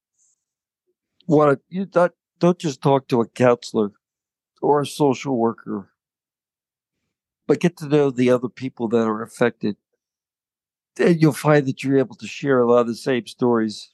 want 1.26 1.58
to, 1.58 1.60
you 1.68 1.86
not, 1.94 2.12
don't 2.38 2.58
just 2.58 2.82
talk 2.82 3.08
to 3.08 3.20
a 3.20 3.28
counselor 3.28 3.90
or 4.64 4.80
a 4.80 4.86
social 4.86 5.36
worker, 5.36 5.90
but 7.46 7.60
get 7.60 7.76
to 7.76 7.86
know 7.86 8.10
the 8.10 8.30
other 8.30 8.48
people 8.48 8.88
that 8.88 9.06
are 9.06 9.22
affected. 9.22 9.76
And 10.98 11.20
you'll 11.20 11.32
find 11.32 11.66
that 11.66 11.82
you're 11.82 11.98
able 11.98 12.14
to 12.16 12.26
share 12.26 12.60
a 12.60 12.70
lot 12.70 12.80
of 12.80 12.86
the 12.86 12.94
same 12.94 13.26
stories 13.26 13.90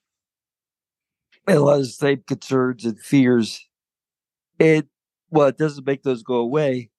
and 1.47 1.57
a 1.57 1.61
lot 1.61 1.81
of 1.81 1.81
the 1.81 1.87
same 1.87 2.23
concerns 2.27 2.85
and 2.85 3.01
fears. 3.01 3.67
And 4.59 4.85
well, 5.31 5.49
it 5.49 5.59
doesn't 5.59 5.87
make 5.87 6.03
those 6.03 6.23
go 6.23 6.37
away. 6.37 6.91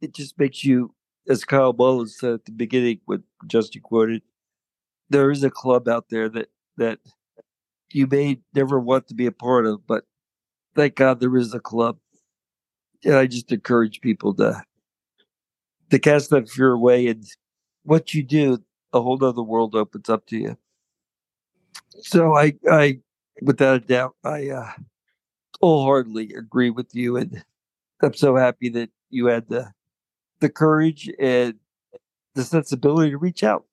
It 0.00 0.14
just 0.14 0.38
makes 0.38 0.64
you, 0.64 0.94
as 1.28 1.44
Kyle 1.44 1.74
Mullins 1.74 2.18
said 2.18 2.32
at 2.32 2.44
the 2.46 2.52
beginning, 2.52 3.00
what 3.04 3.20
Justin 3.46 3.82
quoted, 3.82 4.22
there 5.10 5.30
is 5.30 5.44
a 5.44 5.50
club 5.50 5.88
out 5.88 6.06
there 6.08 6.28
that 6.30 6.48
that 6.76 6.98
you 7.90 8.06
may 8.06 8.40
never 8.54 8.80
want 8.80 9.08
to 9.08 9.14
be 9.14 9.26
a 9.26 9.32
part 9.32 9.66
of, 9.66 9.86
but 9.86 10.04
thank 10.74 10.94
God 10.94 11.20
there 11.20 11.36
is 11.36 11.52
a 11.52 11.60
club. 11.60 11.98
And 13.04 13.14
I 13.14 13.26
just 13.26 13.50
encourage 13.52 14.00
people 14.00 14.34
to 14.34 14.62
to 15.90 15.98
cast 15.98 16.30
that 16.30 16.48
fear 16.48 16.72
away 16.72 17.08
and 17.08 17.24
what 17.82 18.14
you 18.14 18.22
do, 18.22 18.62
a 18.92 19.00
whole 19.00 19.22
other 19.24 19.42
world 19.42 19.74
opens 19.74 20.08
up 20.08 20.26
to 20.26 20.36
you. 20.36 20.56
So 22.00 22.36
I 22.36 22.54
I 22.70 23.00
without 23.42 23.76
a 23.76 23.80
doubt, 23.80 24.16
I 24.24 24.50
uh 24.50 24.72
wholeheartedly 25.60 26.34
agree 26.34 26.70
with 26.70 26.94
you, 26.94 27.16
and 27.16 27.44
I'm 28.02 28.14
so 28.14 28.36
happy 28.36 28.68
that 28.70 28.90
you 29.10 29.26
had 29.26 29.48
the 29.48 29.72
the 30.40 30.48
courage 30.48 31.10
and 31.18 31.54
the 32.34 32.44
sensibility 32.44 33.10
to 33.10 33.18
reach 33.18 33.42
out. 33.42 33.64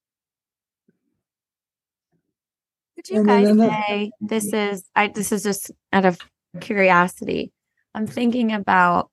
Would 2.96 3.10
you 3.10 3.24
guys 3.26 3.58
say 3.58 4.12
this 4.20 4.52
is 4.54 4.84
I 4.96 5.08
this 5.08 5.32
is 5.32 5.44
just 5.44 5.72
out 5.94 6.06
of 6.06 6.20
curiosity. 6.60 7.52
I'm 7.94 8.08
thinking 8.08 8.52
about 8.52 9.10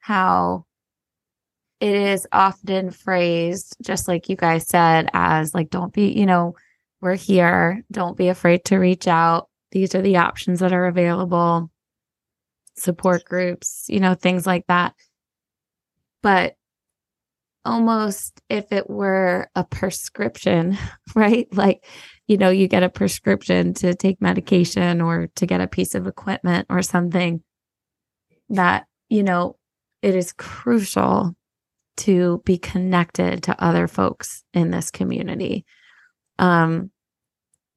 how 0.00 0.66
it 1.80 1.94
is 1.94 2.26
often 2.32 2.90
phrased, 2.90 3.76
just 3.82 4.08
like 4.08 4.28
you 4.28 4.36
guys 4.36 4.68
said, 4.68 5.08
as 5.14 5.54
like, 5.54 5.70
don't 5.70 5.92
be, 5.92 6.12
you 6.12 6.26
know, 6.26 6.54
we're 7.00 7.14
here. 7.14 7.82
Don't 7.90 8.16
be 8.16 8.28
afraid 8.28 8.64
to 8.66 8.76
reach 8.76 9.08
out. 9.08 9.48
These 9.72 9.94
are 9.94 10.02
the 10.02 10.18
options 10.18 10.60
that 10.60 10.72
are 10.72 10.86
available 10.86 11.70
support 12.76 13.24
groups, 13.24 13.86
you 13.88 14.00
know, 14.00 14.14
things 14.14 14.46
like 14.46 14.66
that. 14.68 14.94
But 16.22 16.54
almost 17.64 18.40
if 18.48 18.72
it 18.72 18.88
were 18.88 19.48
a 19.54 19.64
prescription, 19.64 20.76
right? 21.14 21.46
Like, 21.54 21.84
you 22.26 22.36
know, 22.36 22.50
you 22.50 22.68
get 22.68 22.82
a 22.82 22.88
prescription 22.88 23.74
to 23.74 23.94
take 23.94 24.20
medication 24.20 25.00
or 25.00 25.28
to 25.36 25.46
get 25.46 25.60
a 25.60 25.68
piece 25.68 25.94
of 25.94 26.06
equipment 26.06 26.66
or 26.70 26.82
something 26.82 27.42
that, 28.50 28.86
you 29.08 29.22
know, 29.22 29.56
it 30.02 30.14
is 30.14 30.32
crucial 30.32 31.34
to 31.98 32.42
be 32.44 32.56
connected 32.56 33.42
to 33.42 33.62
other 33.62 33.86
folks 33.86 34.42
in 34.54 34.70
this 34.70 34.90
community. 34.90 35.64
Um, 36.38 36.90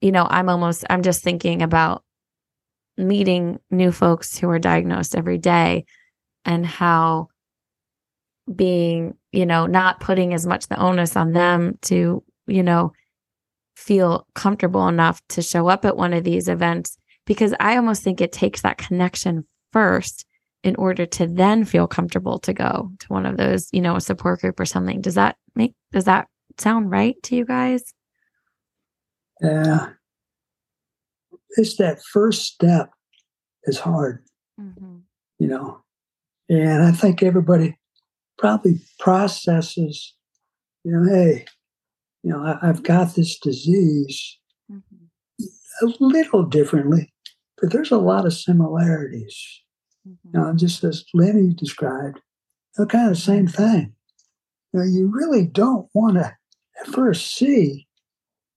you 0.02 0.12
know, 0.12 0.28
I'm 0.30 0.50
almost, 0.50 0.86
I'm 0.90 1.02
just 1.02 1.24
thinking 1.24 1.62
about 1.62 2.04
meeting 2.98 3.60
new 3.70 3.92
folks 3.92 4.38
who 4.38 4.50
are 4.50 4.60
diagnosed 4.60 5.16
every 5.16 5.38
day 5.38 5.86
and 6.46 6.66
how 6.66 7.28
being, 8.54 9.16
you 9.32 9.46
know, 9.46 9.66
not 9.66 10.00
putting 10.00 10.34
as 10.34 10.46
much 10.46 10.68
the 10.68 10.80
onus 10.80 11.16
on 11.16 11.32
them 11.34 11.78
to, 11.84 12.24
you 12.48 12.64
know, 12.64 12.94
feel 13.76 14.28
comfortable 14.36 14.88
enough 14.88 15.22
to 15.30 15.42
show 15.42 15.68
up 15.68 15.86
at 15.86 15.98
one 15.98 16.14
of 16.14 16.24
these 16.24 16.48
events 16.48 16.98
because 17.26 17.54
I 17.60 17.76
almost 17.76 18.04
think 18.04 18.22
it 18.22 18.32
takes 18.32 18.62
that 18.62 18.78
connection 18.78 19.46
first 19.72 20.26
in 20.64 20.76
order 20.78 21.06
to 21.06 21.28
then 21.28 21.66
feel 21.66 21.88
comfortable 21.88 22.40
to 22.40 22.54
go 22.54 22.92
to 23.00 23.08
one 23.08 23.26
of 23.26 23.38
those, 23.38 23.70
you 23.72 23.82
know, 23.82 23.96
a 23.96 24.02
support 24.02 24.42
group 24.42 24.60
or 24.60 24.66
something. 24.66 25.02
Does 25.02 25.16
that 25.16 25.38
make 25.56 25.74
does 25.92 26.06
that 26.06 26.28
sound 26.58 26.92
right 26.92 27.16
to 27.24 27.36
you 27.36 27.46
guys? 27.46 27.94
Yeah 29.42 29.90
it's 31.58 31.78
that 31.78 32.02
first 32.04 32.44
step 32.44 32.92
is 33.64 33.80
hard, 33.80 34.24
mm-hmm. 34.60 34.98
you 35.40 35.48
know. 35.48 35.82
And 36.50 36.84
I 36.84 36.92
think 36.92 37.24
everybody 37.24 37.78
probably 38.38 38.80
processes, 39.00 40.14
you 40.84 40.92
know, 40.92 41.14
hey, 41.14 41.46
you 42.24 42.32
know, 42.32 42.44
I, 42.44 42.70
I've 42.70 42.84
got 42.84 43.16
this 43.16 43.40
disease 43.40 44.40
Mhm. 44.72 45.10
a 45.82 45.86
little 46.00 46.44
differently, 46.44 47.14
but 47.60 47.72
there's 47.72 47.92
a 47.92 47.98
lot 47.98 48.26
of 48.26 48.34
similarities. 48.34 49.63
You 50.06 50.18
know, 50.34 50.54
just 50.56 50.84
as 50.84 51.06
Lenny 51.14 51.54
described, 51.54 52.20
they're 52.76 52.86
kind 52.86 53.10
of 53.10 53.16
the 53.16 53.22
same 53.22 53.48
thing. 53.48 53.96
You 54.74 54.80
know, 54.80 54.86
you 54.86 55.08
really 55.08 55.46
don't 55.46 55.88
want 55.94 56.16
to 56.16 56.36
at 56.82 56.88
first 56.88 57.36
see 57.36 57.88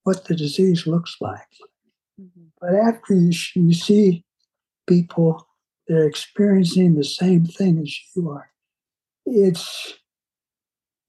what 0.05 0.25
the 0.25 0.35
disease 0.35 0.87
looks 0.87 1.17
like. 1.21 1.47
Mhm. 2.21 2.51
But 2.61 2.75
after 2.75 3.15
you, 3.15 3.33
you 3.55 3.75
see 3.75 4.25
people 4.87 5.47
that 5.87 5.97
are 5.99 6.07
experiencing 6.07 6.95
the 6.95 7.05
same 7.05 7.45
thing 7.45 7.79
as 7.79 7.95
you 8.15 8.31
are, 8.31 8.51
it's 9.25 9.95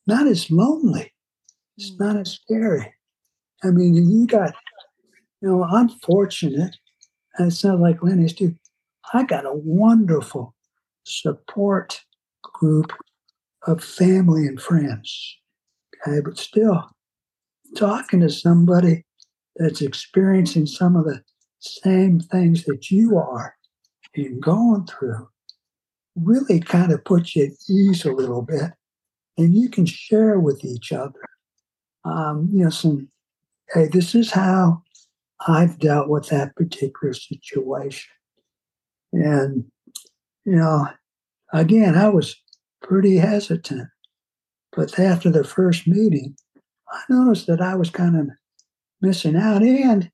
not 0.06 0.28
as 0.28 0.52
lonely. 0.52 1.14
It's 1.78 1.92
Mm. 1.92 2.00
not 2.00 2.18
as 2.18 2.32
scary. 2.34 2.94
I 3.64 3.72
mean, 3.72 3.96
you 3.96 4.28
got, 4.28 4.54
you 5.42 5.48
know, 5.50 5.64
I'm 5.64 5.90
fortunate, 5.90 6.76
and 7.38 7.52
it 7.52 7.56
sounds 7.56 7.82
like 7.82 8.04
Lenny's 8.04 8.34
too. 8.34 8.56
I 9.14 9.24
got 9.24 9.46
a 9.46 9.54
wonderful 9.54 10.56
support 11.04 12.02
group 12.44 12.92
of 13.66 13.84
family 13.84 14.48
and 14.48 14.62
friends. 14.62 15.38
Okay, 16.08 16.20
but 16.24 16.38
still, 16.38 16.90
talking 17.76 18.20
to 18.22 18.30
somebody 18.30 19.06
that's 19.56 19.82
experiencing 19.82 20.66
some 20.66 20.96
of 20.96 21.06
the 21.06 21.22
same 21.60 22.20
things 22.20 22.64
that 22.66 22.92
you 22.92 23.18
are 23.18 23.56
and 24.16 24.42
going 24.42 24.86
through 24.86 25.28
really 26.16 26.60
kind 26.60 26.92
of 26.92 27.04
puts 27.04 27.36
you 27.36 27.46
at 27.46 27.52
ease 27.70 28.06
a 28.06 28.12
little 28.12 28.42
bit 28.42 28.72
and 29.38 29.54
you 29.56 29.70
can 29.70 29.86
share 29.86 30.40
with 30.40 30.64
each 30.64 30.92
other 30.92 31.22
um, 32.06 32.50
you 32.52 32.64
know 32.64 32.70
some 32.70 33.08
hey 33.74 33.88
this 33.88 34.16
is 34.16 34.32
how 34.32 34.82
i've 35.48 35.78
dealt 35.80 36.10
with 36.10 36.28
that 36.30 36.56
particular 36.56 37.14
situation 37.14 38.10
and 39.14 39.64
you 40.46 40.56
know 40.56 40.88
again 41.54 41.96
i 41.96 42.08
was 42.10 42.36
pretty 42.82 43.18
hesitant 43.18 43.88
but 44.76 44.98
after 45.00 45.30
the 45.30 45.44
first 45.44 45.88
meeting 45.88 46.36
i 46.92 47.02
noticed 47.10 47.48
that 47.48 47.62
i 47.62 47.76
was 47.76 47.90
kind 47.90 48.18
of 48.20 48.28
missing 49.02 49.36
out 49.36 49.62
and 49.62 50.10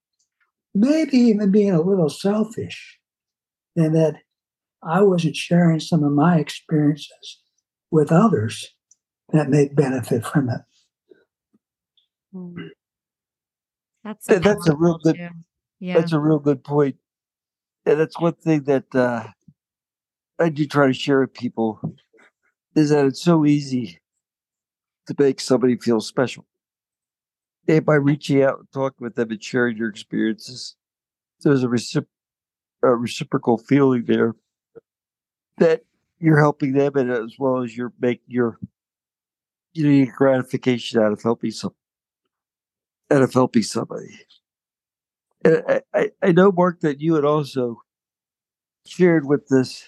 maybe 0.75 1.17
even 1.17 1.51
being 1.51 1.71
a 1.71 1.81
little 1.81 2.09
selfish 2.09 2.99
in 3.75 3.93
that 3.93 4.15
I 4.85 5.01
wasn't 5.01 5.35
sharing 5.37 5.79
some 5.79 6.03
of 6.03 6.11
my 6.11 6.37
experiences 6.39 7.41
with 7.91 8.11
others 8.11 8.67
that 9.31 9.49
may 9.49 9.69
benefit 9.69 10.25
from 10.25 10.49
it. 10.49 10.61
Mm. 12.35 12.69
That's 14.03 14.27
Yeah, 14.29 14.39
that's 14.39 14.67
a 14.67 14.75
real 14.75 14.97
good- 14.97 15.15
Yeah. 15.79 15.93
That's 15.99 16.11
a 16.11 16.19
real 16.19 16.39
good 16.39 16.63
point. 16.65 16.97
And 17.85 17.99
that's 17.99 18.19
one 18.19 18.33
thing 18.33 18.63
that 18.63 18.95
uh, 18.95 19.27
I 20.39 20.49
do 20.49 20.65
try 20.65 20.87
to 20.87 20.93
share 20.93 21.21
with 21.21 21.33
people 21.33 21.79
is 22.75 22.89
that 22.89 23.05
it's 23.05 23.21
so 23.21 23.45
easy 23.45 23.99
to 25.07 25.15
make 25.19 25.39
somebody 25.39 25.77
feel 25.77 25.99
special. 25.99 26.45
And 27.67 27.85
by 27.85 27.95
reaching 27.95 28.41
out 28.43 28.59
and 28.59 28.67
talking 28.73 29.03
with 29.03 29.15
them 29.15 29.31
and 29.31 29.43
sharing 29.43 29.77
your 29.77 29.89
experiences, 29.89 30.75
there's 31.41 31.63
a, 31.63 31.67
recip- 31.67 32.07
a 32.81 32.89
reciprocal 32.89 33.57
feeling 33.57 34.05
there 34.05 34.35
that 35.57 35.83
you're 36.19 36.39
helping 36.39 36.73
them 36.73 36.95
and 36.95 37.11
as 37.11 37.35
well 37.37 37.63
as 37.63 37.75
you're 37.75 37.93
making 37.99 38.23
your 38.27 38.57
you 39.73 39.83
know 39.83 39.91
your 39.91 40.13
gratification 40.15 41.01
out 41.01 41.11
of 41.11 41.21
helping 41.21 41.51
some 41.51 41.73
out 43.11 43.21
of 43.21 43.33
helping 43.33 43.63
somebody. 43.63 44.19
I, 45.45 45.81
I, 45.93 46.11
I 46.21 46.31
know, 46.31 46.51
Mark, 46.51 46.81
that 46.81 47.01
you 47.01 47.15
had 47.15 47.25
also 47.25 47.81
shared 48.85 49.25
with 49.25 49.51
us 49.51 49.83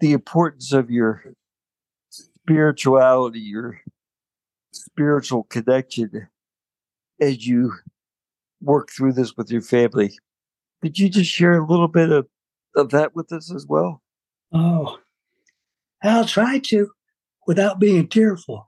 the 0.00 0.12
importance 0.12 0.72
of 0.72 0.90
your 0.90 1.34
spirituality, 2.10 3.40
your 3.40 3.80
spiritual 4.72 5.44
connection 5.44 6.28
as 7.20 7.46
you 7.46 7.72
work 8.62 8.90
through 8.90 9.12
this 9.12 9.36
with 9.36 9.50
your 9.50 9.62
family. 9.62 10.16
Could 10.82 10.98
you 10.98 11.08
just 11.08 11.30
share 11.30 11.58
a 11.58 11.66
little 11.66 11.88
bit 11.88 12.10
of, 12.10 12.26
of 12.76 12.90
that 12.90 13.14
with 13.14 13.32
us 13.32 13.52
as 13.52 13.66
well? 13.66 14.02
Oh, 14.52 14.98
I'll 16.02 16.24
try 16.24 16.58
to 16.58 16.90
without 17.46 17.78
being 17.78 18.08
tearful. 18.08 18.66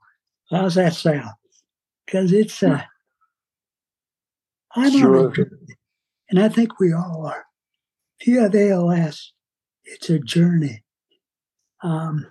How's 0.50 0.74
that 0.74 0.94
sound? 0.94 1.30
Because 2.04 2.32
it's, 2.32 2.62
uh, 2.62 2.82
I'm 4.74 4.84
on 4.84 5.00
Sure. 5.00 5.28
a 5.28 5.32
journey, 5.32 5.76
and 6.32 6.40
I 6.40 6.48
think 6.48 6.80
we 6.80 6.94
all 6.94 7.26
are. 7.26 7.44
If 8.18 8.26
you 8.26 8.40
have 8.40 8.54
ALS, 8.54 9.32
it's 9.84 10.08
a 10.08 10.18
journey. 10.18 10.82
Um, 11.82 12.26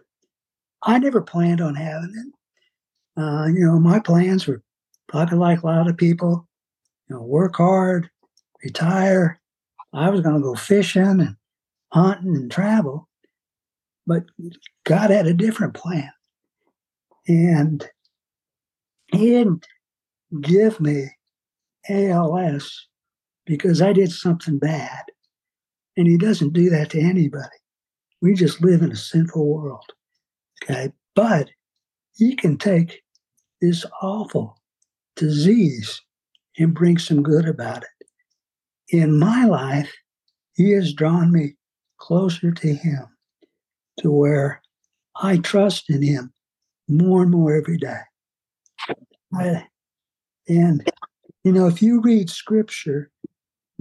I 0.82 0.98
never 0.98 1.22
planned 1.22 1.62
on 1.62 1.76
having 1.76 2.12
it. 2.16 3.22
Uh, 3.22 3.46
you 3.46 3.64
know, 3.64 3.80
my 3.80 4.00
plans 4.00 4.48
were 4.48 4.64
probably 5.08 5.38
like 5.38 5.62
a 5.62 5.68
lot 5.68 5.88
of 5.88 5.98
people, 5.98 6.48
you 7.08 7.16
know, 7.16 7.22
work 7.22 7.58
hard, 7.58 8.10
retire. 8.64 9.40
I 9.94 10.10
was 10.10 10.22
going 10.22 10.36
to 10.36 10.42
go 10.42 10.56
fishing 10.56 11.04
and 11.04 11.36
hunting 11.94 12.36
and 12.36 12.52
travel, 12.52 13.08
but 14.08 14.24
God 14.84 15.12
had 15.12 15.28
a 15.28 15.34
different 15.34 15.76
plan. 15.76 16.12
And 17.28 17.88
He 19.12 19.30
didn't 19.30 19.68
give 20.42 20.80
me 20.80 21.10
ALS 21.88 22.88
because 23.52 23.82
I 23.82 23.92
did 23.92 24.14
something 24.14 24.60
bad. 24.60 25.04
And 25.98 26.08
He 26.08 26.18
doesn't 26.18 26.54
do 26.54 26.70
that 26.70 26.90
to 26.92 27.02
anybody. 27.02 27.50
We 28.22 28.34
just 28.34 28.62
live 28.62 28.82
in 28.82 28.94
a 28.94 28.96
sinful 28.96 29.46
world. 29.46 29.84
Okay. 30.64 30.94
But 31.16 31.50
He 32.16 32.34
can 32.34 32.58
take 32.58 33.02
this 33.60 33.86
awful 34.02 34.58
disease 35.18 36.02
and 36.58 36.74
bring 36.74 36.98
some 36.98 37.22
good 37.22 37.46
about 37.46 37.84
it. 37.84 38.08
In 38.88 39.20
my 39.20 39.44
life, 39.44 39.94
He 40.56 40.72
has 40.72 40.94
drawn 40.94 41.34
me 41.34 41.56
closer 41.98 42.54
to 42.54 42.74
Him 42.74 43.06
to 44.00 44.12
where 44.12 44.62
I 45.22 45.40
trust 45.40 45.90
in 45.90 46.02
Him 46.02 46.32
more 46.88 47.24
and 47.24 47.32
more 47.32 47.54
every 47.54 47.78
day. 47.78 48.00
I, 49.34 49.68
and, 50.48 50.90
you 51.44 51.52
know, 51.52 51.68
if 51.68 51.82
you 51.82 52.00
read 52.00 52.30
scripture, 52.30 53.12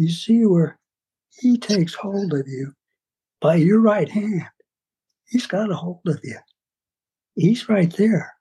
you 0.01 0.09
see 0.09 0.47
where 0.47 0.79
He 1.39 1.59
takes 1.59 1.95
hold 1.95 2.33
of 2.33 2.49
you 2.49 2.73
by 3.41 3.57
your 3.57 3.81
right 3.81 4.09
hand. 4.09 4.49
He's 5.29 5.47
got 5.47 5.71
a 5.71 5.77
hold 5.77 6.01
of 6.07 6.19
you, 6.25 6.39
He's 7.37 7.69
right 7.69 7.95
there. 7.97 8.33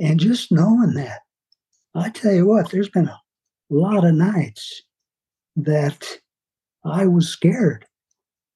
And 0.00 0.18
just 0.18 0.50
knowing 0.50 0.94
that, 0.94 1.20
I 1.94 2.10
tell 2.10 2.32
you 2.34 2.46
what, 2.46 2.70
there's 2.70 2.88
been 2.88 3.06
a 3.06 3.20
lot 3.70 4.04
of 4.04 4.14
nights 4.14 4.82
that 5.54 6.04
I 6.84 7.06
was 7.06 7.28
scared. 7.28 7.86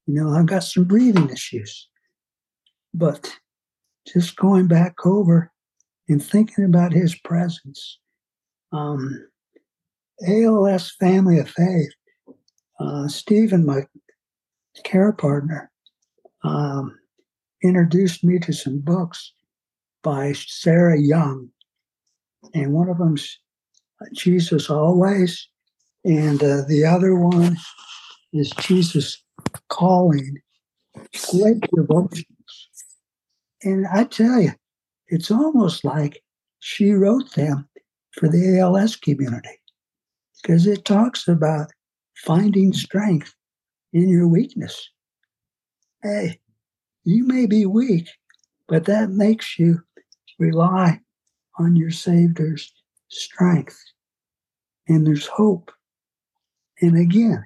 You 0.07 0.15
know, 0.15 0.31
I've 0.31 0.47
got 0.47 0.65
some 0.65 0.85
breathing 0.85 1.31
issues. 1.31 1.89
But 2.93 3.33
just 4.13 4.35
going 4.35 4.67
back 4.67 5.07
over 5.07 5.53
and 6.09 6.21
thinking 6.21 6.65
about 6.65 6.93
his 6.93 7.15
presence, 7.21 8.01
um, 8.73 9.29
ALS 10.27 10.93
Family 10.99 11.39
of 11.39 11.49
Faith, 11.49 11.93
uh, 12.79 13.09
Stephen, 13.09 13.67
my 13.67 13.87
care 14.85 15.13
partner, 15.13 15.71
um, 16.45 16.99
introduced 17.63 18.23
me 18.23 18.39
to 18.39 18.53
some 18.53 18.79
books 18.79 19.33
by 20.03 20.33
Sarah 20.33 21.01
Young. 21.01 21.49
And 22.55 22.73
one 22.73 22.89
of 22.89 22.99
them's 22.99 23.39
Jesus 24.15 24.71
Always, 24.71 25.49
and 26.05 26.43
uh, 26.43 26.63
the 26.69 26.85
other 26.85 27.17
one 27.17 27.57
is 28.33 28.51
Jesus 28.61 29.23
Calling. 29.69 30.39
Great 31.31 31.61
devotions. 31.75 32.27
And 33.63 33.87
I 33.93 34.05
tell 34.05 34.41
you, 34.41 34.53
it's 35.09 35.31
almost 35.31 35.85
like 35.85 36.23
she 36.61 36.93
wrote 36.93 37.35
them 37.35 37.69
for 38.13 38.29
the 38.29 38.59
ALS 38.61 38.97
community 38.97 39.61
because 40.43 40.67
it 40.67 40.85
talks 40.85 41.27
about 41.27 41.73
finding 42.25 42.73
strength 42.73 43.35
in 43.93 44.09
your 44.09 44.29
weakness. 44.29 44.91
Hey, 46.03 46.39
you 47.05 47.25
may 47.27 47.47
be 47.47 47.67
weak, 47.67 48.09
but 48.67 48.85
that 48.85 49.11
makes 49.11 49.59
you 49.59 49.81
rely 50.39 51.01
on 51.59 51.75
your 51.77 51.91
Savior's 51.91 52.73
strength. 53.09 53.79
And 54.87 55.07
there's 55.07 55.27
hope. 55.27 55.71
And 56.81 56.97
again, 56.97 57.45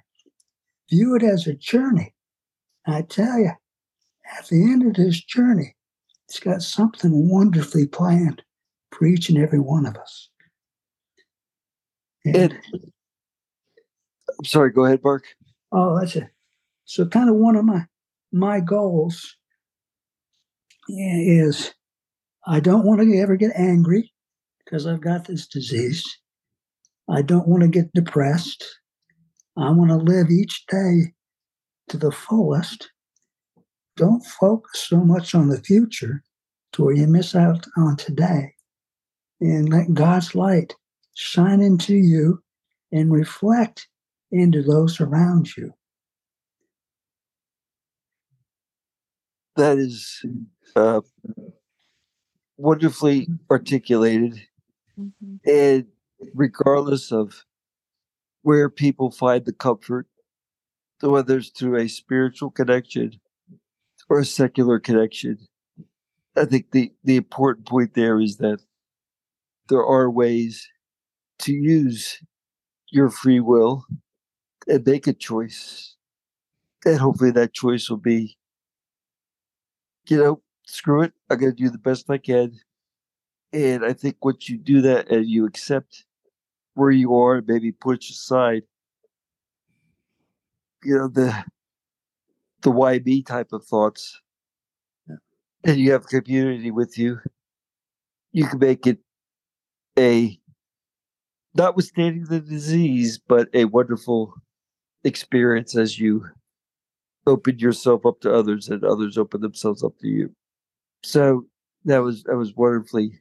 view 0.90 1.16
it 1.16 1.22
as 1.22 1.46
a 1.46 1.54
journey. 1.54 2.14
I 2.86 3.02
tell 3.02 3.38
you, 3.38 3.52
at 4.38 4.46
the 4.48 4.62
end 4.62 4.84
of 4.86 4.94
this 4.94 5.22
journey, 5.22 5.74
it's 6.28 6.40
got 6.40 6.62
something 6.62 7.28
wonderfully 7.28 7.86
planned 7.86 8.42
for 8.90 9.06
each 9.06 9.28
and 9.28 9.38
every 9.38 9.60
one 9.60 9.86
of 9.86 9.96
us. 9.96 10.28
And, 12.24 12.36
And 12.36 12.91
I'm 14.42 14.46
sorry, 14.46 14.72
go 14.72 14.86
ahead, 14.86 15.04
Mark. 15.04 15.22
oh, 15.70 16.00
that's 16.00 16.16
it. 16.16 16.28
So, 16.84 17.06
kind 17.06 17.30
of 17.30 17.36
one 17.36 17.54
of 17.54 17.64
my 17.64 17.86
my 18.32 18.58
goals 18.58 19.36
is 20.88 21.72
I 22.48 22.58
don't 22.58 22.84
want 22.84 23.00
to 23.00 23.18
ever 23.20 23.36
get 23.36 23.52
angry 23.54 24.12
because 24.58 24.84
I've 24.84 25.00
got 25.00 25.26
this 25.26 25.46
disease. 25.46 26.04
I 27.08 27.22
don't 27.22 27.46
want 27.46 27.62
to 27.62 27.68
get 27.68 27.92
depressed. 27.92 28.64
I 29.56 29.70
want 29.70 29.90
to 29.90 29.96
live 29.96 30.28
each 30.28 30.66
day 30.66 31.12
to 31.90 31.96
the 31.96 32.10
fullest. 32.10 32.90
Don't 33.96 34.26
focus 34.26 34.88
so 34.88 34.96
much 34.96 35.36
on 35.36 35.50
the 35.50 35.60
future 35.60 36.24
to 36.72 36.82
where 36.82 36.94
you 36.94 37.06
miss 37.06 37.36
out 37.36 37.64
on 37.76 37.96
today. 37.96 38.54
And 39.40 39.68
let 39.68 39.94
God's 39.94 40.34
light 40.34 40.74
shine 41.14 41.60
into 41.60 41.94
you 41.94 42.42
and 42.90 43.12
reflect 43.12 43.86
into 44.32 44.62
those 44.62 45.00
around 45.00 45.56
you. 45.56 45.74
That 49.56 49.78
is 49.78 50.24
uh, 50.74 51.02
wonderfully 52.56 53.28
articulated. 53.50 54.40
Mhm. 54.98 55.40
And 55.46 55.86
regardless 56.34 57.12
of 57.12 57.44
where 58.42 58.70
people 58.70 59.10
find 59.10 59.44
the 59.44 59.52
comfort, 59.52 60.06
whether 61.00 61.38
it's 61.38 61.50
through 61.50 61.76
a 61.76 61.88
spiritual 61.88 62.50
connection 62.50 63.20
or 64.08 64.20
a 64.20 64.24
secular 64.24 64.80
connection, 64.80 65.38
I 66.36 66.46
think 66.46 66.70
the, 66.70 66.92
the 67.04 67.16
important 67.16 67.66
point 67.66 67.94
there 67.94 68.20
is 68.20 68.38
that 68.38 68.60
there 69.68 69.84
are 69.84 70.10
ways 70.10 70.68
to 71.40 71.52
use 71.52 72.20
your 72.90 73.10
free 73.10 73.40
will 73.40 73.84
and 74.66 74.86
make 74.86 75.06
a 75.06 75.12
choice. 75.12 75.96
And 76.84 76.98
hopefully 76.98 77.30
that 77.32 77.52
choice 77.52 77.88
will 77.88 77.96
be, 77.96 78.36
you 80.08 80.16
know, 80.16 80.42
screw 80.66 81.02
it. 81.02 81.12
I'm 81.30 81.38
going 81.38 81.54
to 81.54 81.62
do 81.62 81.70
the 81.70 81.78
best 81.78 82.10
I 82.10 82.18
can. 82.18 82.58
And 83.52 83.84
I 83.84 83.92
think 83.92 84.16
once 84.22 84.48
you 84.48 84.58
do 84.58 84.80
that 84.82 85.10
and 85.10 85.28
you 85.28 85.46
accept 85.46 86.04
where 86.74 86.90
you 86.90 87.14
are, 87.14 87.36
and 87.36 87.46
maybe 87.46 87.70
push 87.70 88.10
aside, 88.10 88.62
you 90.82 90.96
know, 90.96 91.08
the 91.08 91.44
the 92.62 92.70
why 92.70 92.98
me 93.00 93.22
type 93.22 93.52
of 93.52 93.64
thoughts, 93.64 94.20
and 95.64 95.76
you 95.76 95.92
have 95.92 96.06
community 96.06 96.70
with 96.70 96.96
you, 96.96 97.20
you 98.32 98.46
can 98.46 98.58
make 98.58 98.86
it 98.86 98.98
a 99.98 100.40
notwithstanding 101.54 102.24
the 102.24 102.40
disease, 102.40 103.18
but 103.18 103.48
a 103.52 103.66
wonderful 103.66 104.34
experience 105.04 105.76
as 105.76 105.98
you 105.98 106.26
open 107.26 107.58
yourself 107.58 108.04
up 108.06 108.20
to 108.20 108.32
others 108.32 108.68
and 108.68 108.84
others 108.84 109.16
open 109.18 109.40
themselves 109.40 109.82
up 109.82 109.96
to 109.98 110.08
you. 110.08 110.34
So 111.02 111.46
that 111.84 111.98
was 111.98 112.22
that 112.24 112.36
was 112.36 112.54
wonderfully 112.54 113.20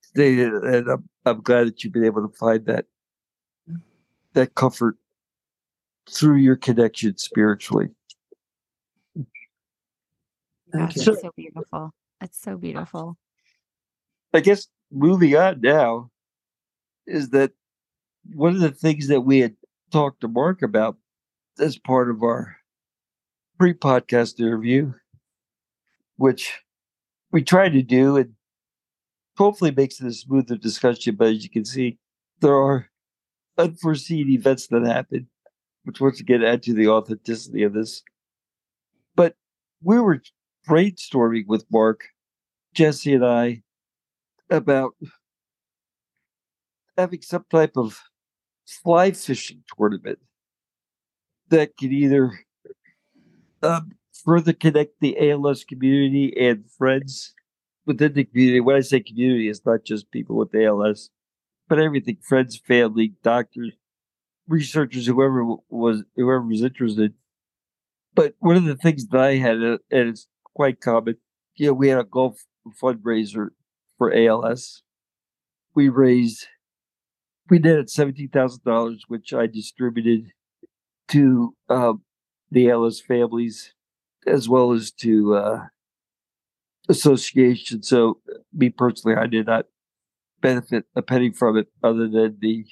stated, 0.00 0.52
and 0.52 0.88
I'm 0.88 1.08
I'm 1.24 1.40
glad 1.40 1.66
that 1.66 1.82
you've 1.82 1.92
been 1.92 2.04
able 2.04 2.26
to 2.26 2.36
find 2.36 2.64
that 2.66 2.86
that 4.34 4.54
comfort 4.54 4.96
through 6.08 6.36
your 6.36 6.56
connection 6.56 7.16
spiritually. 7.16 7.88
That's 10.72 10.96
you. 10.96 11.16
so 11.16 11.30
beautiful. 11.36 11.92
That's 12.20 12.40
so 12.40 12.56
beautiful. 12.56 13.16
I 14.32 14.40
guess 14.40 14.66
moving 14.90 15.36
on 15.36 15.60
now 15.60 16.10
is 17.06 17.30
that 17.30 17.52
one 18.34 18.54
of 18.54 18.60
the 18.60 18.70
things 18.70 19.08
that 19.08 19.22
we 19.22 19.38
had 19.40 19.56
talked 19.90 20.20
to 20.20 20.28
Mark 20.28 20.62
about 20.62 20.96
as 21.58 21.78
part 21.78 22.10
of 22.10 22.22
our 22.22 22.56
pre 23.58 23.74
podcast 23.74 24.40
interview, 24.40 24.92
which 26.16 26.60
we 27.32 27.42
try 27.42 27.68
to 27.68 27.82
do 27.82 28.16
and 28.16 28.34
hopefully 29.36 29.70
makes 29.70 30.00
it 30.00 30.06
a 30.06 30.12
smoother 30.12 30.56
discussion. 30.56 31.16
But 31.16 31.28
as 31.28 31.44
you 31.44 31.50
can 31.50 31.64
see, 31.64 31.98
there 32.40 32.56
are 32.56 32.88
unforeseen 33.58 34.30
events 34.30 34.66
that 34.68 34.86
happen, 34.86 35.28
which 35.84 36.00
once 36.00 36.20
again 36.20 36.44
add 36.44 36.62
to 36.64 36.74
the 36.74 36.88
authenticity 36.88 37.62
of 37.62 37.72
this. 37.72 38.02
But 39.14 39.34
we 39.82 40.00
were 40.00 40.22
brainstorming 40.68 41.46
with 41.46 41.64
Mark, 41.70 42.08
Jesse, 42.74 43.14
and 43.14 43.24
I 43.24 43.62
about 44.50 44.94
having 46.96 47.22
some 47.22 47.44
type 47.50 47.76
of 47.76 48.00
fly 48.66 49.12
fishing 49.12 49.62
tournament 49.76 50.18
that 51.50 51.76
could 51.76 51.92
either 51.92 52.32
um, 53.62 53.92
further 54.24 54.52
connect 54.52 55.00
the 55.00 55.30
ALS 55.30 55.64
community 55.64 56.34
and 56.38 56.70
friends 56.70 57.34
within 57.84 58.12
the 58.12 58.24
community. 58.24 58.60
When 58.60 58.76
I 58.76 58.80
say 58.80 59.00
community, 59.00 59.48
it's 59.48 59.64
not 59.64 59.84
just 59.84 60.10
people 60.10 60.36
with 60.36 60.54
ALS, 60.54 61.10
but 61.68 61.78
everything 61.78 62.18
friends, 62.22 62.58
family, 62.58 63.14
doctors, 63.22 63.72
researchers, 64.48 65.06
whoever 65.06 65.44
was 65.68 66.02
whoever 66.16 66.42
was 66.42 66.62
interested. 66.62 67.14
But 68.14 68.34
one 68.38 68.56
of 68.56 68.64
the 68.64 68.76
things 68.76 69.06
that 69.08 69.20
I 69.20 69.36
had, 69.36 69.62
uh, 69.62 69.78
and 69.90 70.08
it's 70.08 70.26
quite 70.54 70.80
common, 70.80 71.16
you 71.56 71.66
know, 71.66 71.74
we 71.74 71.88
had 71.88 71.98
a 71.98 72.04
golf 72.04 72.44
fundraiser 72.82 73.48
for 73.98 74.12
ALS. 74.12 74.82
We 75.74 75.90
raised, 75.90 76.46
we 77.50 77.58
did 77.58 77.78
it 77.78 77.90
seventeen 77.90 78.30
thousand 78.30 78.64
dollars, 78.64 79.04
which 79.08 79.32
I 79.32 79.46
distributed 79.46 80.32
to 81.08 81.54
um, 81.68 82.02
the 82.50 82.70
ALS 82.70 83.00
families 83.00 83.74
as 84.26 84.48
well 84.48 84.72
as 84.72 84.90
to 84.90 85.34
uh, 85.34 85.66
association. 86.88 87.82
So, 87.82 88.20
me 88.52 88.70
personally, 88.70 89.16
I 89.16 89.26
did 89.26 89.46
not 89.46 89.66
benefit 90.40 90.84
a 90.94 91.02
penny 91.02 91.30
from 91.30 91.56
it, 91.56 91.68
other 91.82 92.08
than 92.08 92.38
the 92.40 92.66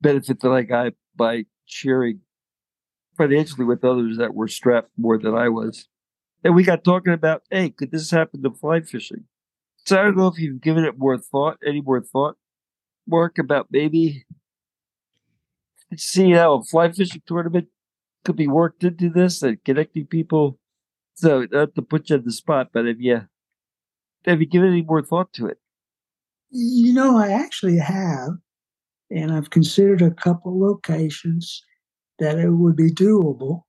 benefit 0.00 0.40
that 0.40 0.50
I 0.50 0.62
got 0.62 0.92
by 1.14 1.44
sharing 1.66 2.20
financially 3.16 3.64
with 3.64 3.84
others 3.84 4.16
that 4.16 4.34
were 4.34 4.48
strapped 4.48 4.90
more 4.96 5.18
than 5.18 5.34
I 5.34 5.48
was. 5.48 5.88
And 6.42 6.54
we 6.54 6.64
got 6.64 6.84
talking 6.84 7.12
about, 7.12 7.42
hey, 7.50 7.70
could 7.70 7.90
this 7.90 8.10
happen 8.10 8.42
to 8.42 8.50
fly 8.50 8.80
fishing? 8.80 9.24
So 9.84 9.98
I 9.98 10.04
don't 10.04 10.16
know 10.16 10.28
if 10.28 10.38
you've 10.38 10.60
given 10.60 10.84
it 10.84 10.98
more 10.98 11.18
thought, 11.18 11.58
any 11.66 11.80
more 11.80 12.00
thought, 12.00 12.36
Mark, 13.06 13.38
about 13.38 13.68
maybe 13.70 14.24
seeing 15.96 16.32
how 16.34 16.54
a 16.54 16.62
fly 16.64 16.90
fishing 16.92 17.22
tournament 17.26 17.68
could 18.24 18.36
be 18.36 18.46
worked 18.48 18.84
into 18.84 19.08
this 19.10 19.42
and 19.42 19.62
connecting 19.64 20.06
people. 20.06 20.58
So 21.14 21.46
not 21.50 21.74
to 21.74 21.82
put 21.82 22.10
you 22.10 22.16
on 22.16 22.24
the 22.24 22.32
spot, 22.32 22.68
but 22.72 22.86
have 22.86 23.00
you 23.00 23.22
have 24.26 24.40
you 24.40 24.46
given 24.46 24.70
any 24.70 24.82
more 24.82 25.02
thought 25.02 25.32
to 25.34 25.46
it? 25.46 25.58
You 26.50 26.92
know, 26.92 27.16
I 27.16 27.28
actually 27.30 27.78
have, 27.78 28.30
and 29.10 29.32
I've 29.32 29.50
considered 29.50 30.02
a 30.02 30.10
couple 30.10 30.58
locations 30.60 31.62
that 32.18 32.38
it 32.38 32.50
would 32.50 32.76
be 32.76 32.90
doable, 32.90 33.62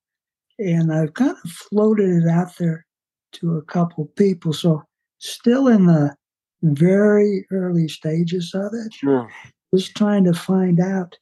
and 0.60 0.92
I've 0.92 1.14
kind 1.14 1.36
of 1.44 1.52
floated 1.52 2.10
it 2.24 2.28
out 2.28 2.58
there 2.58 2.86
to 3.34 3.56
a 3.58 3.62
couple 3.64 4.06
people. 4.18 4.52
So, 4.52 4.84
still 5.20 5.68
in 5.68 5.86
the 5.86 6.16
very 6.64 7.46
early 7.52 7.88
stages 7.88 8.52
of 8.54 8.74
it, 8.74 8.94
Sure. 8.94 9.30
just 9.74 9.96
trying 9.96 10.24
to 10.26 10.34
find 10.34 10.80
out 10.80 11.18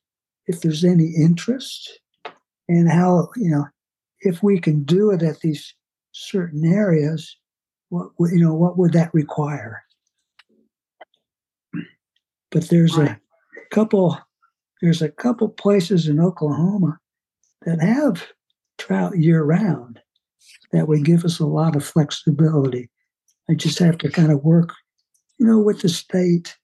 if 0.50 0.62
there's 0.62 0.84
any 0.84 1.14
interest 1.16 2.00
and 2.68 2.92
how 2.92 3.30
you 3.38 3.50
know 3.50 3.66
if 4.22 4.44
we 4.44 4.60
can 4.60 4.84
do 4.84 5.12
it 5.12 5.24
at 5.24 5.40
these 5.40 5.74
certain 6.12 6.66
areas. 6.66 7.38
What 7.90 8.12
you 8.32 8.44
know? 8.44 8.54
What 8.54 8.78
would 8.78 8.94
that 8.94 9.14
require? 9.14 9.82
but 12.52 12.70
there's 12.70 12.98
a 12.98 13.20
couple 13.72 14.18
there's 14.82 15.02
a 15.02 15.10
couple 15.10 15.50
places 15.50 16.08
in 16.08 16.20
Oklahoma 16.20 17.00
that 17.66 17.82
have 17.82 18.26
trout 18.78 19.18
year 19.18 19.44
round 19.44 20.00
that 20.72 20.88
would 20.88 21.04
give 21.04 21.26
us 21.26 21.40
a 21.40 21.46
lot 21.46 21.76
of 21.76 21.84
flexibility. 21.84 22.90
I 23.50 23.56
just 23.56 23.80
have 23.80 23.98
to 24.00 24.10
kind 24.10 24.32
of 24.32 24.44
work, 24.44 24.74
you 25.38 25.46
know, 25.46 25.60
with 25.60 25.82
the 25.82 25.90
state 25.90 26.56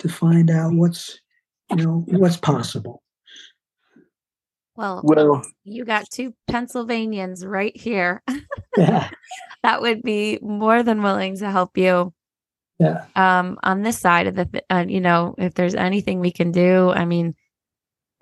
to 0.00 0.08
find 0.08 0.50
out 0.50 0.74
what's 0.74 1.18
you 1.70 1.84
know 1.84 2.04
what's 2.08 2.36
possible. 2.36 3.02
Well, 4.76 5.00
Well, 5.04 5.42
you 5.64 5.84
got 5.84 6.08
two 6.10 6.34
Pennsylvanians 6.48 7.44
right 7.44 7.76
here 7.76 8.22
Yeah, 8.76 9.10
that 9.62 9.80
would 9.82 10.02
be 10.02 10.38
more 10.42 10.82
than 10.82 11.02
willing 11.02 11.36
to 11.38 11.50
help 11.50 11.76
you 11.76 12.12
yeah, 12.78 13.04
um 13.14 13.58
on 13.62 13.82
this 13.82 13.98
side 13.98 14.26
of 14.26 14.34
the 14.34 14.46
th- 14.46 14.64
uh, 14.70 14.84
you 14.88 15.00
know 15.00 15.34
if 15.38 15.54
there's 15.54 15.74
anything 15.74 16.18
we 16.20 16.32
can 16.32 16.50
do 16.52 16.90
i 16.90 17.04
mean 17.04 17.34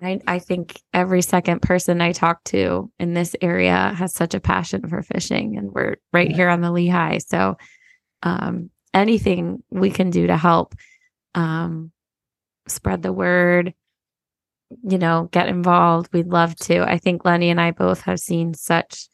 I, 0.03 0.19
I 0.27 0.39
think 0.39 0.81
every 0.95 1.21
second 1.21 1.61
person 1.61 2.01
I 2.01 2.11
talk 2.11 2.43
to 2.45 2.91
in 2.99 3.13
this 3.13 3.35
area 3.39 3.93
has 3.95 4.15
such 4.15 4.33
a 4.33 4.39
passion 4.39 4.87
for 4.89 5.03
fishing, 5.03 5.57
and 5.59 5.71
we're 5.71 5.97
right 6.11 6.27
Yeah. 6.31 6.35
here 6.35 6.49
on 6.49 6.61
the 6.61 6.71
Lehigh. 6.71 7.19
So, 7.19 7.55
um, 8.23 8.71
anything 8.95 9.61
we 9.69 9.91
can 9.91 10.09
do 10.09 10.25
to 10.25 10.37
help 10.37 10.73
um, 11.35 11.91
spread 12.67 13.03
the 13.03 13.13
word, 13.13 13.75
you 14.83 14.97
know, 14.97 15.29
get 15.31 15.47
involved, 15.47 16.09
we'd 16.13 16.27
love 16.27 16.55
to. 16.57 16.81
I 16.81 16.97
think 16.97 17.25
Lenny 17.25 17.49
and 17.49 17.59
I 17.59 17.71
both 17.71 18.01
have 18.01 18.19
seen 18.19 18.53
such 18.53 19.07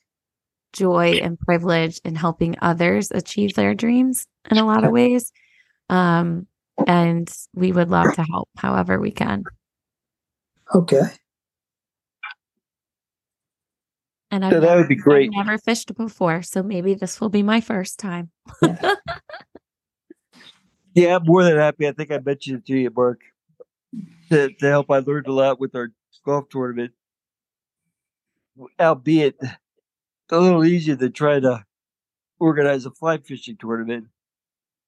joy 0.74 1.20
and 1.24 1.40
privilege 1.40 2.00
in 2.04 2.16
helping 2.16 2.56
others 2.62 3.10
achieve 3.12 3.54
their 3.56 3.74
dreams 3.74 4.28
in 4.52 4.58
a 4.58 4.66
lot 4.66 4.84
of 4.84 4.92
ways. 4.92 5.32
Um, 5.90 6.48
and 6.86 7.32
we 7.54 7.72
would 7.72 7.90
love 7.90 8.14
to 8.16 8.24
help 8.30 8.50
however 8.58 9.00
we 9.00 9.12
can. 9.12 9.44
Okay. 10.76 11.02
And 14.30 14.44
I've 14.46 14.52
Yeah, 14.52 14.60
that 14.60 14.76
would 14.76 14.88
be 14.90 14.96
never- 14.96 15.02
I've 15.12 15.16
great. 15.16 15.32
never 15.32 15.58
fished 15.58 15.96
before, 15.96 16.42
so 16.44 16.62
maybe 16.62 16.94
this 16.94 17.22
will 17.22 17.30
be 17.30 17.44
my 17.44 17.62
first 17.62 17.98
time. 17.98 18.30
Yeah, 20.94 21.16
I'm 21.16 21.24
more 21.26 21.44
than 21.44 21.56
happy. 21.58 21.88
I 21.88 21.94
think 21.94 22.12
I 22.12 22.20
mentioned 22.20 22.60
it 22.60 22.66
to 22.68 22.78
you, 22.78 22.92
Mark. 22.96 23.22
To, 24.30 24.50
to 24.50 24.66
help, 24.68 24.92
I 24.92 25.00
learned 25.00 25.28
a 25.28 25.32
lot 25.34 25.60
with 25.60 25.74
our 25.76 25.94
golf 26.26 26.50
tournament, 26.50 26.92
albeit 28.80 29.40
a 30.30 30.40
little 30.40 30.66
easier 30.66 30.96
than 30.96 31.14
trying 31.14 31.44
to 31.44 31.64
organize 32.40 32.86
a 32.86 32.92
fly 32.92 33.18
fishing 33.18 33.58
tournament. 33.58 34.08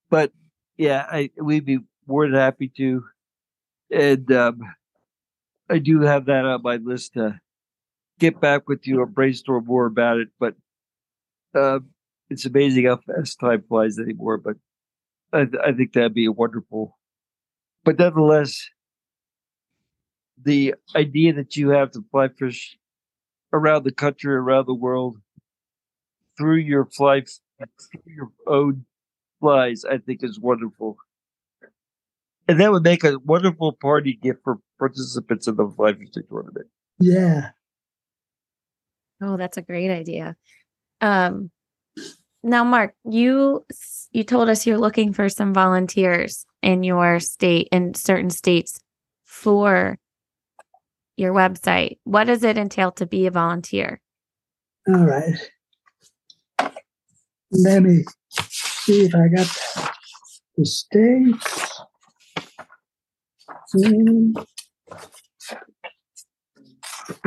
But 0.10 0.34
yeah, 0.78 1.06
I 1.10 1.32
we'd 1.38 1.66
be 1.66 1.80
more 2.08 2.28
than 2.28 2.36
happy 2.36 2.70
to, 2.78 3.06
and 3.89 4.32
um, 4.32 4.60
I 5.70 5.80
do 5.80 6.02
have 6.02 6.26
that 6.26 6.45
on 6.45 6.62
my 6.62 6.76
list 6.76 7.14
to 7.14 7.39
get 8.20 8.41
back 8.41 8.68
with 8.68 8.86
you 8.86 9.00
or 9.00 9.06
brainstorm 9.06 9.66
more 9.66 9.86
about 9.86 10.18
it. 10.18 10.30
But 10.39 10.56
uh, 11.56 11.80
it's 12.30 12.45
amazing 12.45 12.86
how 12.86 12.97
fast 12.97 13.39
time 13.39 13.64
flies 13.68 13.97
anymore. 13.97 14.38
But 14.38 14.58
I, 15.32 15.47
I 15.64 15.72
think 15.72 15.93
that'd 15.93 16.14
be 16.14 16.26
a 16.26 16.32
wonderful. 16.32 16.97
But 17.86 17.97
nonetheless, 17.97 18.70
the 20.43 20.75
idea 20.95 21.33
that 21.33 21.55
you 21.55 21.69
have 21.69 21.91
to 21.91 22.03
fly 22.11 22.29
fish 22.29 22.77
around 23.51 23.83
the 23.83 23.91
country, 23.91 24.33
around 24.33 24.67
the 24.67 24.73
world, 24.73 25.17
through 26.37 26.57
your 26.57 26.85
fly, 26.85 27.21
through 27.21 28.13
your 28.13 28.31
own 28.47 28.85
flies, 29.39 29.83
I 29.85 29.97
think 29.97 30.23
is 30.23 30.39
wonderful. 30.39 30.97
And 32.47 32.59
that 32.59 32.71
would 32.71 32.83
make 32.83 33.03
a 33.03 33.19
wonderful 33.19 33.73
party 33.73 34.13
gift 34.13 34.39
for 34.43 34.59
participants 34.79 35.47
in 35.47 35.55
the 35.55 35.67
fly 35.67 35.93
fishing 35.93 36.23
tournament. 36.29 36.67
Yeah. 36.99 37.49
Oh, 39.21 39.37
that's 39.37 39.57
a 39.57 39.61
great 39.61 39.91
idea. 39.91 40.35
Um, 41.01 41.51
now, 42.41 42.63
Mark, 42.63 42.95
you 43.03 43.65
you 44.11 44.23
told 44.23 44.49
us 44.49 44.65
you're 44.65 44.77
looking 44.77 45.13
for 45.13 45.29
some 45.29 45.53
volunteers 45.53 46.45
in 46.61 46.83
your 46.83 47.19
state 47.19 47.67
in 47.71 47.93
certain 47.93 48.29
states 48.29 48.79
for 49.25 49.97
your 51.20 51.34
website. 51.34 51.99
What 52.03 52.26
does 52.26 52.43
it 52.43 52.57
entail 52.57 52.91
to 52.93 53.05
be 53.05 53.28
a 53.28 53.32
volunteer? 53.32 54.01
All 54.88 55.05
right. 55.05 55.36
Let 57.51 57.84
me 57.84 58.03
see 58.30 59.05
if 59.05 59.13
I 59.13 59.28
got 59.28 59.47
the 60.57 60.65
states. 60.65 61.82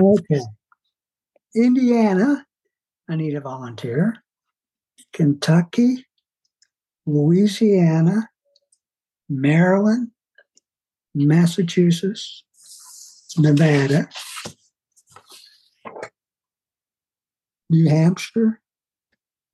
Okay. 0.01 0.41
Indiana, 1.55 2.47
I 3.09 3.17
need 3.17 3.35
a 3.35 3.41
volunteer. 3.41 4.23
Kentucky, 5.13 6.07
Louisiana, 7.05 8.29
Maryland, 9.29 10.13
Massachusetts, 11.15 12.45
Nevada, 13.39 14.09
New 17.71 17.89
Hampshire, 17.89 18.61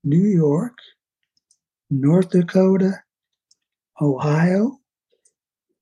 New 0.05 0.27
York, 0.27 0.77
North 1.91 2.31
Dakota, 2.31 3.03
Ohio, 4.01 4.79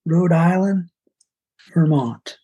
Rhode 0.05 0.31
Island, 0.31 0.89
Vermont. 1.73 2.37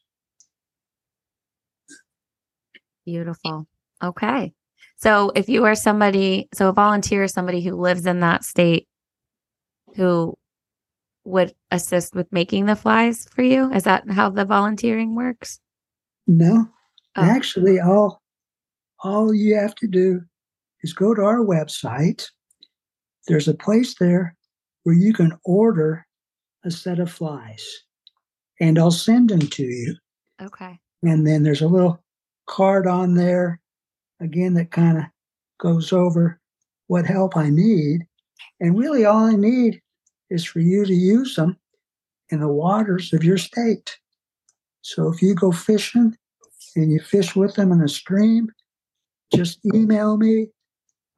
Beautiful. 3.05 3.67
Okay. 4.03 4.53
So 4.97 5.31
if 5.35 5.49
you 5.49 5.65
are 5.65 5.75
somebody, 5.75 6.47
so 6.53 6.69
a 6.69 6.73
volunteer 6.73 7.23
is 7.23 7.33
somebody 7.33 7.61
who 7.61 7.75
lives 7.75 8.05
in 8.05 8.21
that 8.21 8.43
state 8.43 8.87
who 9.95 10.35
would 11.25 11.53
assist 11.71 12.13
with 12.15 12.31
making 12.31 12.65
the 12.65 12.75
flies 12.75 13.25
for 13.33 13.41
you. 13.43 13.71
Is 13.73 13.83
that 13.83 14.09
how 14.09 14.29
the 14.29 14.45
volunteering 14.45 15.15
works? 15.15 15.59
No, 16.27 16.67
Oh. 17.15 17.21
actually, 17.21 17.79
all 17.79 18.21
all 19.03 19.33
you 19.33 19.55
have 19.55 19.75
to 19.75 19.87
do 19.87 20.21
is 20.81 20.93
go 20.93 21.13
to 21.13 21.21
our 21.21 21.39
website. 21.39 22.25
There's 23.27 23.47
a 23.49 23.53
place 23.53 23.95
there 23.95 24.35
where 24.83 24.95
you 24.95 25.13
can 25.13 25.37
order 25.43 26.05
a 26.63 26.71
set 26.71 26.99
of 26.99 27.11
flies, 27.11 27.65
and 28.61 28.79
I'll 28.79 28.91
send 28.91 29.29
them 29.29 29.39
to 29.41 29.63
you. 29.63 29.95
Okay. 30.41 30.79
And 31.03 31.27
then 31.27 31.43
there's 31.43 31.61
a 31.61 31.67
little 31.67 32.01
card 32.47 32.87
on 32.87 33.15
there, 33.15 33.59
again, 34.21 34.53
that 34.55 34.71
kind 34.71 34.97
of 34.97 35.03
goes 35.59 35.91
over 35.93 36.39
what 36.87 37.05
help 37.05 37.35
I 37.35 37.49
need. 37.49 38.07
And 38.61 38.77
really, 38.77 39.03
all 39.05 39.25
I 39.25 39.35
need 39.35 39.81
is 40.33 40.43
for 40.43 40.59
you 40.59 40.83
to 40.83 40.93
use 40.93 41.35
them 41.35 41.55
in 42.29 42.39
the 42.39 42.47
waters 42.47 43.13
of 43.13 43.23
your 43.23 43.37
state. 43.37 43.99
So 44.81 45.07
if 45.07 45.21
you 45.21 45.35
go 45.35 45.51
fishing 45.51 46.17
and 46.75 46.91
you 46.91 46.99
fish 46.99 47.35
with 47.35 47.53
them 47.53 47.71
in 47.71 47.81
a 47.81 47.87
stream, 47.87 48.49
just 49.33 49.59
email 49.75 50.17
me. 50.17 50.47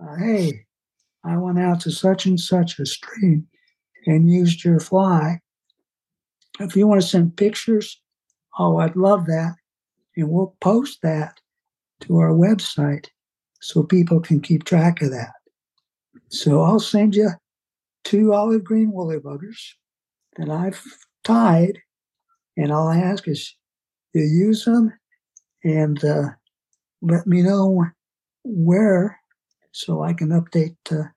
Uh, 0.03 0.17
hey, 0.17 0.65
I 1.23 1.37
went 1.37 1.59
out 1.59 1.79
to 1.81 1.91
such 1.91 2.25
and 2.25 2.37
such 2.37 2.77
a 2.77 2.85
stream 2.85 3.47
and 4.05 4.29
used 4.29 4.65
your 4.65 4.81
fly. 4.81 5.39
If 6.59 6.75
you 6.75 6.85
want 6.85 7.01
to 7.01 7.07
send 7.07 7.37
pictures, 7.37 8.01
oh, 8.59 8.77
I'd 8.79 8.97
love 8.97 9.27
that 9.27 9.55
and 10.17 10.29
we'll 10.29 10.55
post 10.59 11.01
that 11.03 11.39
to 12.01 12.17
our 12.17 12.31
website 12.31 13.07
so 13.61 13.81
people 13.81 14.19
can 14.19 14.41
keep 14.41 14.65
track 14.65 15.01
of 15.01 15.11
that. 15.11 15.31
So 16.27 16.61
I'll 16.61 16.81
send 16.81 17.15
you 17.15 17.29
two 18.05 18.33
olive 18.33 18.63
green 18.63 18.91
woolly 18.93 19.17
buggers 19.17 19.73
that 20.37 20.49
I've 20.49 20.81
tied, 21.25 21.79
and 22.55 22.71
all 22.71 22.87
I 22.87 22.99
ask 22.99 23.27
is 23.27 23.53
you 24.13 24.21
use 24.21 24.63
them 24.63 24.93
and 25.63 26.01
uh, 26.05 26.29
let 27.01 27.27
me 27.27 27.41
know 27.41 27.85
where 28.43 29.19
so 29.71 30.03
I 30.03 30.13
can 30.13 30.29
update 30.29 30.77
uh, 30.91 31.09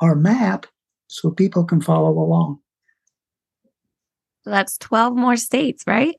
our 0.00 0.14
map 0.14 0.64
so 1.08 1.30
people 1.30 1.64
can 1.64 1.82
follow 1.82 2.10
along. 2.10 2.60
So 4.44 4.50
that's 4.50 4.78
12 4.78 5.14
more 5.14 5.36
states, 5.36 5.84
right? 5.86 6.14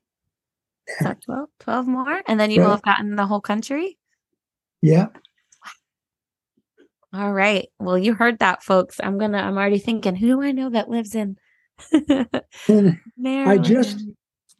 Is 0.88 0.95
Yeah. 1.01 1.08
that 1.08 1.22
12? 1.22 1.49
12 1.60 1.88
more? 1.88 2.22
And 2.28 2.39
then 2.39 2.51
you 2.51 2.62
will 2.62 2.72
have 2.72 2.84
gotten 2.84 3.16
the 3.16 3.26
whole 3.26 3.41
country? 3.41 3.97
Yeah. 4.82 5.08
All 7.14 7.32
right. 7.32 7.68
Well, 7.80 7.97
you 7.97 8.14
heard 8.16 8.39
that, 8.39 8.64
folks. 8.64 8.99
I'm 9.03 9.18
going 9.20 9.34
to, 9.34 9.38
I'm 9.38 9.57
already 9.57 9.78
thinking, 9.80 10.16
who 10.16 10.28
do 10.28 10.41
I 10.41 10.51
know 10.51 10.70
that 10.72 10.89
lives 10.89 11.14
in 11.16 11.38
I 11.93 13.57
just- 13.61 14.03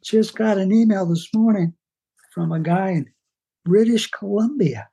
just 0.04 0.36
got 0.36 0.58
an 0.58 0.70
email 0.70 1.06
this 1.06 1.28
morning 1.34 1.72
from 2.34 2.52
a 2.52 2.60
guy 2.60 2.90
in 2.90 3.06
British 3.64 4.10
Columbia. 4.10 4.88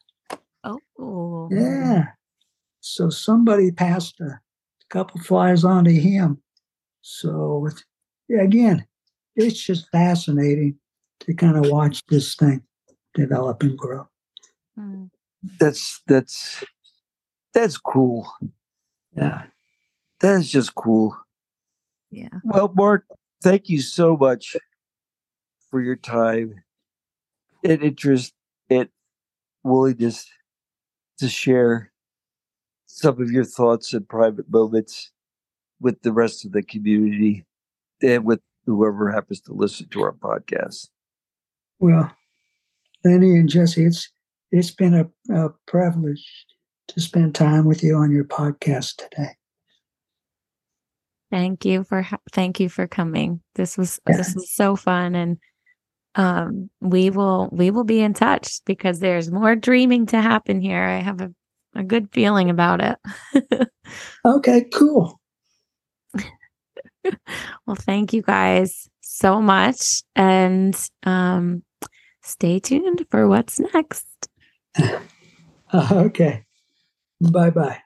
Oh, 0.64 1.50
Yeah. 1.52 2.06
So 2.80 3.10
somebody 3.10 3.72
passed 3.72 4.20
a 4.22 4.40
couple 4.90 5.20
flies 5.20 5.64
on 5.66 5.84
to 5.84 5.94
him. 5.94 6.42
So 7.02 7.68
it's, 7.68 7.84
again, 8.40 8.86
it's 9.36 9.62
just 9.62 9.90
fascinating 9.92 10.78
to 11.22 11.34
kind 11.34 11.58
of 11.58 11.70
watch 11.70 12.02
this 12.08 12.36
thing 12.36 12.64
develop 13.14 13.62
and 13.64 13.78
grow. 13.78 14.08
Hmm. 14.76 15.06
That's 15.60 16.02
that's 16.08 16.64
that's 17.54 17.78
cool. 17.78 18.32
Yeah. 19.16 19.44
That 20.22 20.40
is 20.40 20.52
just 20.52 20.76
cool. 20.76 21.18
Yeah. 22.10 22.30
Well, 22.44 22.72
Mark, 22.76 23.06
thank 23.42 23.70
you 23.70 23.82
so 23.82 24.16
much 24.16 24.56
for 25.70 25.82
your 25.82 25.96
time 25.96 26.64
and 27.64 27.82
interest 27.82 28.34
and 28.70 28.90
willingness 29.64 30.28
to 31.20 31.30
share 31.30 31.92
some 32.86 33.22
of 33.22 33.32
your 33.32 33.46
thoughts 33.46 33.94
and 33.94 34.08
private 34.08 34.50
moments 34.50 35.12
with 35.80 36.02
the 36.02 36.12
rest 36.12 36.46
of 36.46 36.52
the 36.52 36.62
community 36.62 37.46
and 38.02 38.26
with 38.26 38.42
whoever 38.66 39.12
happens 39.12 39.42
to 39.42 39.54
listen 39.54 39.88
to 39.90 40.02
our 40.02 40.14
podcast. 40.14 40.90
Well, 41.80 42.12
Lenny 43.04 43.38
and 43.38 43.50
Jesse, 43.50 43.86
it's 43.86 44.10
it's 44.52 44.72
been 44.72 44.94
a, 44.94 45.34
a 45.34 45.50
privilege 45.66 46.46
to 46.94 47.02
spend 47.02 47.36
time 47.36 47.66
with 47.66 47.84
you 47.84 47.96
on 47.96 48.12
your 48.12 48.24
podcast 48.26 48.98
today. 48.98 49.30
Thank 51.32 51.66
you 51.66 51.84
for, 51.84 52.02
ha- 52.02 52.20
thank 52.32 52.60
you 52.60 52.70
for 52.70 52.88
coming. 52.88 53.42
This 53.56 53.78
was, 53.78 54.00
Yeah. 54.08 54.18
this 54.18 54.36
was 54.36 54.52
so 54.54 54.76
fun. 54.76 55.16
And 55.16 55.38
um, 56.16 56.70
we 56.82 57.10
will 57.10 57.48
we 57.54 57.72
will 57.72 57.86
be 57.86 58.02
in 58.02 58.14
touch 58.14 58.60
because 58.66 59.00
there's 59.00 59.32
more 59.32 59.56
dreaming 59.56 60.08
to 60.08 60.22
happen 60.22 60.60
here. 60.60 60.84
I 60.84 61.00
have 61.00 61.22
a, 61.22 61.32
a 61.74 61.84
good 61.84 62.12
feeling 62.12 62.50
about 62.50 62.82
it. 62.82 62.98
Okay, 64.26 64.66
cool. 64.74 65.20
well, 67.66 67.76
thank 67.76 68.14
you 68.14 68.22
guys 68.22 68.88
so 69.02 69.42
much. 69.42 70.04
And 70.16 70.76
um, 71.04 71.64
stay 72.22 72.60
tuned 72.60 73.06
for 73.10 73.28
what's 73.28 73.60
next. 73.60 74.06
okay. 75.74 76.46
Bye 77.22 77.52
bye. 77.52 77.82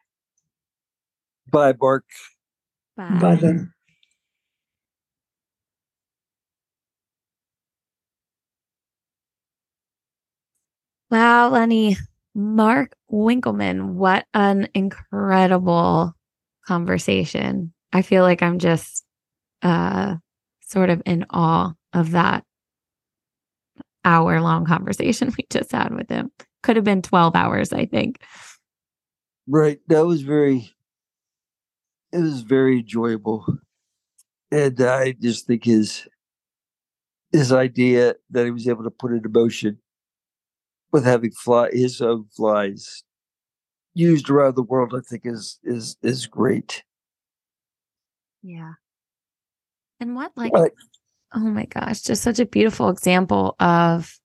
Bye, 1.51 1.73
Mark. 1.79 2.05
Bye 3.09 3.35
then. 3.35 3.73
Wow, 11.11 11.49
Lenny. 11.49 11.97
Mark 12.35 12.95
Winkleman, 13.09 13.95
what 13.95 14.25
an 14.33 14.67
incredible 14.73 16.13
conversation. 16.67 17.73
I 17.93 18.01
feel 18.01 18.23
like 18.23 18.41
I'm 18.43 18.59
just 18.59 19.05
uh 19.61 20.15
sort 20.61 20.89
of 20.89 21.01
in 21.05 21.25
awe 21.29 21.73
of 21.93 22.11
that 22.11 22.43
hour 24.05 24.41
long 24.41 24.65
conversation 24.65 25.33
we 25.37 25.45
just 25.49 25.71
had 25.71 25.93
with 25.93 26.09
him. 26.09 26.31
Could 26.63 26.75
have 26.77 26.85
been 26.85 27.01
12 27.01 27.35
hours, 27.35 27.73
I 27.73 27.85
think. 27.85 28.21
Right. 29.47 29.79
That 29.87 30.05
was 30.05 30.21
very 30.21 30.71
it 32.11 32.19
was 32.19 32.41
very 32.41 32.79
enjoyable. 32.79 33.45
And 34.51 34.79
I 34.81 35.11
just 35.13 35.47
think 35.47 35.65
his 35.65 36.07
his 37.31 37.51
idea 37.51 38.15
that 38.29 38.45
he 38.45 38.51
was 38.51 38.67
able 38.67 38.83
to 38.83 38.91
put 38.91 39.11
into 39.11 39.29
motion 39.29 39.79
with 40.91 41.03
having 41.05 41.31
fly 41.31 41.69
his 41.71 42.01
own 42.01 42.25
flies 42.35 43.03
used 43.93 44.29
around 44.29 44.55
the 44.55 44.63
world, 44.63 44.93
I 44.95 45.01
think 45.01 45.23
is 45.25 45.59
is 45.63 45.97
is 46.01 46.27
great. 46.27 46.83
Yeah. 48.43 48.73
And 49.99 50.15
what 50.15 50.31
like 50.35 50.53
Right. 50.53 50.71
oh 51.33 51.39
my 51.39 51.65
gosh, 51.65 52.01
just 52.01 52.23
such 52.23 52.39
a 52.39 52.45
beautiful 52.45 52.89
example 52.89 53.55
of 53.59 54.19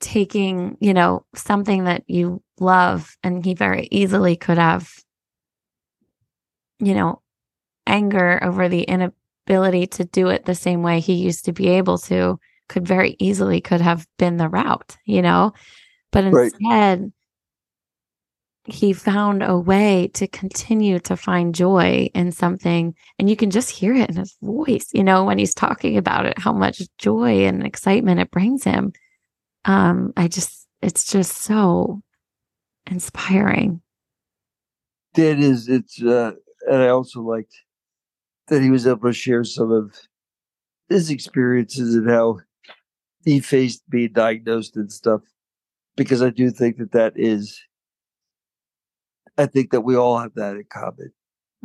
taking, 0.00 0.76
you 0.80 0.92
know, 0.92 1.24
something 1.34 1.84
that 1.84 2.02
you 2.08 2.42
love 2.60 3.16
and 3.22 3.44
he 3.44 3.54
very 3.54 3.88
easily 3.90 4.36
could 4.36 4.58
have 4.58 4.92
you 6.82 6.94
know, 6.94 7.22
anger 7.86 8.42
over 8.42 8.68
the 8.68 8.82
inability 8.82 9.86
to 9.86 10.04
do 10.04 10.28
it 10.28 10.44
the 10.44 10.54
same 10.54 10.82
way 10.82 11.00
he 11.00 11.14
used 11.14 11.44
to 11.44 11.52
be 11.52 11.68
able 11.68 11.98
to 11.98 12.38
could 12.68 12.86
very 12.86 13.16
easily 13.18 13.60
could 13.60 13.80
have 13.80 14.06
been 14.18 14.36
the 14.36 14.48
route, 14.48 14.96
you 15.04 15.22
know? 15.22 15.52
But 16.10 16.24
Right. 16.24 16.52
instead 16.52 17.12
he 18.64 18.92
found 18.92 19.42
a 19.42 19.58
way 19.58 20.08
to 20.14 20.26
continue 20.28 20.98
to 21.00 21.16
find 21.16 21.54
joy 21.54 22.08
in 22.14 22.30
something 22.30 22.94
and 23.18 23.28
you 23.28 23.36
can 23.36 23.50
just 23.50 23.70
hear 23.70 23.92
it 23.92 24.08
in 24.08 24.16
his 24.16 24.36
voice 24.40 24.86
you 24.92 25.02
know 25.02 25.24
when 25.24 25.36
he's 25.36 25.52
talking 25.52 25.96
about 25.96 26.26
it 26.26 26.38
how 26.38 26.52
much 26.52 26.80
joy 26.96 27.44
and 27.44 27.66
excitement 27.66 28.20
it 28.20 28.30
brings 28.30 28.62
him 28.62 28.92
um 29.64 30.12
i 30.16 30.28
just 30.28 30.68
it's 30.80 31.10
just 31.10 31.38
so 31.38 32.00
inspiring 32.90 33.80
It 35.16 35.40
is 35.40 35.68
it's 35.68 36.02
uh 36.02 36.32
and 36.68 36.82
I 36.82 36.88
also 36.88 37.20
liked 37.20 37.54
that 38.48 38.62
he 38.62 38.70
was 38.70 38.86
able 38.86 39.08
to 39.08 39.12
share 39.12 39.44
some 39.44 39.70
of 39.70 39.94
his 40.88 41.10
experiences 41.10 41.94
and 41.94 42.08
how 42.08 42.40
he 43.24 43.40
faced 43.40 43.82
being 43.88 44.12
diagnosed 44.12 44.76
and 44.76 44.92
stuff. 44.92 45.22
Because 45.96 46.22
I 46.22 46.30
do 46.30 46.50
think 46.50 46.78
that 46.78 46.92
that 46.92 47.12
is, 47.16 47.60
I 49.36 49.46
think 49.46 49.70
that 49.70 49.82
we 49.82 49.96
all 49.96 50.18
have 50.18 50.34
that 50.34 50.56
in 50.56 50.64
common. 50.72 51.12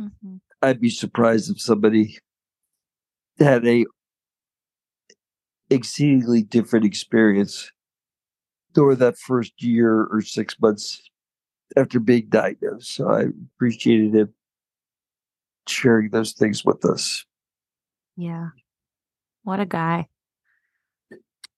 Mhm. 0.00 0.40
I'd 0.62 0.80
be 0.80 0.90
surprised 0.90 1.50
if 1.50 1.60
somebody 1.60 2.18
had 3.38 3.66
a 3.66 3.86
exceedingly 5.70 6.42
different 6.42 6.84
experience 6.86 7.70
during 8.74 8.98
that 8.98 9.18
first 9.18 9.62
year 9.62 10.04
or 10.10 10.20
six 10.20 10.54
months 10.60 11.02
after 11.76 11.98
being 12.00 12.26
diagnosed. 12.28 12.94
So 12.94 13.08
I 13.08 13.26
appreciated 13.54 14.14
him 14.14 14.34
sharing 15.68 16.10
those 16.10 16.32
things 16.32 16.64
with 16.64 16.84
us. 16.84 17.24
yeah 18.16 18.48
what 19.44 19.60
a 19.60 19.66
guy 19.66 20.06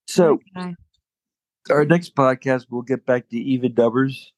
So 0.09 0.41
a 0.57 0.59
guy. 0.61 0.75
our 1.71 1.85
next 1.85 2.15
podcast, 2.15 2.67
we'll 2.71 2.83
get 2.83 3.07
back 3.07 3.29
to 3.31 3.37
even 3.39 3.75
numbers, 3.77 4.33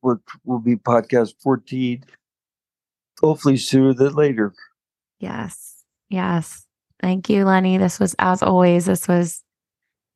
which 0.00 0.18
will 0.44 0.58
be 0.58 0.76
podcast 0.76 1.34
14, 1.42 2.04
hopefully 3.20 3.56
sooner 3.56 3.94
than 3.94 4.14
later. 4.14 4.52
yes 5.20 5.84
yes 6.10 6.66
thank 7.00 7.30
you 7.30 7.44
lenny 7.44 7.78
this 7.78 7.98
was 8.00 8.14
as 8.18 8.42
always 8.42 8.86
this 8.86 9.06
was 9.08 9.42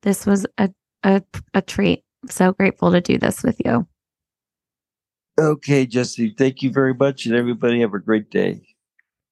this 0.03 0.25
was 0.25 0.45
a 0.57 0.69
a, 1.03 1.21
a 1.53 1.61
treat 1.61 2.03
so 2.29 2.51
grateful 2.53 2.91
to 2.91 3.01
do 3.01 3.17
this 3.17 3.43
with 3.43 3.59
you 3.63 3.87
Okay, 5.39 5.85
Jesse, 5.85 6.33
thank 6.35 6.63
you 6.63 6.71
very 6.71 6.95
much, 6.95 7.27
and 7.27 7.35
everybody 7.35 7.81
have 7.81 7.93
a 7.93 7.99
great 7.99 8.31
day. 8.31 8.59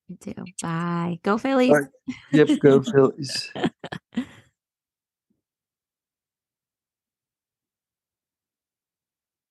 you 0.07 0.17
too 0.17 0.45
bye 0.61 1.19
go 1.23 1.37
phillies 1.37 1.71
Bye. 1.71 2.13
Yep, 2.31 2.49
go 2.61 2.81
Phillies. 2.91 3.51